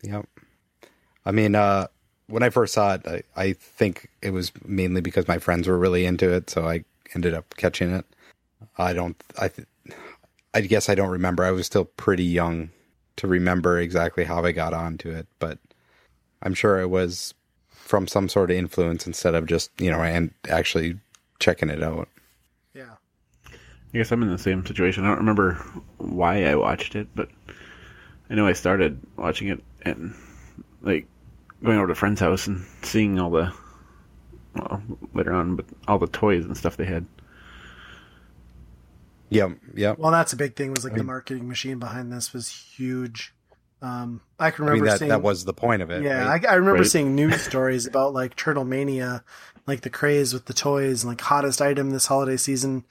[0.03, 0.29] Yep.
[1.27, 1.89] I mean, uh,
[2.29, 5.77] when I first saw it, I, I think it was mainly because my friends were
[5.77, 6.85] really into it, so I
[7.15, 8.07] ended up catching it.
[8.79, 9.69] I don't, I, th-
[10.55, 11.45] I guess I don't remember.
[11.45, 12.71] I was still pretty young
[13.17, 15.59] to remember exactly how I got onto it, but
[16.43, 17.35] I'm sure it was
[17.71, 20.99] from some sort of influence instead of just, you know, and actually
[21.39, 22.09] checking it out.
[22.73, 22.95] yeah
[23.53, 25.05] I guess I'm in the same situation.
[25.05, 25.55] I don't remember
[25.99, 27.31] why I watched it, but
[28.29, 30.15] I know I started watching it and
[30.83, 31.07] like
[31.65, 33.53] going over to a friend's house and seeing all the
[34.55, 34.83] well
[35.15, 37.07] later on, but all the toys and stuff they had.
[39.29, 39.99] Yeah, Yep.
[39.99, 43.35] well that's a big thing was like the marketing machine behind this was huge
[43.83, 46.03] Um, I can I remember mean that seeing that was the point of it.
[46.05, 46.45] yeah, right?
[46.47, 46.91] I, I remember Right.
[46.91, 49.25] seeing news stories about like Turtle Mania,
[49.67, 52.85] like the craze with the toys and like hottest item this holiday season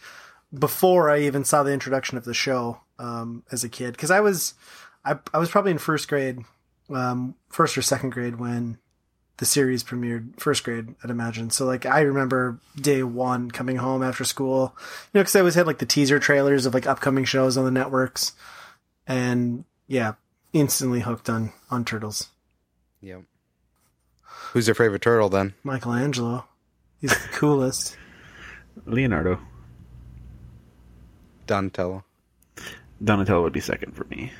[0.58, 3.94] before I even saw the introduction of the show um, as a kid.
[3.94, 4.54] Because I was,
[5.06, 6.40] I, I was probably in first grade,
[6.90, 8.78] um, first or second grade when
[9.38, 10.40] the series premiered.
[10.40, 11.50] First grade, I'd imagine.
[11.50, 15.56] So like I remember day one coming home after school, you know, because I always
[15.56, 18.34] had like the teaser trailers of like upcoming shows on the networks,
[19.08, 20.14] and yeah,
[20.54, 22.30] instantly hooked on on Turtles.
[23.02, 23.24] Yep.
[24.54, 25.54] Who's your favorite turtle then?
[25.64, 26.46] Michelangelo.
[27.02, 27.98] He's the coolest.
[28.86, 29.40] Leonardo.
[31.46, 32.04] Donatello.
[33.04, 34.32] Donatello would be second for me.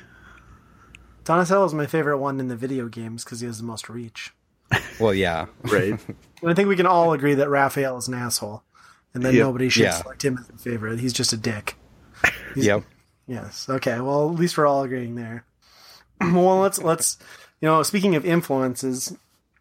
[1.26, 4.32] Donatello's my favorite one in the video games because he has the most reach.
[4.98, 5.46] Well, yeah.
[5.62, 5.98] Right.
[6.42, 8.62] And I think we can all agree that Raphael is an asshole,
[9.14, 9.40] and that Yep.
[9.40, 9.92] nobody should Yeah.
[10.02, 11.00] select him as a favorite.
[11.00, 11.76] He's just a dick.
[12.54, 12.84] Yep.
[13.26, 13.66] Yes.
[13.70, 14.00] Okay.
[14.00, 15.44] Well, at least we're all agreeing there.
[16.20, 17.16] well, let's let's
[17.60, 19.16] you know, speaking of influences,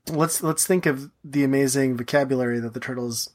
[0.09, 3.29] let's let's think of the amazing vocabulary that the turtles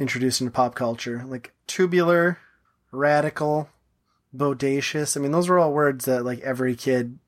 [0.00, 2.38] introduced into pop culture, like tubular,
[2.90, 3.68] radical,
[4.34, 5.16] bodacious.
[5.16, 7.18] I mean, those were all words that like every kid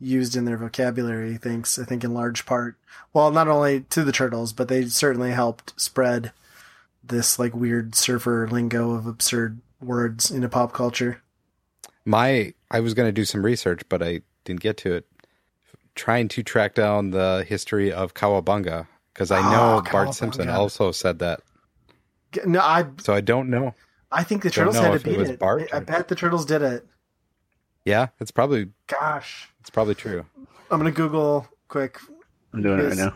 [0.00, 1.36] used in their vocabulary.
[1.36, 2.76] Thanks, I think, in large part.
[3.12, 6.32] Well, not only to the turtles, but they certainly helped spread
[7.02, 11.22] this like weird surfer lingo of absurd words into pop culture.
[12.04, 15.06] My I was going to do some research, but I didn't get to it.
[15.94, 20.48] Trying to track down the history of Cowabunga because I ah, know Oh, Bart Simpson
[20.48, 21.40] also said that.
[22.46, 23.74] No, I So I don't know.
[24.10, 25.38] I think the turtles had to it beat it.
[25.38, 26.86] Bart I bet the turtles did it.
[27.84, 30.24] Yeah, it's probably Gosh, it's probably true.
[30.70, 31.98] I'm gonna Google quick.
[32.52, 33.14] I'm doing it right now.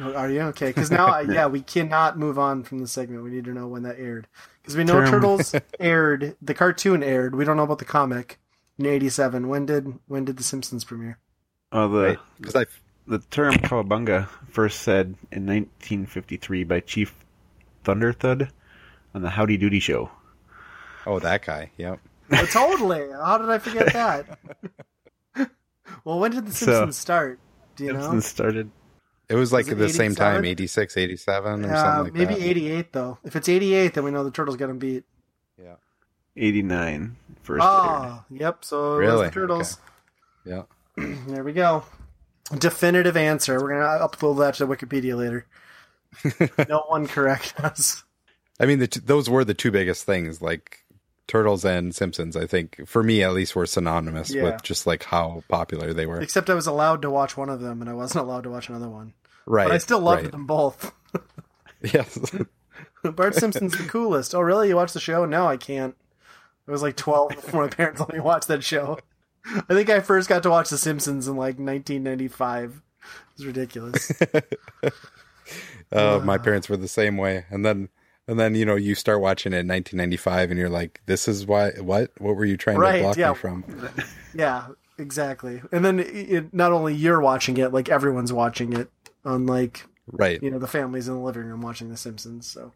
[0.00, 0.68] Oh, Are you okay?
[0.68, 3.24] Because now, I, yeah, we cannot move on from the segment.
[3.24, 4.28] We need to know when that aired
[4.62, 5.10] because we know Term.
[5.10, 6.36] Turtles aired.
[6.40, 7.34] The cartoon aired.
[7.34, 8.38] We don't know about the comic
[8.78, 9.48] in '87.
[9.48, 11.18] When did when did the Simpsons premiere?
[11.72, 12.66] Oh, the Because I
[13.08, 17.14] the term cowabunga first said in 1953 by Chief
[17.84, 18.50] Thunderthud
[19.14, 20.10] on the Howdy Doody Show.
[21.06, 21.70] oh that guy.
[21.76, 21.98] Yep.
[22.30, 23.10] Oh, totally.
[23.10, 24.38] How did I forget that?
[26.08, 27.38] Well, when did the So- Simpsons start?
[27.76, 28.00] Do you know?
[28.00, 28.70] Simpsons started.
[29.28, 30.46] It was like Was it the same time, 87?
[30.46, 32.48] 86, 87 or Uh, something like maybe that.
[32.48, 33.18] 88 though.
[33.24, 35.04] If it's 88, then we know the turtles got them beat.
[36.36, 37.68] 89 first aired.
[37.68, 38.64] Ah, yep.
[38.64, 39.26] So it was Really?
[39.26, 39.78] the turtles.
[40.44, 40.62] Yeah.
[41.26, 41.84] There we go.
[42.56, 43.60] Definitive answer.
[43.60, 45.46] We're gonna upload that to Wikipedia later.
[46.68, 48.04] no one correct us.
[48.60, 50.84] I mean, the t- those were the two biggest things, like
[51.28, 52.36] Turtles and Simpsons.
[52.36, 54.42] I think for me, at least, were synonymous Yeah.
[54.44, 56.20] with just like how popular they were.
[56.20, 58.68] Except I was allowed to watch one of them, and I wasn't allowed to watch
[58.68, 59.12] another one.
[59.46, 59.68] Right.
[59.68, 60.32] But I still loved right.
[60.32, 60.92] them both.
[61.80, 62.18] Yes.
[63.04, 64.34] Bart Simpson's the coolest.
[64.34, 64.66] Oh, really?
[64.68, 65.24] You watched the show?
[65.24, 65.94] No, I can't.
[66.66, 68.98] I was like 12 before my parents let me watch that show.
[69.46, 72.70] I think I first got to watch The Simpsons in like 1995.
[72.74, 74.10] It was ridiculous.
[75.92, 77.88] uh, my parents were the same way, and then
[78.28, 81.46] and then you know you start watching it in 1995, and you're like, "This is
[81.46, 82.12] why what?
[82.18, 83.30] What were you trying Right, to block yeah.
[83.30, 83.64] me from?"
[84.34, 84.68] yeah,
[84.98, 85.60] exactly.
[85.72, 88.90] And then it, not only you're watching it, like everyone's watching it
[89.24, 90.42] on like Right.
[90.42, 92.46] you know the families in the living room watching The Simpsons.
[92.46, 92.72] So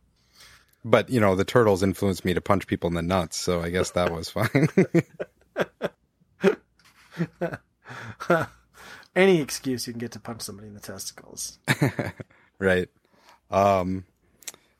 [0.84, 3.70] But you know, the Turtles influenced me to punch people in the nuts, so I
[3.70, 4.68] guess that was fine.
[9.14, 11.58] any excuse you can get to punch somebody in the testicles.
[12.58, 12.88] right.
[13.50, 14.04] Um,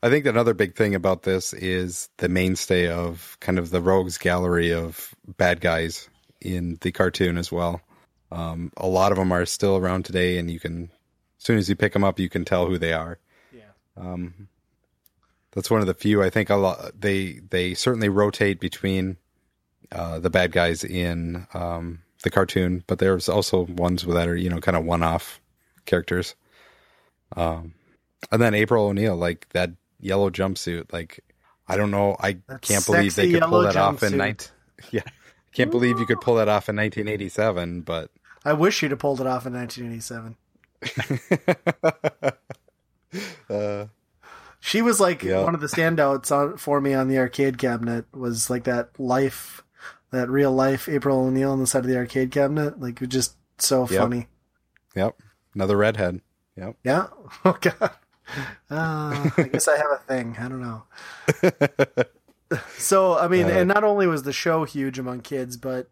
[0.02, 4.18] I think another big thing about this is the mainstay of kind of the rogues
[4.18, 6.08] gallery of bad guys
[6.40, 7.80] in the cartoon as well.
[8.32, 10.90] Um, a lot of them are still around today, and you can,
[11.38, 13.18] as soon as you pick them up, you can tell who they are.
[13.54, 13.62] Yeah.
[13.96, 14.48] Um,
[15.52, 16.22] that's one of the few.
[16.22, 17.00] I think a lot.
[17.00, 19.18] They they certainly rotate between
[19.92, 24.50] uh, the bad guys in um, the cartoon, but there's also ones that are you
[24.50, 25.40] know kind of one off
[25.84, 26.34] characters.
[27.36, 27.74] Um,
[28.30, 29.70] and then April O'Neil, like that
[30.02, 31.20] yellow jumpsuit, like
[31.66, 34.52] I don't know, I That can't believe they could pull that off in night.
[34.90, 35.02] Yeah,
[35.52, 38.10] can't believe you could pull that off in 1987, but
[38.44, 40.36] I wish you'd have pulled it off in 1987.
[43.50, 43.86] uh,
[44.60, 45.42] She was like Yeah.
[45.44, 48.06] one of the standouts on, for me on the arcade cabinet.
[48.12, 49.62] Was like that life,
[50.10, 52.80] that real life April O'Neil on the side of the arcade cabinet.
[52.80, 54.00] Like it was just so Yep.
[54.00, 54.28] funny.
[54.94, 55.16] yep,
[55.54, 56.20] another redhead.
[56.56, 56.76] Yep.
[56.84, 57.06] Yeah.
[57.44, 57.90] Oh god.
[58.70, 60.36] Uh, I guess I have a thing.
[60.38, 60.84] I don't know.
[62.78, 65.88] so I mean, Uh, and not only was the show huge among kids, but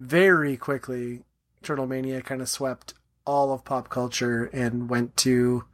[0.00, 1.24] very quickly,
[1.62, 2.94] Turtle Mania kind of swept
[3.26, 5.64] all of pop culture and went to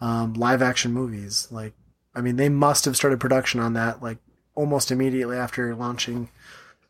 [0.00, 1.48] um, live action movies.
[1.50, 1.74] Like,
[2.14, 4.18] I mean, they must have started production on that like
[4.54, 6.28] almost immediately after launching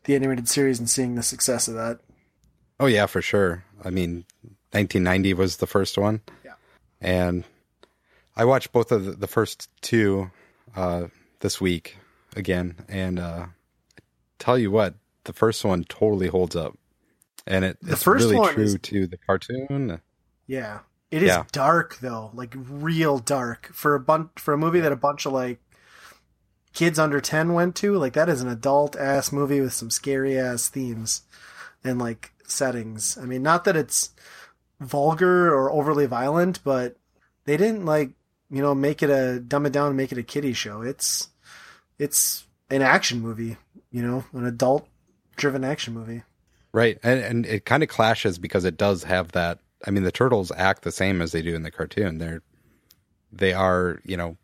[0.05, 1.99] the animated series and seeing the success of that.
[2.79, 3.63] Oh yeah, for sure.
[3.83, 4.25] I mean,
[4.71, 6.21] 1990 was the first one.
[6.43, 6.53] Yeah.
[7.01, 7.43] And
[8.39, 10.31] I watched both of the, first two
[10.75, 11.07] uh,
[11.41, 11.97] this week
[12.37, 13.47] again, and uh,
[14.37, 14.95] tell you what,
[15.25, 16.77] the first one totally holds up,
[17.45, 19.99] and it, The it's first really one true is- to the cartoon.
[20.47, 20.79] Yeah.
[21.11, 21.43] It is Yeah.
[21.51, 25.33] dark though, like real dark for a bunch for a movie that a bunch of
[25.33, 25.59] like
[26.71, 27.97] kids under 10 went to.
[27.97, 31.23] Like that is an adult ass movie with some scary ass themes
[31.83, 33.17] and like settings.
[33.17, 34.11] I mean, not that it's
[34.79, 36.95] vulgar or overly violent, but
[37.45, 38.11] they didn't like,
[38.49, 40.81] you know, make it a dumb it down and make it a kiddie show.
[40.81, 41.29] It's
[41.97, 43.57] it's an action movie,
[43.91, 44.87] you know, an adult
[45.35, 46.23] driven action movie.
[46.71, 49.59] Right, and and it kind of clashes because it does have that.
[49.87, 52.17] I mean, the turtles act the same as they do in the cartoon.
[52.19, 52.41] They're
[53.31, 54.37] they are you know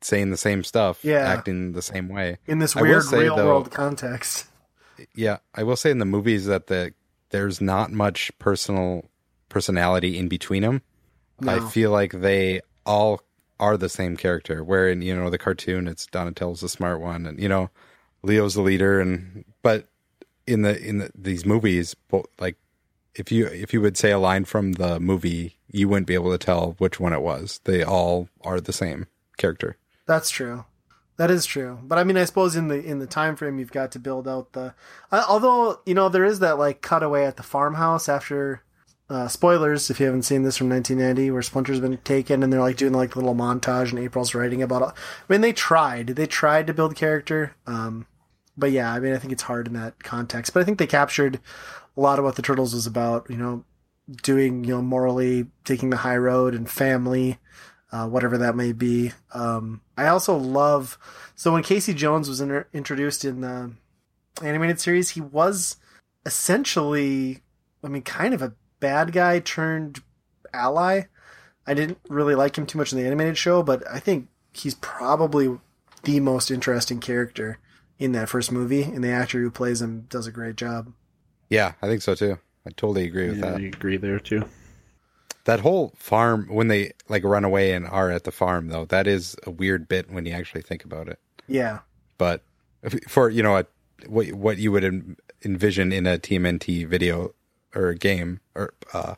[0.00, 1.18] saying the same stuff, Yeah.
[1.18, 2.38] acting the same way.
[2.46, 4.46] In this weird say, real though- world context.
[5.14, 6.94] Yeah, I will say in the movies that the
[7.30, 9.04] there's not much personal
[9.48, 10.82] personality in between them.
[11.46, 13.20] I feel like they all
[13.60, 14.62] are the same character.
[14.62, 17.70] Where in you know the cartoon, it's Donatello's the smart one, and you know
[18.22, 19.86] Leo's the leader, and but
[20.46, 22.56] in the in the, these movies, bo- like
[23.14, 26.30] if you if you would say a line from the movie, you wouldn't be able
[26.30, 27.60] to tell which one it was.
[27.64, 29.06] They all are the same
[29.36, 29.76] character.
[30.06, 30.64] That's true.
[31.18, 31.80] That is true.
[31.82, 34.28] But I mean, I suppose in the in the time frame, you've got to build
[34.28, 34.74] out the.
[35.10, 38.62] Uh, although you know there is that like cutaway at the farmhouse after.
[39.10, 42.60] Uh, spoilers if you haven't seen this from 1990 where splinter's been taken and they're
[42.60, 46.26] like doing like little montage and april's writing about it i mean they tried they
[46.26, 48.06] tried to build character um
[48.54, 50.86] but yeah i mean i think it's hard in that context but i think they
[50.86, 51.40] captured
[51.96, 53.64] a lot of what the turtles was about you know
[54.22, 57.38] doing you know morally taking the high road and family
[57.90, 59.12] uh, whatever that may be.
[59.32, 60.98] Um, I also love
[61.34, 63.72] so when Casey Jones was introduced in the
[64.42, 65.76] animated series, he was
[66.26, 67.42] essentially,
[67.82, 70.02] I mean, kind of a bad guy turned
[70.52, 71.02] ally.
[71.66, 74.74] I didn't really like him too much in the animated show, but I think he's
[74.74, 75.58] probably
[76.04, 77.58] the most interesting character
[77.98, 80.92] in that first movie, and the actor who plays him does a great job.
[81.50, 82.38] Yeah, I think so too.
[82.66, 83.60] I totally agree with Yeah, that.
[83.60, 84.44] I agree there too.
[85.44, 89.06] That whole farm when they like run away and are at the farm though, that
[89.06, 91.18] is a weird bit when you actually think about it.
[91.46, 91.80] Yeah,
[92.18, 92.42] But
[93.08, 93.66] for you know a,
[94.06, 97.34] what what you would en- envision in a TMNT video
[97.74, 99.14] or a game or uh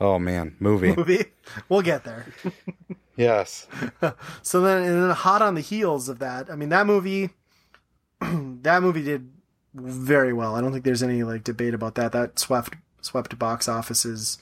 [0.00, 0.94] oh man movie.
[0.96, 1.24] movie.
[1.68, 2.26] We'll get there.
[3.16, 3.66] yes.
[4.42, 7.30] So then, and then hot on the heels of that, I mean, that movie,
[8.20, 9.28] that movie did
[9.74, 10.54] very well.
[10.54, 12.12] I don't think there's any like debate about that.
[12.12, 14.38] That swept swept box offices.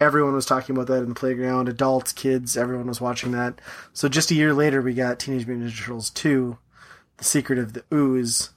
[0.00, 1.68] Everyone was talking about that in the playground.
[1.68, 3.60] Adults, kids, everyone was watching that.
[3.92, 6.58] So just a year later, we got Teenage Mutant Ninja Turtles two,
[7.16, 8.50] The Secret of the Ooze.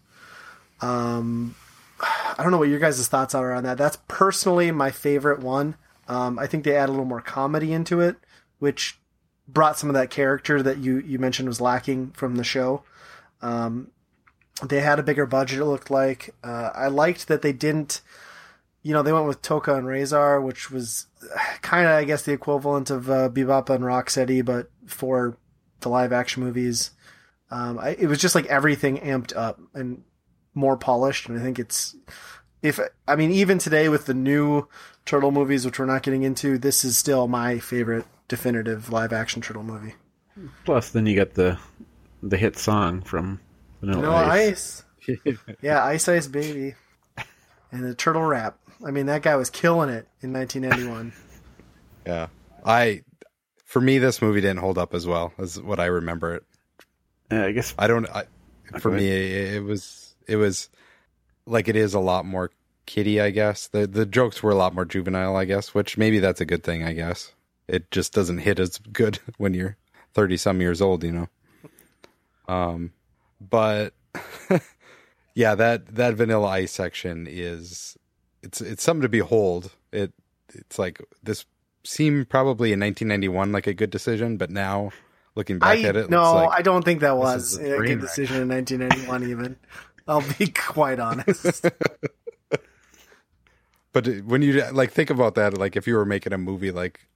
[0.82, 1.56] Um,
[2.38, 3.78] I don't know what your guys' thoughts are on that.
[3.78, 5.76] That's personally my favorite one.
[6.08, 8.18] Um, I think they add a little more comedy into it,
[8.60, 9.00] which
[9.48, 12.84] brought some of that character that you you mentioned was lacking from the show.
[13.42, 13.92] Um,
[14.64, 15.60] they had a bigger budget.
[15.60, 16.34] It looked like.
[16.44, 18.02] Uh, I liked that they didn't.
[18.84, 21.08] You know, they went with Tokka and Rahzar, which was
[21.62, 25.38] kind of, I guess, the equivalent of uh, Bebop and Rocksteady, but for
[25.82, 26.92] the live action movies.
[27.50, 30.04] Um, I, it was just like everything amped up and
[30.54, 31.96] more polished, and I think it's.
[32.62, 34.68] If I mean, even today with the new
[35.06, 39.42] turtle movies, which we're not getting into, this is still my favorite definitive live action
[39.42, 39.96] turtle movie.
[40.66, 41.58] Plus, then you got the
[42.22, 43.40] the hit song from
[43.82, 44.84] Vanilla No Ice.
[45.08, 45.18] ice.
[45.62, 46.76] yeah, Ice Ice Baby.
[47.72, 48.58] And the turtle rap.
[48.86, 51.14] I mean, that guy was killing it in 1991.
[52.06, 52.28] Yeah.
[52.66, 53.04] I
[53.64, 56.44] for me this movie didn't hold up as well as what I remember it.
[57.32, 58.10] Yeah, I guess I don't.
[58.10, 58.24] I,
[58.80, 60.70] for me, it, it was it was
[61.46, 62.52] like it is a lot more
[62.86, 63.22] kiddie.
[63.22, 65.36] I guess the the jokes were a lot more juvenile.
[65.36, 66.84] I guess, which maybe that's a good thing.
[66.84, 67.34] I guess
[67.68, 69.78] it just doesn't hit as good when you're
[70.14, 71.04] thirty some years old.
[71.04, 71.30] You know.
[72.48, 72.92] Um,
[73.40, 73.94] but
[75.36, 77.98] yeah, that that Vanilla Ice section is
[78.44, 79.72] it's it's something to behold.
[79.92, 80.14] It
[80.54, 81.46] it's like this
[81.84, 84.92] seemed probably in 1991 like a good decision, but now
[85.36, 87.86] looking back I at it, no, it's like, I don't think that was a a
[87.86, 89.30] good decision in 1991.
[89.30, 89.56] Even
[90.12, 91.66] I'll be quite honest.
[93.94, 97.10] But when you like think about that, like if you were making a movie, like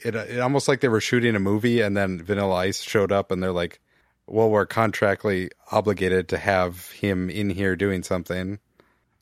[0.00, 3.30] it, it almost like they were shooting a movie, and then Vanilla Ice showed up,
[3.30, 3.80] and they're like,
[4.26, 8.58] "Well, we're contractually obligated to have him in here doing something."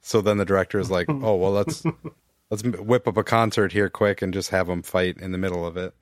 [0.00, 1.84] So then the director is like, "Oh, well, let's
[2.50, 5.66] let's whip up a concert here quick and just have them fight in the middle
[5.66, 5.94] of it."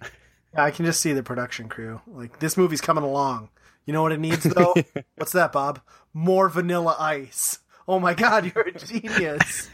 [0.55, 2.03] I can just see the production crew.
[2.07, 3.49] Like this movie's coming along.
[3.85, 4.75] You know what it needs though?
[5.17, 5.81] What's that, Bob?
[6.15, 7.59] More Vanilla Ice.
[7.87, 9.69] Oh my God, you're a genius.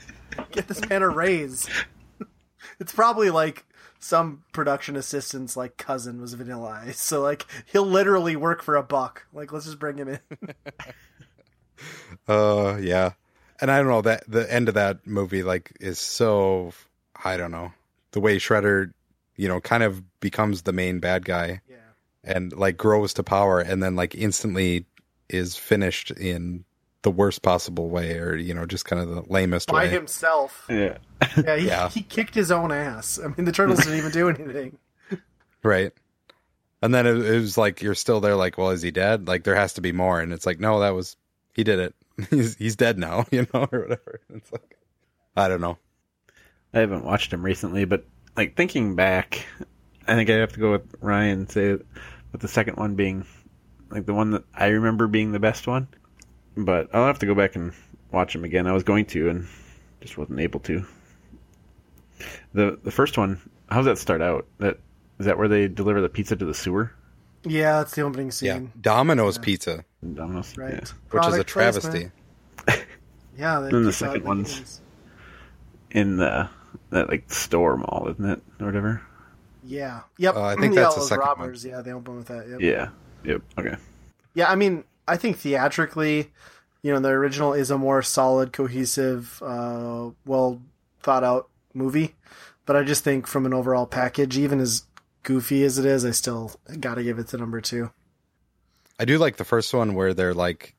[0.50, 1.68] Get this man a raise.
[2.80, 3.64] It's probably like
[3.98, 8.82] some production assistant's like cousin was Vanilla Ice, so like he'll literally work for a
[8.82, 9.26] buck.
[9.32, 10.20] Like let's just bring him in.
[12.28, 13.12] Uh, yeah.
[13.60, 16.72] And I don't know that the end of that movie like is so
[17.24, 17.72] I don't know
[18.12, 18.92] the way Shredder,
[19.36, 21.76] you know, kind of becomes the main bad guy Yeah.
[22.24, 24.86] and like grows to power, and then like instantly
[25.32, 26.64] is finished in
[27.02, 29.88] the worst possible way, or you know, just kind of the lamest By way.
[29.88, 30.66] himself.
[30.68, 30.98] Yeah.
[31.36, 31.88] Yeah, he, Yeah.
[31.90, 33.18] he kicked his own ass.
[33.22, 34.78] I mean, the turtles didn't even do anything.
[35.62, 35.92] Right.
[36.82, 39.28] And then it, it was like you're still there, like, well, is he dead?
[39.28, 41.16] Like there has to be more, and it's like, no, that was
[41.54, 41.94] he did it.
[42.30, 44.20] he's he's dead now, you know, or whatever.
[44.34, 44.78] It's like
[45.36, 45.76] I don't know.
[46.72, 48.04] I haven't watched him recently, but
[48.36, 49.44] like thinking back,
[50.08, 53.26] I think I have to go with Ryan and say with the second one being
[53.90, 55.88] like the one that I remember being the best one.
[56.56, 57.72] But I'll have to go back and
[58.10, 58.66] watch them again.
[58.66, 59.46] I was going to and
[60.00, 60.84] just wasn't able to.
[62.52, 64.46] The the first one, how does that start out?
[64.58, 64.78] That
[65.18, 66.92] is that where they deliver the pizza to the sewer?
[67.44, 68.46] Yeah, that's the opening scene.
[68.48, 68.72] Yeah, scene.
[68.80, 69.84] Domino's Pizza,
[70.14, 70.56] Domino's.
[70.58, 70.74] Right.
[70.74, 70.80] Yeah.
[71.10, 72.10] which is a travesty.
[73.38, 74.80] Yeah, they Then the second the one's- games.
[75.92, 76.50] In the
[76.90, 78.42] that like store mall, isn't it?
[78.60, 79.02] Or whatever.
[79.64, 80.00] Yeah.
[80.18, 80.36] Yep.
[80.36, 81.54] Uh, I think that's the those second one.
[81.58, 82.46] Yeah, they open with that.
[82.48, 82.60] Yep.
[82.60, 82.88] Yeah.
[83.24, 83.42] Yep.
[83.58, 83.76] Okay.
[84.34, 86.30] Yeah, I mean, I think theatrically,
[86.82, 90.60] you know, the original is a more solid, cohesive, uh, well
[91.02, 92.14] thought out movie.
[92.66, 94.84] But I just think from an overall package, even as
[95.22, 97.90] goofy as it is, I still got to give it to number two.
[98.98, 100.74] I do like the first one where they're like,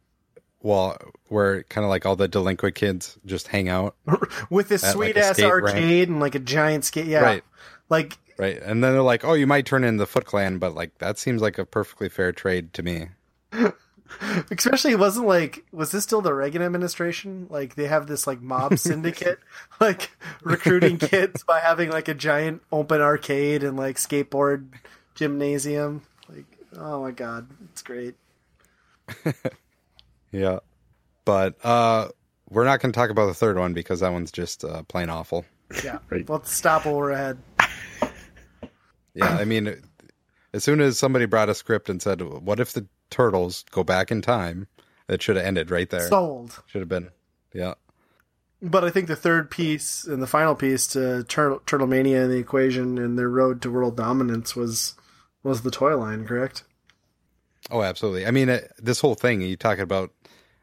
[0.62, 0.98] well,
[1.28, 3.96] where kind of like all the delinquent kids just hang out,
[4.50, 5.66] With this At, like, sweet ass skate ramp.
[5.66, 7.08] arcade and like a giant skate.
[7.08, 7.22] Yeah.
[7.22, 7.44] Right.
[7.90, 8.60] Like, right?
[8.64, 11.20] And then they're like, oh, you might turn in the Foot Clan, but like that
[11.20, 13.10] seems like a perfectly fair trade to me.
[14.52, 17.46] especially it wasn't like, was this still the Reagan administration?
[17.52, 19.40] Like, they have this like mob syndicate,
[19.80, 20.10] like
[20.42, 24.70] recruiting kids by having like a giant open arcade and like skateboard
[25.14, 26.02] gymnasium.
[26.28, 26.46] Like,
[26.76, 28.16] oh my god, it's great.
[30.32, 30.60] Yeah,
[31.26, 32.08] but uh,
[32.50, 35.10] we're not going to talk about the third one because that one's just uh, plain
[35.10, 35.46] awful.
[35.84, 36.00] Yeah.
[36.10, 36.30] Right.
[36.30, 37.38] Let's stop while we're ahead.
[39.14, 39.82] Yeah, I mean,
[40.54, 44.12] as soon as somebody brought a script and said, "What if the turtles go back
[44.12, 44.68] in time?"
[45.08, 46.08] It should have ended right there.
[46.08, 46.64] Sold.
[46.68, 47.10] should have been.
[47.54, 47.74] Yeah.
[48.62, 52.32] But I think the third piece and the final piece to Turtle, Turtle Mania and
[52.32, 54.96] the equation and their road to world dominance was
[55.44, 56.64] was the toy line, correct?
[57.70, 58.26] Oh, absolutely.
[58.26, 60.12] I mean, it, this whole thing, you talking about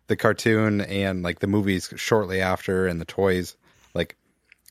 [0.06, 3.56] the cartoon and like the movies shortly after and the toys,
[3.94, 4.16] like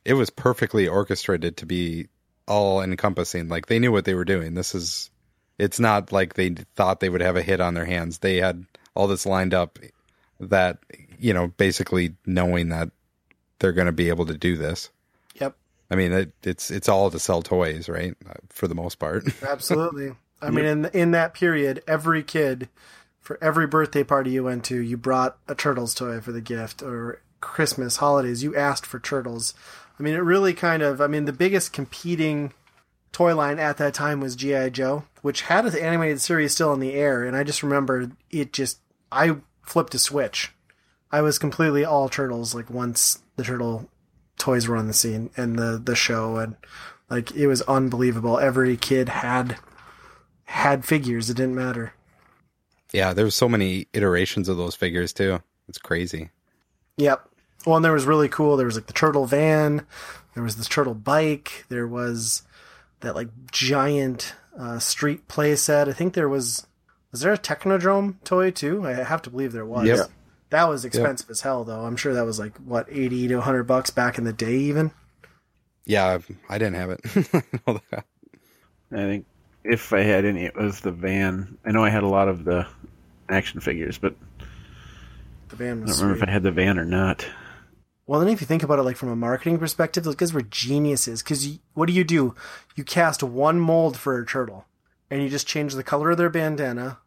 [0.05, 2.07] it was perfectly orchestrated to be
[2.47, 3.49] all encompassing.
[3.49, 4.53] Like they knew what they were doing.
[4.53, 5.09] This is,
[5.57, 8.19] it's not like they thought they would have a hit on their hands.
[8.19, 8.65] They had
[8.95, 9.79] all this lined up
[10.39, 10.79] that,
[11.19, 12.89] you know, basically knowing that
[13.59, 14.89] they're going to be able to do this.
[15.35, 15.55] Yep.
[15.89, 18.15] I mean, it, it's, it's all to sell toys, right?
[18.27, 19.23] Uh, For the most part.
[19.43, 20.13] Absolutely.
[20.41, 22.69] I mean, in in that period, every kid,
[23.19, 26.81] for every birthday party you went to, you brought a turtles toy for the gift,
[26.83, 29.53] or Christmas, holidays, you asked for turtles.
[29.99, 31.01] I mean, it really kind of.
[31.01, 32.53] I mean, the biggest competing
[33.11, 36.79] toy line at that time was GI Joe, which had an animated series still in
[36.79, 38.79] the air, and I just remember it just.
[39.11, 40.51] I flipped a switch.
[41.11, 42.53] I was completely all turtles.
[42.53, 43.89] Like once the turtle
[44.37, 46.55] toys were on the scene and the the show, and
[47.09, 48.37] like it was unbelievable.
[48.37, 49.57] Every kid had
[50.43, 51.29] had figures.
[51.29, 51.93] It didn't matter.
[52.93, 53.13] yeah.
[53.13, 55.41] There was so many iterations of those figures too.
[55.67, 56.29] It's crazy.
[56.97, 57.27] Yep.
[57.65, 58.55] Well, and there was really cool.
[58.57, 59.85] There was like the turtle van.
[60.34, 61.65] There was this turtle bike.
[61.69, 62.43] There was
[63.01, 65.89] that like giant uh, street play set.
[65.89, 66.65] I think there was.
[67.11, 68.85] Was there a Technodrome toy too?
[68.85, 69.88] I have to believe there was.
[69.88, 70.09] Yep.
[70.49, 71.85] That was expensive as hell, though.
[71.85, 74.91] I'm sure that was like what eighty to hundred bucks back in the day, even.
[75.85, 76.19] Yeah,
[76.49, 77.01] I didn't have it.
[78.91, 79.25] I think
[79.63, 81.57] if I had any, it was the van.
[81.65, 82.67] I know I had a lot of the
[83.29, 84.15] action figures, but
[85.49, 86.23] The van I don't remember sweet.
[86.23, 87.25] if I had the van or not.
[88.07, 90.41] Well, then if you think about it, like from a marketing perspective, those guys were
[90.41, 91.21] geniuses.
[91.21, 92.34] Because what do you do?
[92.75, 94.65] You cast one mold for a turtle,
[95.11, 96.99] and you just change the color of their bandana,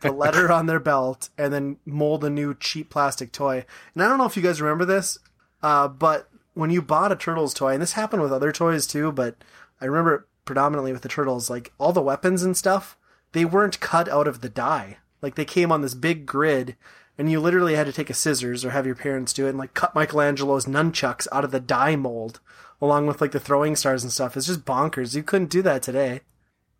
[0.00, 3.64] the letter on their belt, and then mold a new cheap plastic toy.
[3.94, 5.18] And I don't know if you guys remember this,
[5.62, 9.10] uh, but when you bought a turtles toy, and this happened with other toys too,
[9.10, 9.36] but
[9.80, 12.98] I remember it predominantly with the turtles, like all the weapons and stuff,
[13.32, 14.98] they weren't cut out of the die.
[15.22, 16.76] Like they came on this big grid,
[17.18, 19.58] and you literally had to take a scissors or have your parents do it and
[19.58, 22.40] like cut Michelangelo's nunchucks out of the die mold,
[22.80, 24.36] along with like the throwing stars and stuff.
[24.36, 25.14] It's just bonkers.
[25.14, 26.20] You couldn't do that today.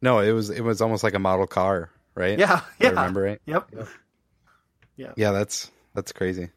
[0.01, 2.39] no, it was it was almost like a model car, right?
[2.39, 2.89] Yeah, If I yeah.
[2.91, 3.41] remember right.
[3.47, 3.75] Yep.
[4.97, 6.51] Yeah, Yeah, that's that's crazy.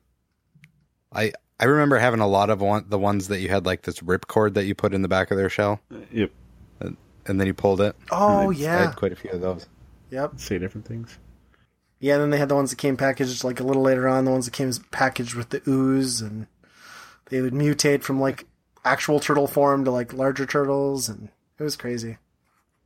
[1.14, 4.04] I I remember having a lot of one, the ones that you had like this
[4.04, 5.80] rip cord that you put in the back of their shell,
[6.12, 6.32] Yep.
[6.82, 7.96] and then you pulled it.
[8.12, 8.88] Oh I yeah.
[8.88, 9.68] had quite a few of those.
[10.12, 10.40] Yep.
[10.40, 11.18] Say different things.
[12.06, 14.26] Yeah, and then they had the ones that came packaged like a little later on,
[14.26, 16.46] the ones that came packaged with the ooze, and
[17.32, 18.46] they would mutate from like
[18.84, 22.20] actual turtle form to like larger turtles, and it was crazy.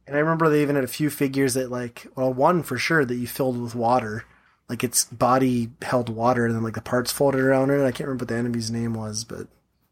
[0.07, 3.03] And I remember they even had a few figures that like, well, one for sure
[3.03, 4.23] that you filled with water,
[4.69, 7.83] like its body held water, and then like the parts floated around it.
[7.83, 9.47] I can't remember what the enemy's name was, but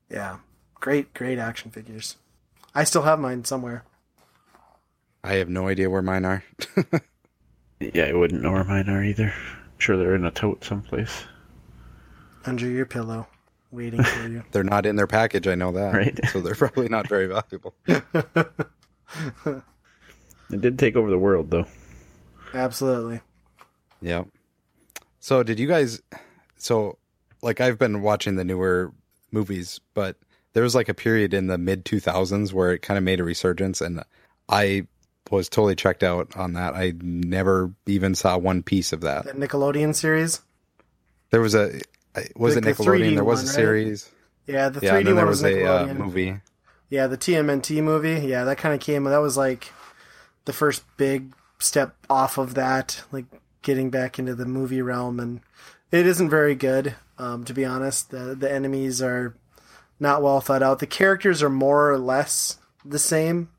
[0.09, 0.37] yeah,
[0.75, 2.15] great, great action figures.
[2.73, 3.83] I still have mine somewhere.
[5.21, 6.45] I have no idea where mine are.
[7.79, 9.33] Yeah, I wouldn't know where mine are either.
[9.33, 11.25] I'm sure they're in a tote someplace.
[12.45, 13.27] Under your pillow,
[13.71, 14.43] waiting for you.
[14.51, 15.47] they're not in their package.
[15.47, 15.93] I know that.
[15.93, 16.19] Right.
[16.31, 17.73] So they're probably not very valuable.
[20.49, 21.65] It did take over the world, though.
[22.53, 23.19] Absolutely.
[24.01, 24.23] Yeah.
[25.19, 26.01] So did you guys?
[26.57, 26.97] So
[27.41, 28.93] like I've been watching the newer
[29.31, 30.15] movies, but
[30.53, 33.19] there was like a period in the mid two thousands where it kind of made
[33.19, 34.03] a resurgence, and
[34.49, 34.87] I
[35.31, 36.75] was totally checked out on that.
[36.75, 39.25] I never even saw one piece of that.
[39.25, 40.41] That Nickelodeon series.
[41.31, 41.81] There was a
[42.35, 43.11] was Like it Nickelodeon?
[43.11, 43.55] 3D There was one, a right?
[43.55, 44.09] series.
[44.47, 46.39] Yeah, the 3D Yeah, and then one there was was a uh, movie.
[46.89, 48.25] Yeah, the TMNT movie.
[48.27, 49.03] Yeah, that kind of came.
[49.03, 49.71] That was like
[50.45, 53.25] the first big step off of that, like
[53.61, 55.41] getting back into the movie realm, and
[55.91, 56.95] it isn't very good.
[57.17, 59.35] Um, to be honest, the the enemies are
[59.99, 60.79] not well thought out.
[60.79, 63.49] The characters are more or less the same.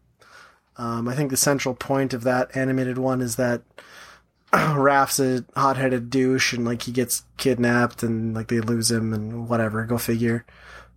[0.79, 3.63] Um, I think the central point of that animated one is that
[4.53, 9.49] Raph's a hot-headed douche, and like he gets kidnapped, and like they lose him, and
[9.49, 9.85] whatever.
[9.85, 10.47] Go figure.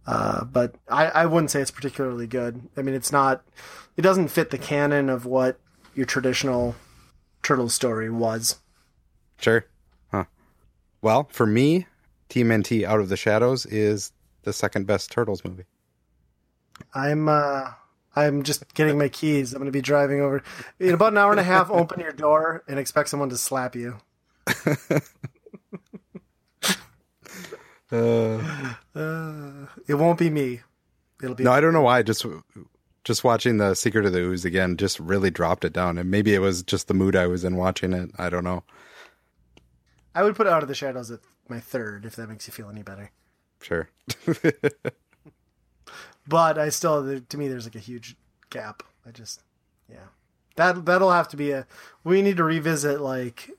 [0.06, 2.62] Uh, but I, I wouldn't say it's particularly good.
[2.78, 3.44] I mean, it's not.
[3.98, 5.60] It doesn't fit the canon of what
[5.96, 6.76] your traditional
[7.44, 8.60] turtle story was.
[9.38, 9.66] Sure.
[10.12, 10.26] Huh.
[11.02, 11.88] Well, for me,
[12.30, 14.12] TMNT Out of the Shadows is
[14.44, 15.66] the second best Turtles movie.
[16.94, 17.72] I'm uh,
[18.16, 19.54] I'm just getting my keys.
[19.54, 20.44] I'm going to be driving over
[20.80, 21.70] in about an hour and a half.
[21.70, 23.98] Open your door and expect someone to slap you.
[27.92, 30.62] Uh, Uh, it won't be me.
[31.22, 32.02] It'll be no, I don't know why.
[32.04, 32.26] Just
[33.04, 36.34] just watching the Secret of the Ooze again just really dropped it down, and maybe
[36.34, 38.12] it was just the mood I was in watching it.
[38.18, 38.64] I don't know.
[40.14, 42.70] I would put Out of the Shadows at my third if that makes you feel
[42.70, 43.12] any better.
[43.62, 43.90] Sure.
[46.32, 48.16] But I still, to me, there's like a huge
[48.50, 48.84] gap.
[49.06, 49.42] I just,
[49.90, 50.08] yeah,
[50.56, 51.68] that that'll have to be a.
[52.06, 53.52] We need to revisit like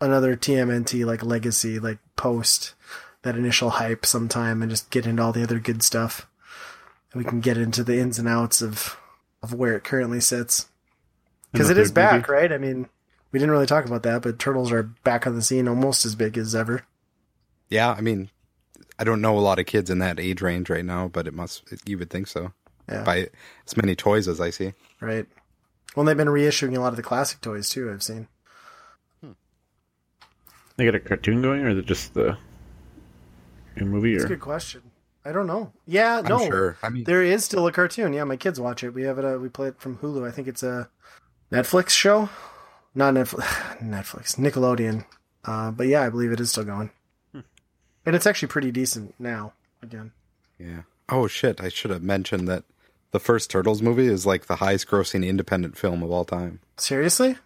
[0.00, 2.72] another TMNT like legacy, like post
[3.20, 6.26] that initial hype sometime, and just get into all the other good stuff.
[7.12, 8.96] And we can get into the ins and outs of
[9.42, 10.68] of where it currently sits
[11.52, 12.32] because And it the is third back, movie?
[12.32, 12.52] right?
[12.52, 12.88] I mean,
[13.32, 16.14] we didn't really talk about that, but turtles are back on the scene, almost as
[16.14, 16.86] big as ever.
[17.68, 18.30] yeah, I mean,
[19.02, 21.34] I don't know a lot of kids in that age range right now, but it
[21.34, 21.64] must.
[21.84, 22.52] You would think so.
[22.88, 23.02] Yeah.
[23.02, 23.30] By
[23.66, 24.74] as many toys as I see.
[25.00, 25.26] Right.
[25.96, 27.90] Well, they've been reissuing a lot of the classic toys too.
[27.90, 28.28] I've seen.
[30.76, 32.36] They got a cartoon going, or is it just the
[33.76, 34.12] a movie?
[34.12, 34.82] That's Or a good question.
[35.24, 35.72] I don't know.
[35.84, 36.38] Yeah, no.
[36.46, 36.76] sure.
[36.80, 38.12] I mean- there is still a cartoon.
[38.12, 38.90] Yeah, my kids watch it.
[38.90, 39.24] We have it.
[39.24, 40.26] Uh, we play it from Hulu.
[40.26, 40.88] I think it's a
[41.50, 42.28] Netflix show,
[42.94, 43.42] not Netflix.
[43.80, 45.04] Netflix, Nickelodeon.
[45.44, 46.90] Uh, but yeah, I believe it is still going,
[48.06, 49.52] and it's actually pretty decent now.
[49.82, 50.12] Again,
[50.58, 50.82] Yeah.
[51.08, 51.60] Oh shit!
[51.60, 52.64] I should have mentioned that
[53.10, 56.60] the first Turtles movie is like the highest grossing independent film of all time.
[56.76, 57.36] seriously,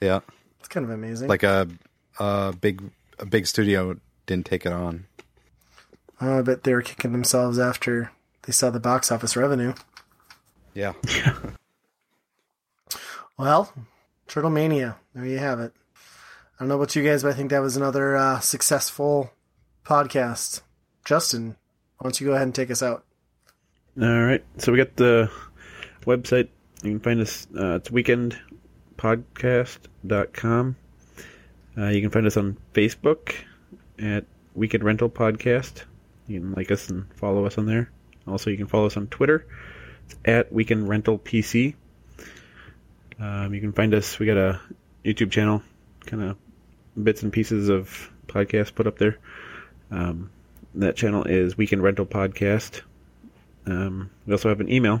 [0.00, 0.20] Yeah.
[0.60, 1.28] it's kind of amazing.
[1.28, 1.68] Like a
[2.18, 2.82] a big
[3.18, 3.96] a big studio
[4.26, 5.06] didn't take it on.
[6.20, 8.12] oh, I bet they were kicking themselves after
[8.42, 9.74] they saw the box office revenue.
[10.74, 10.92] Yeah.
[13.38, 13.72] Well,
[14.28, 14.96] Turtle Mania.
[15.14, 15.72] There you have it.
[15.96, 19.32] I don't know about you guys, but I think that was another uh, successful
[19.84, 20.62] podcast.
[21.04, 21.56] Justin,
[21.98, 23.04] why don't you go ahead and take us out?
[24.00, 24.44] All right.
[24.58, 25.30] So we got the
[26.04, 26.48] website.
[26.82, 27.46] You can find us.
[27.56, 30.76] Uh, it's weekendpodcast.com.
[31.76, 33.34] Uh, you can find us on Facebook
[33.98, 35.84] at Weekend Rental Podcast.
[36.26, 37.90] You can like us and follow us on there.
[38.26, 39.46] Also, you can follow us on Twitter.
[40.06, 41.74] It's at Weekend Rental PC.
[43.18, 44.18] Um, you can find us.
[44.18, 44.60] We got a
[45.04, 45.62] YouTube channel,
[46.06, 46.36] kind of
[47.02, 49.18] bits and pieces of podcasts put up there.
[49.92, 50.30] Um,
[50.74, 52.80] that channel is Weekend Rental Podcast.
[53.66, 55.00] Um, we also have an email,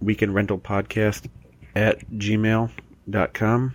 [0.00, 1.26] weekend rental podcast
[1.74, 3.74] at gmail.com.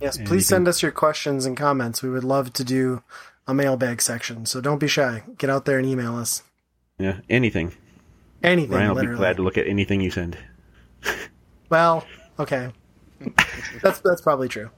[0.00, 2.02] Yes, And please can- send us your questions and comments.
[2.02, 3.02] We would love to do
[3.46, 5.22] a mailbag section, so don't be shy.
[5.36, 6.42] Get out there and email us.
[6.98, 7.74] Yeah, anything.
[8.42, 10.38] Anything, Ryan will be glad to look at anything you send.
[11.70, 12.06] Well,
[12.38, 12.70] okay.
[13.82, 14.70] that's that's probably true.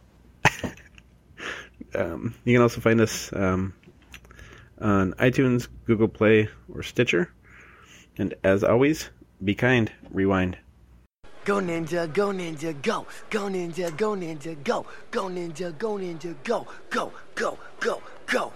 [1.95, 3.73] Um, you can also find us um,
[4.81, 7.33] on iTunes, Google Play, or Stitcher.
[8.19, 9.11] And as always,
[9.43, 10.59] be kind, rewind.
[11.45, 13.07] Go ninja, go ninja, go.
[13.31, 14.85] Go ninja, go ninja, go.
[15.11, 16.67] Go ninja, go ninja, go.
[16.91, 18.53] Go, go, go, go.